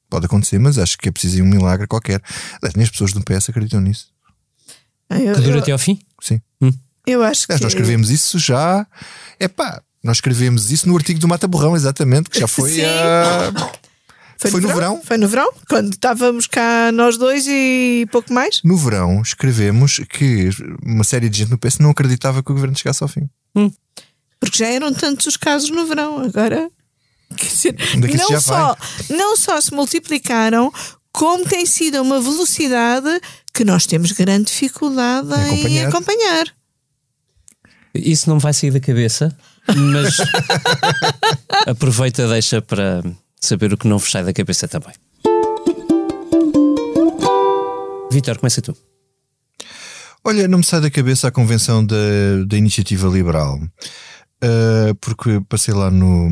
Pode 0.09 0.25
acontecer, 0.27 0.59
mas 0.59 0.77
acho 0.77 0.97
que 0.97 1.09
é 1.09 1.11
preciso 1.11 1.39
ir 1.39 1.41
um 1.41 1.47
milagre 1.47 1.87
qualquer. 1.87 2.21
Aliás, 2.61 2.75
Nem 2.75 2.83
as 2.83 2.89
pessoas 2.89 3.11
do 3.13 3.21
PS 3.21 3.49
acreditam 3.49 3.81
nisso. 3.81 4.07
Eu, 5.09 5.35
que 5.35 5.41
dura 5.41 5.57
eu- 5.57 5.61
até 5.61 5.71
ao 5.71 5.79
fim? 5.79 5.99
Sim. 6.21 6.39
eu 7.05 7.23
acho 7.23 7.47
que. 7.47 7.53
Aliás, 7.53 7.61
nós 7.63 7.71
escrevemos 7.73 8.09
isso 8.11 8.37
já. 8.37 8.85
É 9.39 9.47
pá, 9.47 9.81
nós 10.03 10.17
escrevemos 10.17 10.71
isso 10.71 10.87
no 10.87 10.95
artigo 10.95 11.19
do 11.19 11.27
Mata 11.27 11.47
Borrão, 11.47 11.75
exatamente, 11.75 12.29
que 12.29 12.39
já 12.39 12.47
foi 12.47 12.83
a. 12.85 13.51
foi 14.39 14.61
no 14.61 14.67
verão? 14.67 15.01
Foi 15.03 15.17
no 15.17 15.27
verão, 15.27 15.51
quando 15.67 15.93
estávamos 15.93 16.47
cá 16.47 16.91
nós 16.91 17.17
dois 17.17 17.45
e 17.47 18.07
pouco 18.11 18.31
mais. 18.33 18.61
No 18.63 18.77
verão 18.77 19.21
escrevemos 19.21 19.99
que 20.09 20.49
uma 20.83 21.03
série 21.03 21.29
de 21.29 21.39
gente 21.39 21.51
no 21.51 21.57
PS 21.57 21.79
não 21.79 21.89
acreditava 21.89 22.43
que 22.43 22.51
o 22.51 22.53
governo 22.53 22.77
chegasse 22.77 23.03
ao 23.03 23.09
fim. 23.09 23.29
Porque 24.39 24.57
já 24.57 24.67
eram 24.67 24.93
tantos 24.93 25.25
os 25.27 25.37
casos 25.37 25.69
no 25.69 25.85
verão. 25.85 26.19
Agora. 26.19 26.69
Quer 27.35 27.45
dizer, 27.45 27.75
não, 28.17 28.39
só, 28.39 28.77
não 29.09 29.35
só 29.35 29.59
se 29.59 29.73
multiplicaram, 29.73 30.71
como 31.11 31.43
tem 31.45 31.65
sido 31.65 31.97
a 31.97 32.01
uma 32.01 32.21
velocidade 32.21 33.19
que 33.53 33.65
nós 33.65 33.85
temos 33.85 34.13
grande 34.13 34.45
dificuldade 34.45 35.27
em 35.51 35.83
acompanhar. 35.83 35.87
acompanhar. 35.89 36.57
Isso 37.93 38.29
não 38.29 38.35
me 38.35 38.41
vai 38.41 38.53
sair 38.53 38.71
da 38.71 38.79
cabeça, 38.79 39.35
mas 39.75 40.17
aproveita, 41.67 42.27
deixa 42.27 42.61
para 42.61 43.03
saber 43.39 43.73
o 43.73 43.77
que 43.77 43.87
não 43.87 43.97
vos 43.97 44.11
sai 44.11 44.23
da 44.23 44.33
cabeça 44.33 44.67
também. 44.67 44.93
Vitor, 48.11 48.37
começa 48.37 48.61
tu. 48.61 48.75
Olha, 50.23 50.47
não 50.47 50.57
me 50.57 50.65
sai 50.65 50.81
da 50.81 50.89
cabeça 50.89 51.27
a 51.27 51.31
convenção 51.31 51.85
da, 51.85 51.95
da 52.45 52.57
iniciativa 52.57 53.07
liberal. 53.07 53.59
Uh, 54.43 54.93
porque 55.01 55.41
passei 55.49 55.73
lá 55.73 55.89
no, 55.89 56.29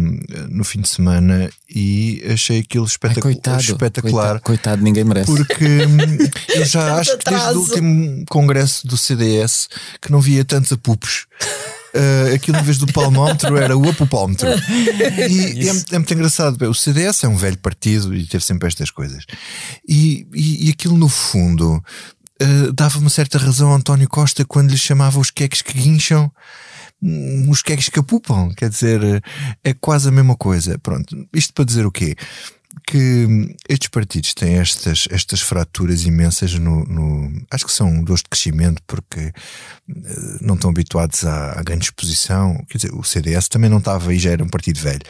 no 0.48 0.64
fim 0.64 0.80
de 0.80 0.88
semana 0.88 1.50
e 1.68 2.24
achei 2.32 2.60
aquilo 2.60 2.86
Ai, 3.02 3.16
coitado, 3.16 3.62
espetacular. 3.62 4.14
Coitado, 4.24 4.42
coitado, 4.42 4.84
ninguém 4.84 5.04
merece. 5.04 5.26
Porque 5.26 5.66
hum, 5.66 6.30
eu 6.54 6.66
já 6.66 6.98
acho 7.00 7.18
que 7.18 7.30
desde 7.30 7.56
o 7.56 7.62
último 7.62 8.26
congresso 8.30 8.86
do 8.86 8.96
CDS 8.96 9.70
que 10.00 10.12
não 10.12 10.22
via 10.22 10.46
tantos 10.46 10.72
apupos. 10.72 11.26
Uh, 11.96 12.36
aquilo 12.36 12.58
em 12.58 12.64
vez 12.64 12.78
do 12.78 12.92
palmómetro 12.92 13.56
era 13.56 13.78
o 13.78 13.90
apupómetro. 13.90 14.50
E 14.50 15.70
é, 15.70 15.96
é 15.96 15.98
muito 15.98 16.14
engraçado. 16.14 16.62
O 16.70 16.74
CDS 16.74 17.24
é 17.24 17.28
um 17.28 17.38
velho 17.38 17.58
partido 17.58 18.14
e 18.14 18.26
teve 18.26 18.44
sempre 18.44 18.68
estas 18.68 18.92
coisas. 18.92 19.26
E, 19.88 20.28
e, 20.34 20.68
e 20.68 20.70
aquilo 20.72 20.98
no 20.98 21.08
fundo 21.08 21.82
uh, 22.42 22.74
dava 22.74 23.00
uma 23.00 23.10
certa 23.10 23.38
razão 23.38 23.72
a 23.72 23.76
António 23.76 24.10
Costa 24.10 24.44
quando 24.44 24.72
lhe 24.72 24.78
chamava 24.78 25.20
os 25.20 25.32
queques 25.32 25.62
que 25.62 25.74
guincham 25.74 26.30
hum, 27.02 27.48
os 27.50 27.62
queques 27.62 27.88
que 27.88 28.00
apupam, 28.00 28.54
quer 28.56 28.70
dizer, 28.70 29.24
é 29.64 29.74
quase 29.74 30.10
a 30.10 30.12
mesma 30.12 30.36
coisa. 30.36 30.78
Pronto, 30.80 31.16
isto 31.34 31.54
para 31.54 31.66
dizer 31.66 31.86
o 31.86 31.92
quê? 31.92 32.16
Que 32.88 33.56
estes 33.68 33.90
partidos 33.90 34.34
têm 34.36 34.58
estas, 34.60 35.08
estas 35.10 35.42
fraturas 35.42 36.04
imensas 36.06 36.54
no, 36.54 36.84
no- 36.86 37.46
Acho 37.50 37.66
que 37.66 37.72
são 37.74 38.04
dores 38.04 38.22
de 38.22 38.30
crescimento 38.30 38.82
porque 38.86 39.20
eh, 39.20 39.34
não 40.42 40.54
estão 40.56 40.70
habituados 40.70 41.26
à, 41.26 41.60
à 41.60 41.64
grande 41.64 41.86
exposição. 41.86 42.64
Quer 42.70 42.78
dizer, 42.78 42.94
o 42.94 43.04
CDS 43.04 43.48
também 43.48 43.70
não 43.70 43.80
estava 43.80 44.12
aí, 44.12 44.20
já 44.20 44.32
era 44.32 44.44
um 44.44 44.50
partido 44.50 44.80
velho. 44.80 45.02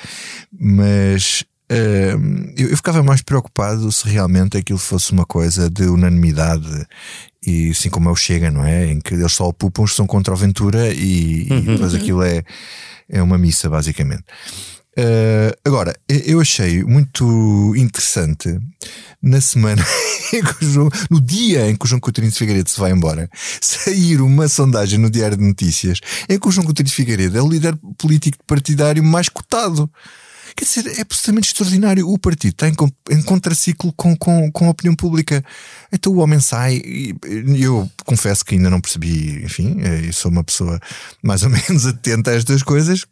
Mas 0.58 1.44
hum, 2.18 2.54
eu, 2.58 2.70
eu 2.70 2.78
ficava 2.78 3.04
mais 3.04 3.22
preocupado 3.22 3.92
se 3.92 4.08
realmente 4.08 4.56
aquilo 4.58 4.80
fosse 4.80 5.12
uma 5.12 5.26
coisa 5.26 5.70
de 5.70 5.84
unanimidade 5.84 6.86
e 7.46 7.72
assim 7.72 7.90
como 7.90 8.08
é 8.10 8.12
o 8.12 8.16
Chega, 8.16 8.50
não 8.50 8.64
é? 8.64 8.86
Em 8.88 9.00
que 9.02 9.14
eles 9.14 9.34
só 9.34 9.48
opupam 9.50 9.84
os 9.84 9.92
que 9.92 9.98
são 9.98 10.08
contra 10.08 10.34
o 10.34 10.38
Ventura 10.38 10.94
e, 10.94 11.44
e 11.44 11.62
depois 11.62 11.94
aquilo 11.94 12.24
é, 12.24 12.42
é 13.10 13.22
uma 13.22 13.38
missa, 13.38 13.70
basicamente. 13.70 14.24
Uh, 14.98 15.52
agora, 15.66 15.94
eu 16.08 16.40
achei 16.40 16.84
muito 16.84 17.74
interessante 17.76 18.58
na 19.22 19.42
semana, 19.42 19.86
João- 20.62 20.90
no 21.10 21.20
dia 21.20 21.70
em 21.70 21.76
que 21.76 21.84
o 21.84 21.88
João 21.88 22.00
Coutinho 22.00 22.30
de 22.30 22.38
Figueiredo 22.38 22.70
se 22.70 22.80
vai 22.80 22.92
embora, 22.92 23.30
sair 23.62 24.22
uma 24.22 24.48
sondagem 24.48 24.98
no 24.98 25.10
Diário 25.10 25.36
de 25.36 25.44
Notícias 25.44 26.00
em 26.30 26.40
que 26.40 26.48
o 26.48 26.52
João 26.52 26.66
Coutinho 26.66 26.88
de 26.88 26.94
Figueiredo 26.94 27.38
é 27.38 27.42
o 27.42 27.50
líder 27.50 27.76
político 27.98 28.38
partidário 28.48 29.04
mais 29.04 29.28
cotado. 29.28 29.92
Quer 30.56 30.64
dizer, 30.64 30.88
é 30.98 31.02
absolutamente 31.02 31.48
extraordinário. 31.48 32.10
O 32.10 32.18
partido 32.18 32.54
está 32.54 32.70
em, 32.70 32.76
em 33.12 33.22
contraciclo 33.24 33.92
com, 33.92 34.16
com, 34.16 34.50
com 34.50 34.68
a 34.68 34.70
opinião 34.70 34.96
pública. 34.96 35.44
Então 35.92 36.14
o 36.14 36.20
homem 36.20 36.40
sai 36.40 36.76
e 36.76 37.14
e 37.28 37.64
eu 37.64 37.92
confesso 38.06 38.46
que 38.46 38.56
ainda 38.56 38.70
não 38.70 38.80
percebi, 38.80 39.44
enfim, 39.44 39.76
eh, 39.82 40.08
eu 40.08 40.14
sou 40.14 40.32
uma 40.32 40.46
pessoa 40.46 40.80
mais 41.22 41.44
ou 41.44 41.50
menos 41.52 41.86
atenta 41.86 42.32
a 42.32 42.36
estas 42.36 42.64
coisas. 42.64 43.06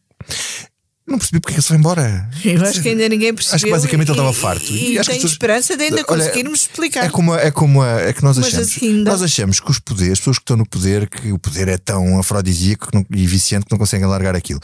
Não 1.06 1.18
percebi 1.18 1.42
porque 1.42 1.52
é 1.52 1.56
que 1.56 1.60
ele 1.60 1.64
se 1.64 1.70
vai 1.70 1.78
embora. 1.80 2.30
Eu 2.46 2.62
acho 2.64 2.82
que 2.82 2.90
ainda 2.90 3.10
ninguém 3.10 3.34
percebeu. 3.34 3.56
Acho 3.56 3.66
que 3.66 3.72
basicamente 3.72 4.08
ele 4.10 4.18
e- 4.18 4.22
estava 4.22 4.34
farto. 4.34 4.64
E, 4.72 4.76
E 4.76 4.78
que 4.78 4.82
tenho 4.94 5.04
pessoas- 5.06 5.32
esperança 5.32 5.76
de 5.76 5.84
ainda 5.84 5.96
Olha, 5.98 6.06
conseguirmos 6.06 6.62
explicar. 6.62 7.06
É 7.06 7.10
como, 7.10 7.36
é 7.36 7.52
como 7.52 7.82
a- 7.82 8.00
é 8.02 8.14
que 8.14 8.24
nós 8.24 8.38
Mas 8.38 8.48
achamos. 8.48 8.68
assim, 8.70 8.94
nós 9.04 9.22
achamos 9.22 9.60
que 9.60 9.70
os 9.70 9.80
poderes, 9.80 10.14
as 10.14 10.20
pessoas 10.20 10.38
que 10.38 10.44
estão 10.44 10.56
no 10.58 10.66
poder, 10.66 11.10
que 11.10 11.32
o 11.34 11.38
poder 11.40 11.68
é 11.68 11.78
tão 11.78 12.18
afrodisíaco 12.20 12.90
que 12.90 12.96
não- 12.98 13.06
e 13.14 13.28
viciante 13.28 13.66
que 13.66 13.72
não 13.72 13.78
conseguem 13.78 14.08
largar 14.08 14.36
aquilo. 14.36 14.62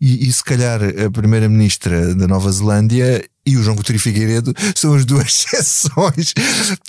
E, 0.00 0.28
e 0.28 0.32
se 0.32 0.44
calhar 0.44 0.80
a 0.82 1.10
primeira-ministra 1.10 2.14
da 2.14 2.28
Nova 2.28 2.52
Zelândia 2.52 3.24
e 3.46 3.56
o 3.56 3.62
João 3.62 3.74
Coutinho 3.76 3.98
Figueiredo 3.98 4.52
são 4.76 4.94
as 4.94 5.04
duas 5.04 5.26
exceções 5.52 6.34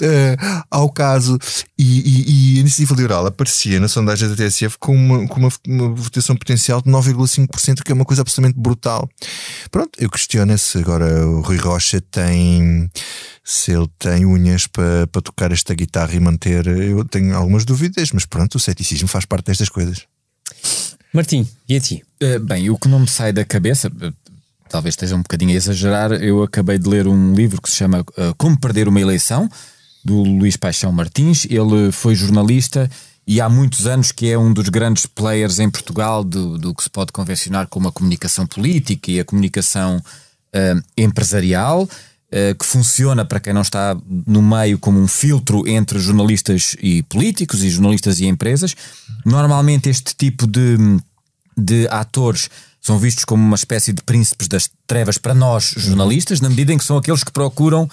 eh, 0.01 0.35
ao 0.69 0.91
caso. 0.91 1.37
E, 1.77 1.99
e- 1.99 2.53
e 2.53 2.57
a 2.57 2.59
Iniciativa 2.61 2.93
Liberal 2.95 3.25
aparecia 3.25 3.79
na 3.79 3.87
sondagem 3.87 4.27
da 4.29 4.35
TSF 4.35 4.77
com 4.77 4.93
uma, 4.95 5.27
com 5.27 5.39
uma, 5.39 5.49
uma 5.67 5.89
votação 5.95 6.35
potencial 6.35 6.81
de 6.81 6.89
9,5%, 6.89 7.81
que 7.83 7.91
é 7.91 7.95
uma 7.95 8.05
coisa 8.05 8.21
absolutamente 8.21 8.59
brutal. 8.59 9.09
Pronto, 9.71 9.91
eu 9.97 10.09
questiono 10.09 10.57
se 10.57 10.77
agora 10.77 11.25
o 11.27 11.41
Rui 11.41 11.57
Rocha 11.57 12.01
tem. 12.01 12.89
Se 13.43 13.71
ele 13.71 13.87
tem 13.97 14.25
unhas 14.25 14.67
para, 14.67 15.07
para 15.07 15.21
tocar 15.21 15.51
esta 15.51 15.73
guitarra 15.73 16.13
e 16.13 16.19
manter. 16.19 16.67
Eu 16.67 17.03
tenho 17.05 17.35
algumas 17.35 17.65
dúvidas, 17.65 18.11
mas 18.11 18.25
pronto, 18.25 18.55
o 18.55 18.59
ceticismo 18.59 19.07
faz 19.07 19.25
parte 19.25 19.45
destas 19.47 19.67
coisas. 19.69 20.03
Martim, 21.13 21.47
e 21.67 21.75
a 21.75 21.79
ti? 21.79 22.03
Uh, 22.21 22.39
bem, 22.39 22.69
o 22.69 22.77
que 22.77 22.87
não 22.87 22.99
me 22.99 23.07
sai 23.07 23.33
da 23.33 23.43
cabeça, 23.43 23.87
uh, 23.89 24.13
talvez 24.71 24.93
esteja 24.93 25.15
um 25.15 25.21
bocadinho 25.21 25.51
a 25.51 25.55
exagerar, 25.55 26.13
eu 26.13 26.41
acabei 26.41 26.79
de 26.79 26.87
ler 26.87 27.05
um 27.05 27.33
livro 27.33 27.61
que 27.61 27.69
se 27.69 27.75
chama 27.75 27.99
uh, 27.99 28.33
Como 28.37 28.57
Perder 28.57 28.87
uma 28.87 29.01
Eleição, 29.01 29.49
do 30.03 30.23
Luís 30.23 30.55
Paixão 30.55 30.91
Martins. 30.93 31.45
Ele 31.45 31.91
foi 31.91 32.15
jornalista 32.15 32.89
e 33.27 33.41
há 33.41 33.49
muitos 33.49 33.85
anos 33.85 34.11
que 34.11 34.31
é 34.31 34.37
um 34.37 34.51
dos 34.51 34.69
grandes 34.69 35.05
players 35.05 35.59
em 35.59 35.69
Portugal 35.69 36.23
do, 36.23 36.57
do 36.57 36.73
que 36.73 36.83
se 36.83 36.89
pode 36.89 37.11
convencionar 37.11 37.67
como 37.67 37.89
a 37.89 37.91
comunicação 37.91 38.47
política 38.47 39.11
e 39.11 39.19
a 39.19 39.25
comunicação 39.25 39.97
uh, 39.97 40.81
empresarial. 40.97 41.83
uh, 41.83 42.55
que 42.57 42.65
funciona 42.65 43.25
para 43.25 43.41
quem 43.41 43.53
não 43.53 43.61
está 43.61 43.95
no 44.25 44.41
meio 44.41 44.79
como 44.79 45.01
um 45.01 45.07
filtro 45.07 45.67
entre 45.67 45.99
jornalistas 45.99 46.77
e 46.81 47.03
políticos 47.03 47.61
e 47.61 47.69
jornalistas 47.69 48.21
e 48.21 48.25
empresas. 48.25 48.73
Normalmente 49.25 49.89
este 49.89 50.15
tipo 50.15 50.47
de, 50.47 50.77
de 51.57 51.87
atores 51.89 52.49
são 52.81 52.97
vistos 52.97 53.23
como 53.25 53.43
uma 53.45 53.55
espécie 53.55 53.93
de 53.93 54.01
príncipes 54.01 54.47
das 54.47 54.69
trevas 54.87 55.17
para 55.17 55.33
nós, 55.35 55.73
jornalistas, 55.77 56.41
na 56.41 56.49
medida 56.49 56.73
em 56.73 56.77
que 56.77 56.83
são 56.83 56.97
aqueles 56.97 57.23
que 57.23 57.31
procuram 57.31 57.87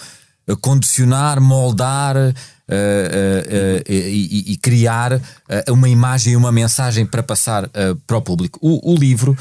eh, 0.46 0.56
condicionar, 0.60 1.40
moldar 1.40 2.16
eh, 2.16 2.34
eh, 2.70 3.82
eh, 3.86 4.10
e, 4.10 4.52
e- 4.52 4.56
criar 4.56 5.12
eh, 5.48 5.64
uma 5.70 5.88
imagem 5.88 6.32
e 6.32 6.36
uma 6.36 6.50
mensagem 6.50 7.04
para 7.06 7.22
passar 7.22 7.68
eh, 7.74 7.94
para 8.06 8.16
o 8.16 8.22
público. 8.22 8.58
O, 8.62 8.92
o 8.92 8.96
livro, 8.96 9.36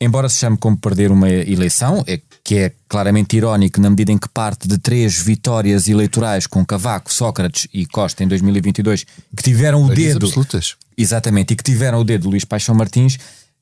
embora 0.00 0.28
se 0.28 0.38
chame 0.38 0.56
como 0.56 0.76
perder 0.76 1.10
uma 1.10 1.28
eleição, 1.28 2.02
é, 2.06 2.20
que 2.42 2.56
é 2.56 2.72
claramente 2.88 3.36
irónico 3.36 3.78
na 3.80 3.90
medida 3.90 4.10
em 4.12 4.16
que 4.18 4.28
parte 4.28 4.66
de 4.66 4.78
três 4.78 5.20
vitórias 5.20 5.86
eleitorais 5.86 6.46
com 6.46 6.64
Cavaco, 6.64 7.12
Sócrates 7.12 7.68
e 7.74 7.84
Costa 7.84 8.24
em 8.24 8.28
2022, 8.28 9.04
que 9.36 9.42
tiveram 9.42 9.84
o 9.84 9.94
dedo 9.94 10.24
absolutas. 10.26 10.76
Exatamente, 10.96 11.52
e 11.52 11.56
que 11.56 11.62
tiveram 11.62 12.00
o 12.00 12.04
dedo 12.04 12.22
de 12.22 12.28
Luís 12.28 12.44
Paixão 12.44 12.74
Martins, 12.74 13.18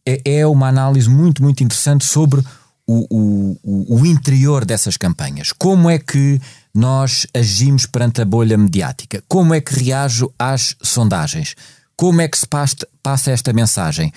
é, 0.06 0.20
é 0.24 0.46
uma 0.46 0.68
análise 0.68 1.08
muito, 1.08 1.42
muito 1.42 1.62
interessante 1.64 2.04
sobre 2.04 2.40
o, 2.86 3.58
o, 3.64 3.96
o- 3.96 4.06
interior 4.06 4.64
dessas 4.64 4.96
campanhas. 4.96 5.52
Como 5.52 5.90
é 5.90 5.98
que 5.98 6.40
nós 6.72 7.26
agimos 7.34 7.84
perante 7.84 8.22
a 8.22 8.24
bolha 8.24 8.56
mediática? 8.56 9.22
Como 9.26 9.52
é 9.52 9.60
que 9.60 9.74
reajo 9.74 10.32
às 10.38 10.76
sondagens? 10.80 11.56
Como 11.96 12.20
é 12.20 12.28
que 12.28 12.38
se 12.38 12.46
passa, 12.46 13.30
esta 13.30 13.52
mensagem? 13.52 14.12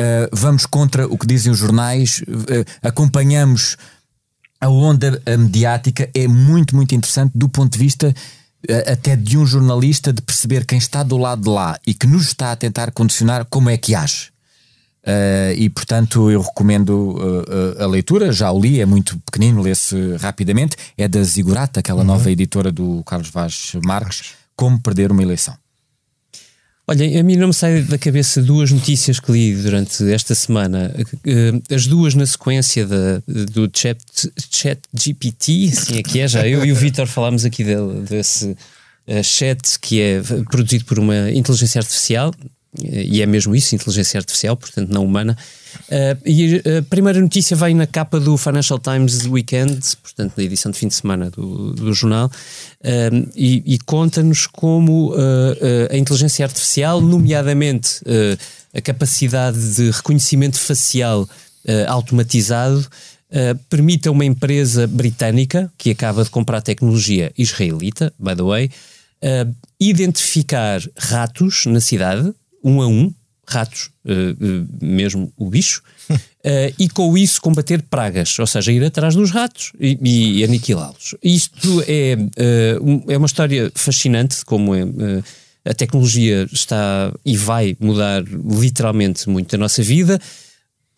Uh, 0.00 0.28
vamos 0.32 0.64
contra 0.64 1.06
o 1.06 1.18
que 1.18 1.26
dizem 1.26 1.52
os 1.52 1.58
jornais, 1.58 2.22
uh, 2.22 2.64
acompanhamos 2.82 3.76
a 4.60 4.68
onda 4.68 5.20
uh, 5.26 5.38
mediática, 5.38 6.08
é 6.14 6.28
muito, 6.28 6.74
muito 6.76 6.94
interessante 6.94 7.32
do 7.34 7.48
ponto 7.48 7.72
de 7.72 7.78
vista 7.78 8.08
uh, 8.08 8.92
até 8.92 9.16
de 9.16 9.36
um 9.36 9.44
jornalista 9.44 10.12
de 10.12 10.22
perceber 10.22 10.64
quem 10.64 10.78
está 10.78 11.02
do 11.02 11.18
lado 11.18 11.42
de 11.42 11.48
lá 11.48 11.76
e 11.84 11.92
que 11.92 12.06
nos 12.06 12.28
está 12.28 12.52
a 12.52 12.56
tentar 12.56 12.92
condicionar 12.92 13.44
como 13.50 13.68
é 13.68 13.76
que 13.76 13.94
age. 13.94 14.30
Uh, 15.08 15.54
e 15.56 15.70
portanto 15.70 16.30
eu 16.30 16.42
recomendo 16.42 16.90
uh, 16.90 17.78
uh, 17.78 17.82
a 17.82 17.86
leitura, 17.86 18.30
já 18.30 18.52
o 18.52 18.60
li, 18.60 18.78
é 18.78 18.84
muito 18.84 19.18
pequenino, 19.20 19.62
lê-se 19.62 19.96
rapidamente. 20.20 20.76
É 20.98 21.08
da 21.08 21.22
Zigurata, 21.22 21.80
aquela 21.80 22.04
nova 22.04 22.30
editora 22.30 22.70
do 22.70 23.02
Carlos 23.04 23.30
Vaz 23.30 23.72
Marques, 23.82 24.32
Como 24.54 24.78
Perder 24.78 25.10
uma 25.10 25.22
Eleição. 25.22 25.56
Olha, 26.86 27.20
a 27.20 27.22
mim 27.22 27.36
não 27.36 27.48
me 27.48 27.54
sai 27.54 27.82
da 27.82 27.96
cabeça 27.96 28.42
duas 28.42 28.70
notícias 28.70 29.18
que 29.18 29.32
li 29.32 29.54
durante 29.54 30.10
esta 30.10 30.34
semana. 30.34 30.94
Eh, 31.26 31.74
As 31.74 31.86
duas 31.86 32.14
na 32.14 32.24
sequência 32.24 32.86
da, 32.86 33.22
do 33.26 33.70
chat, 33.74 33.98
chat 34.50 34.80
GPT, 34.94 35.70
assim 35.70 35.98
é 35.98 36.02
que 36.02 36.20
é 36.20 36.28
já. 36.28 36.48
Eu 36.48 36.64
e 36.64 36.72
o 36.72 36.74
Vitor 36.74 37.06
falámos 37.06 37.44
aqui 37.44 37.62
dele, 37.62 38.00
desse 38.08 38.56
chat 39.22 39.78
que 39.80 40.00
é 40.00 40.22
produzido 40.50 40.86
por 40.86 40.98
uma 40.98 41.30
inteligência 41.30 41.78
artificial, 41.78 42.32
e 42.76 43.22
é 43.22 43.26
mesmo 43.26 43.56
isso, 43.56 43.74
inteligência 43.74 44.18
artificial, 44.18 44.56
portanto 44.56 44.90
não 44.90 45.04
humana. 45.04 45.36
Eh, 45.90 46.16
e 46.24 46.62
a 46.78 46.82
primeira 46.82 47.20
notícia 47.20 47.56
vem 47.56 47.74
na 47.74 47.86
capa 47.86 48.20
do 48.20 48.36
Financial 48.36 48.78
Times 48.78 49.24
Weekend, 49.24 49.80
portanto 50.02 50.34
na 50.36 50.44
edição 50.44 50.70
de 50.70 50.78
fim 50.78 50.88
de 50.88 50.94
semana 50.94 51.30
do, 51.30 51.72
do 51.72 51.92
jornal, 51.94 52.30
eh, 52.82 53.10
e, 53.34 53.74
e 53.74 53.78
conta-nos 53.80 54.46
como 54.46 55.14
eh, 55.14 55.88
eh, 55.90 55.94
a 55.94 55.98
inteligência 55.98 56.44
artificial, 56.44 57.00
nomeadamente 57.00 58.00
eh, 58.04 58.36
a 58.74 58.80
capacidade 58.80 59.74
de 59.74 59.90
reconhecimento 59.90 60.60
facial 60.60 61.28
eh, 61.64 61.86
automatizado, 61.86 62.86
eh, 63.30 63.54
permite 63.68 64.08
a 64.08 64.10
uma 64.10 64.24
empresa 64.24 64.86
britânica 64.86 65.72
que 65.76 65.90
acaba 65.90 66.22
de 66.22 66.30
comprar 66.30 66.60
tecnologia 66.62 67.32
israelita, 67.36 68.12
by 68.18 68.34
the 68.36 68.42
way, 68.42 68.70
eh, 69.20 69.46
identificar 69.80 70.80
ratos 70.96 71.66
na 71.66 71.80
cidade, 71.80 72.32
um 72.64 72.80
a 72.82 72.86
um, 72.86 73.12
ratos, 73.48 73.90
eh, 74.04 74.12
eh, 74.12 74.84
mesmo 74.84 75.32
o 75.36 75.48
bicho, 75.48 75.82
eh, 76.44 76.72
e 76.78 76.88
com 76.88 77.16
isso 77.16 77.40
combater 77.40 77.82
pragas, 77.82 78.38
ou 78.38 78.46
seja, 78.46 78.70
ir 78.70 78.84
atrás 78.84 79.14
dos 79.14 79.30
ratos 79.30 79.72
e, 79.80 79.98
e 80.02 80.44
aniquilá-los. 80.44 81.14
Isto 81.22 81.82
é, 81.86 82.16
é 83.08 83.16
uma 83.16 83.26
história 83.26 83.72
fascinante 83.74 84.36
de 84.36 84.44
como 84.44 84.74
é, 84.74 84.82
a 85.64 85.74
tecnologia 85.74 86.46
está 86.52 87.12
e 87.24 87.36
vai 87.36 87.76
mudar 87.80 88.22
literalmente 88.24 89.28
muito 89.28 89.54
a 89.54 89.58
nossa 89.58 89.82
vida. 89.82 90.20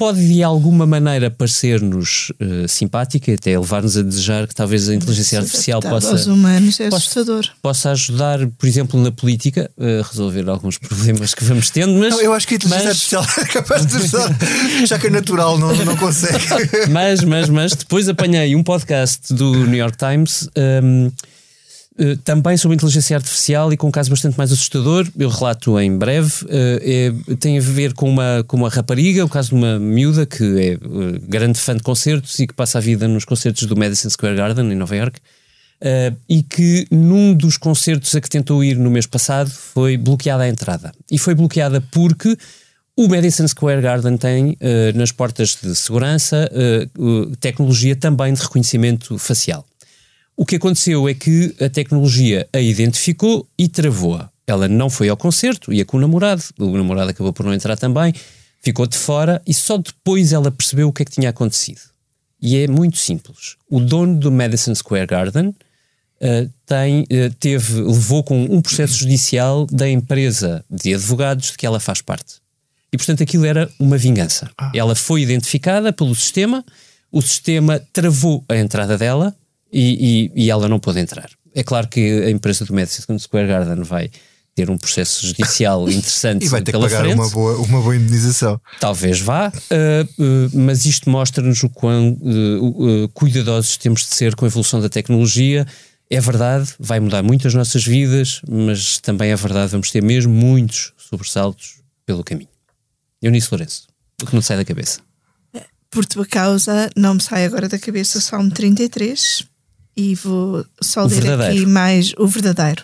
Pode 0.00 0.26
de 0.26 0.42
alguma 0.42 0.86
maneira 0.86 1.30
parecer-nos 1.30 2.32
eh, 2.40 2.66
simpática, 2.66 3.34
até 3.34 3.58
levar-nos 3.58 3.98
a 3.98 4.02
desejar 4.02 4.48
que 4.48 4.54
talvez 4.54 4.88
a 4.88 4.94
inteligência 4.94 5.38
artificial 5.40 5.78
possa 5.80 6.12
aos 6.12 6.26
humanos 6.26 6.80
é 6.80 6.84
possa- 6.84 6.96
assustador. 6.96 7.46
possa 7.60 7.90
ajudar, 7.90 8.38
por 8.58 8.66
exemplo, 8.66 8.98
na 8.98 9.12
política, 9.12 9.70
a 9.78 10.08
resolver 10.08 10.48
alguns 10.48 10.78
problemas 10.80 11.34
que 11.34 11.44
vamos 11.44 11.68
tendo, 11.68 11.92
mas. 11.98 12.14
Não, 12.14 12.22
eu 12.22 12.32
acho 12.32 12.48
que 12.48 12.54
a 12.54 12.56
inteligência 12.56 12.88
mas- 12.88 12.96
artificial 12.96 13.26
é 13.38 13.44
capaz 13.52 13.84
de 13.84 13.96
ajudar, 13.98 14.38
já 14.86 14.98
que 14.98 15.06
é 15.08 15.10
natural, 15.10 15.58
não, 15.58 15.74
não 15.84 15.96
consegue. 15.98 16.44
mas, 16.90 17.22
mas, 17.22 17.50
mas 17.50 17.72
depois 17.74 18.08
apanhei 18.08 18.56
um 18.56 18.62
podcast 18.62 19.34
do 19.34 19.52
New 19.66 19.76
York 19.78 19.98
Times 19.98 20.48
hum, 20.82 21.12
eh, 22.00 22.16
também 22.24 22.56
sobre 22.56 22.74
inteligência 22.76 23.14
artificial 23.14 23.70
e 23.72 23.76
com 23.76 23.88
um 23.88 23.90
caso 23.90 24.08
bastante 24.08 24.38
mais 24.38 24.50
assustador. 24.50 25.06
Eu 25.18 25.28
relato 25.28 25.78
em 25.78 25.96
breve. 25.96 26.32
eh, 26.48 27.12
é- 27.28 27.34
tem 27.36 27.58
a 27.58 27.60
ver 27.60 27.92
com 27.92 28.08
uma, 28.08 28.42
com 28.46 28.56
uma 28.56 28.70
rapariga, 28.70 29.22
o 29.24 29.28
caso 29.28 29.50
de 29.50 29.54
uma 29.56 29.78
miúda 29.78 30.24
que 30.24 30.42
é 30.42 30.72
eh, 30.72 30.78
grande 31.28 31.58
fã 31.58 31.76
de 31.76 31.82
concertos 31.82 32.38
e 32.38 32.46
que 32.46 32.54
passa 32.54 32.78
a 32.78 32.80
vida 32.80 33.06
nos 33.06 33.26
concertos 33.26 33.66
do 33.66 33.76
Madison 33.76 34.08
Square 34.08 34.34
Garden 34.34 34.72
em 34.72 34.74
Nova 34.74 34.96
York. 34.96 35.20
Uh, 35.82 36.14
e 36.28 36.42
que 36.42 36.86
num 36.90 37.32
dos 37.32 37.56
concertos 37.56 38.14
a 38.14 38.20
que 38.20 38.28
tentou 38.28 38.62
ir 38.62 38.76
no 38.76 38.90
mês 38.90 39.06
passado 39.06 39.48
foi 39.48 39.96
bloqueada 39.96 40.42
a 40.42 40.48
entrada. 40.48 40.92
E 41.10 41.16
foi 41.16 41.34
bloqueada 41.34 41.80
porque 41.90 42.36
o 42.94 43.08
Madison 43.08 43.48
Square 43.48 43.80
Garden 43.80 44.18
tem 44.18 44.50
uh, 44.50 44.56
nas 44.94 45.10
portas 45.10 45.56
de 45.62 45.74
segurança 45.74 46.50
uh, 46.52 47.02
uh, 47.02 47.36
tecnologia 47.36 47.96
também 47.96 48.34
de 48.34 48.42
reconhecimento 48.42 49.16
facial. 49.16 49.64
O 50.40 50.46
que 50.46 50.56
aconteceu 50.56 51.06
é 51.06 51.12
que 51.12 51.54
a 51.60 51.68
tecnologia 51.68 52.48
a 52.50 52.58
identificou 52.58 53.46
e 53.58 53.68
travou-a. 53.68 54.30
Ela 54.46 54.68
não 54.68 54.88
foi 54.88 55.10
ao 55.10 55.16
concerto, 55.16 55.70
ia 55.70 55.84
com 55.84 55.98
o 55.98 56.00
namorado, 56.00 56.42
o 56.58 56.78
namorado 56.78 57.10
acabou 57.10 57.30
por 57.30 57.44
não 57.44 57.52
entrar 57.52 57.76
também, 57.76 58.14
ficou 58.58 58.86
de 58.86 58.96
fora 58.96 59.42
e 59.46 59.52
só 59.52 59.76
depois 59.76 60.32
ela 60.32 60.50
percebeu 60.50 60.88
o 60.88 60.92
que 60.94 61.02
é 61.02 61.04
que 61.04 61.10
tinha 61.10 61.28
acontecido. 61.28 61.82
E 62.40 62.56
é 62.56 62.66
muito 62.66 62.96
simples. 62.96 63.56
O 63.68 63.80
dono 63.80 64.18
do 64.18 64.32
Madison 64.32 64.74
Square 64.74 65.06
Garden 65.06 65.54
Uh, 66.22 66.52
tem, 66.66 67.04
uh, 67.04 67.34
teve, 67.40 67.80
levou 67.80 68.22
com 68.22 68.44
um 68.44 68.60
processo 68.60 68.92
judicial 68.92 69.64
da 69.64 69.88
empresa 69.88 70.62
de 70.70 70.92
advogados 70.92 71.52
de 71.52 71.56
que 71.56 71.64
ela 71.64 71.80
faz 71.80 72.02
parte. 72.02 72.34
E 72.92 72.98
portanto 72.98 73.22
aquilo 73.22 73.46
era 73.46 73.70
uma 73.80 73.96
vingança. 73.96 74.50
Ela 74.74 74.94
foi 74.94 75.22
identificada 75.22 75.94
pelo 75.94 76.14
sistema, 76.14 76.62
o 77.10 77.22
sistema 77.22 77.80
travou 77.94 78.44
a 78.50 78.56
entrada 78.58 78.98
dela 78.98 79.34
e, 79.72 80.30
e- 80.34 80.44
e 80.44 80.50
ela 80.50 80.68
não 80.68 80.78
pôde 80.78 81.00
entrar. 81.00 81.30
É 81.54 81.62
claro 81.62 81.88
que 81.88 82.00
a 82.24 82.30
empresa 82.30 82.64
do 82.64 82.72
Madison 82.74 83.18
Square 83.18 83.48
Garden 83.48 83.82
vai 83.82 84.10
ter 84.54 84.68
um 84.70 84.76
processo 84.78 85.26
judicial 85.26 85.82
interessante 85.90 86.44
E 86.44 86.48
vai 86.48 86.60
ter 86.62 86.72
que 86.72 86.78
pagar 86.78 87.00
frente. 87.00 87.14
uma 87.14 87.28
boa, 87.30 87.56
uma 87.58 87.80
boa 87.80 87.96
indenização. 87.96 88.60
Talvez 88.80 89.20
vá, 89.20 89.48
uh, 89.48 89.52
uh, 90.22 90.50
mas 90.58 90.84
isto 90.84 91.08
mostra-nos 91.08 91.62
o 91.62 91.68
quão 91.70 92.12
uh, 92.20 93.04
uh, 93.04 93.08
cuidadosos 93.10 93.76
temos 93.76 94.00
de 94.02 94.14
ser 94.14 94.34
com 94.36 94.44
a 94.44 94.48
evolução 94.48 94.80
da 94.80 94.88
tecnologia. 94.88 95.66
É 96.08 96.20
verdade, 96.20 96.72
vai 96.78 96.98
mudar 96.98 97.22
muito 97.22 97.46
as 97.46 97.54
nossas 97.54 97.84
vidas, 97.84 98.40
mas 98.48 98.98
também 98.98 99.30
é 99.30 99.36
verdade, 99.36 99.70
vamos 99.70 99.90
ter 99.92 100.02
mesmo 100.02 100.32
muitos 100.32 100.92
sobressaltos 100.98 101.76
pelo 102.04 102.24
caminho. 102.24 102.48
Eunice 103.22 103.48
Lourenço, 103.52 103.86
o 104.20 104.26
que 104.26 104.34
não 104.34 104.40
te 104.40 104.46
sai 104.48 104.56
da 104.56 104.64
cabeça? 104.64 105.00
Por 105.88 106.04
tua 106.04 106.26
causa, 106.26 106.90
não 106.96 107.14
me 107.14 107.20
sai 107.22 107.44
agora 107.44 107.68
da 107.68 107.78
cabeça 107.78 108.18
o 108.18 108.20
Salmo 108.20 108.50
33 108.50 109.44
e 110.00 110.14
vou 110.14 110.64
só 110.80 111.04
O 111.04 111.08
ler 111.08 111.20
verdadeiro. 111.20 111.52
aqui 111.62 111.66
mais 111.66 112.14
o 112.16 112.26
verdadeiro. 112.26 112.82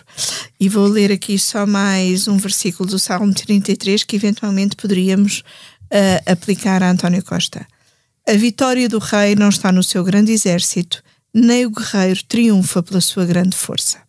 E 0.59 0.69
vou 0.69 0.85
ler 0.87 1.11
aqui 1.11 1.37
só 1.39 1.65
mais 1.65 2.27
um 2.27 2.37
versículo 2.37 2.87
do 2.89 2.99
Salmo 2.99 3.33
33 3.33 4.03
que 4.03 4.15
eventualmente 4.15 4.75
poderíamos 4.75 5.43
ah, 5.91 6.31
aplicar 6.31 6.83
a 6.83 6.91
António 6.91 7.23
Costa. 7.23 7.65
A 8.27 8.33
vitória 8.33 8.87
do 8.89 8.99
rei 8.99 9.35
não 9.35 9.49
está 9.49 9.71
no 9.71 9.81
seu 9.83 10.03
grande 10.03 10.31
exército, 10.31 11.01
nem 11.33 11.65
o 11.65 11.71
guerreiro 11.71 12.21
triunfa 12.27 12.83
pela 12.83 13.01
sua 13.01 13.25
grande 13.25 13.55
força. 13.55 13.99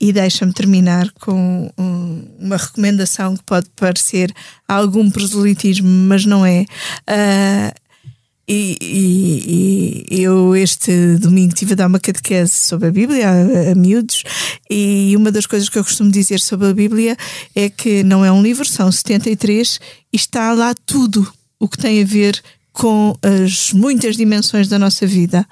E 0.00 0.12
deixa-me 0.12 0.52
terminar 0.52 1.10
com 1.20 1.70
um- 1.78 2.28
uma 2.38 2.56
recomendação 2.56 3.36
que 3.36 3.42
pode 3.44 3.68
parecer 3.76 4.30
algum 4.68 5.10
proselitismo, 5.10 5.88
mas 5.88 6.26
não 6.26 6.44
é. 6.44 6.66
Ah, 7.06 7.72
e, 8.46 8.76
e- 8.80 10.06
e 10.16 10.22
eu 10.22 10.54
este 10.54 11.16
domingo 11.16 11.48
estive 11.54 11.72
a 11.72 11.76
dar 11.76 11.86
uma 11.86 11.98
catequese 12.00 12.52
sobre 12.52 12.88
a 12.88 12.92
Bíblia 12.92 13.28
a, 13.28 13.72
a 13.72 13.74
miúdos 13.74 14.22
e 14.70 15.14
uma 15.16 15.30
das 15.32 15.46
coisas 15.46 15.68
que 15.68 15.78
eu 15.78 15.84
costumo 15.84 16.10
dizer 16.10 16.40
sobre 16.40 16.68
a 16.68 16.74
Bíblia 16.74 17.16
é 17.54 17.68
que 17.70 18.02
não 18.02 18.24
é 18.24 18.30
um 18.30 18.42
livro, 18.42 18.64
são 18.66 18.90
73 18.92 19.80
e 20.12 20.16
está 20.16 20.52
lá 20.52 20.74
tudo 20.86 21.30
o 21.58 21.68
que 21.68 21.78
tem 21.78 22.02
a 22.02 22.06
ver 22.06 22.40
com 22.72 23.16
as 23.22 23.72
muitas 23.72 24.16
dimensões 24.16 24.66
da 24.68 24.78
nossa 24.80 25.06
vida. 25.06 25.46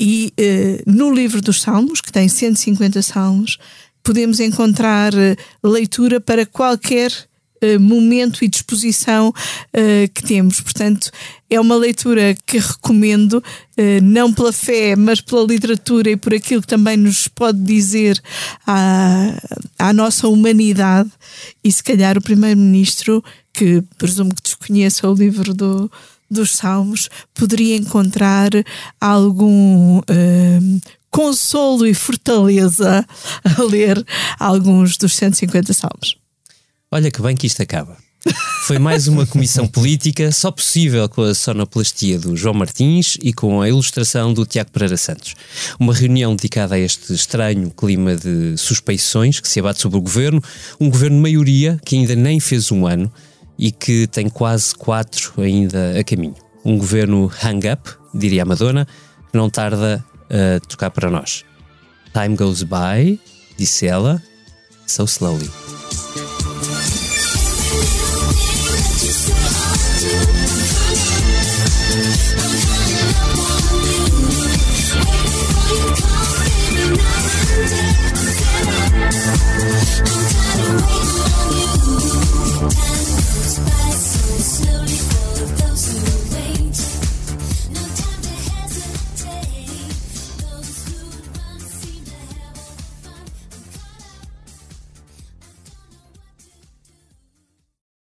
E 0.00 0.32
eh, 0.38 0.82
no 0.86 1.12
livro 1.12 1.42
dos 1.42 1.60
Salmos, 1.60 2.00
que 2.00 2.10
tem 2.10 2.26
150 2.26 3.02
salmos, 3.02 3.58
podemos 4.02 4.40
encontrar 4.40 5.12
eh, 5.14 5.36
leitura 5.62 6.20
para 6.22 6.46
qualquer 6.46 7.12
momento 7.78 8.44
e 8.44 8.48
disposição 8.48 9.32
eh, 9.72 10.08
que 10.12 10.22
temos. 10.22 10.60
Portanto, 10.60 11.10
é 11.48 11.60
uma 11.60 11.76
leitura 11.76 12.36
que 12.46 12.58
recomendo, 12.58 13.42
eh, 13.76 14.00
não 14.00 14.32
pela 14.32 14.52
fé, 14.52 14.96
mas 14.96 15.20
pela 15.20 15.46
literatura 15.46 16.10
e 16.10 16.16
por 16.16 16.34
aquilo 16.34 16.62
que 16.62 16.68
também 16.68 16.96
nos 16.96 17.28
pode 17.28 17.58
dizer 17.62 18.20
à, 18.66 19.34
à 19.78 19.92
nossa 19.92 20.28
humanidade. 20.28 21.10
E 21.62 21.70
se 21.70 21.82
calhar 21.82 22.16
o 22.18 22.22
Primeiro-Ministro, 22.22 23.22
que 23.52 23.82
presumo 23.98 24.34
que 24.34 24.42
desconheça 24.42 25.08
o 25.08 25.14
livro 25.14 25.54
do, 25.54 25.90
dos 26.30 26.52
Salmos, 26.56 27.08
poderia 27.34 27.76
encontrar 27.76 28.50
algum. 29.00 30.00
eh, 30.08 30.58
Consolo 31.14 31.86
e 31.86 31.94
fortaleza 31.94 33.06
a 33.44 33.62
ler 33.62 34.04
alguns 34.36 34.96
dos 34.96 35.14
150 35.14 35.72
salmos. 35.72 36.23
Olha 36.94 37.10
que 37.10 37.20
bem 37.20 37.34
que 37.34 37.48
isto 37.48 37.60
acaba. 37.60 37.96
Foi 38.68 38.78
mais 38.78 39.08
uma 39.08 39.26
comissão 39.26 39.66
política, 39.66 40.30
só 40.30 40.52
possível 40.52 41.08
com 41.08 41.22
a 41.22 41.34
sonoplastia 41.34 42.20
do 42.20 42.36
João 42.36 42.54
Martins 42.54 43.18
e 43.20 43.32
com 43.32 43.60
a 43.60 43.68
ilustração 43.68 44.32
do 44.32 44.46
Tiago 44.46 44.70
Pereira 44.70 44.96
Santos. 44.96 45.34
Uma 45.76 45.92
reunião 45.92 46.36
dedicada 46.36 46.76
a 46.76 46.78
este 46.78 47.12
estranho 47.12 47.68
clima 47.72 48.14
de 48.14 48.56
suspeições 48.56 49.40
que 49.40 49.48
se 49.48 49.58
abate 49.58 49.82
sobre 49.82 49.98
o 49.98 50.00
governo, 50.00 50.40
um 50.78 50.88
governo 50.88 51.16
de 51.16 51.22
maioria 51.22 51.80
que 51.84 51.96
ainda 51.96 52.14
nem 52.14 52.38
fez 52.38 52.70
um 52.70 52.86
ano 52.86 53.12
e 53.58 53.72
que 53.72 54.06
tem 54.06 54.28
quase 54.28 54.72
quatro 54.72 55.32
ainda 55.38 55.98
a 55.98 56.04
caminho. 56.04 56.36
Um 56.64 56.78
governo 56.78 57.26
hang-up, 57.26 57.90
diria 58.14 58.42
a 58.42 58.46
Madonna, 58.46 58.86
que 59.32 59.36
não 59.36 59.50
tarda 59.50 60.04
a 60.30 60.60
tocar 60.68 60.92
para 60.92 61.10
nós. 61.10 61.44
Time 62.12 62.36
goes 62.36 62.62
by, 62.62 63.18
disse 63.58 63.84
ela, 63.84 64.22
so 64.86 65.02
slowly. 65.06 65.50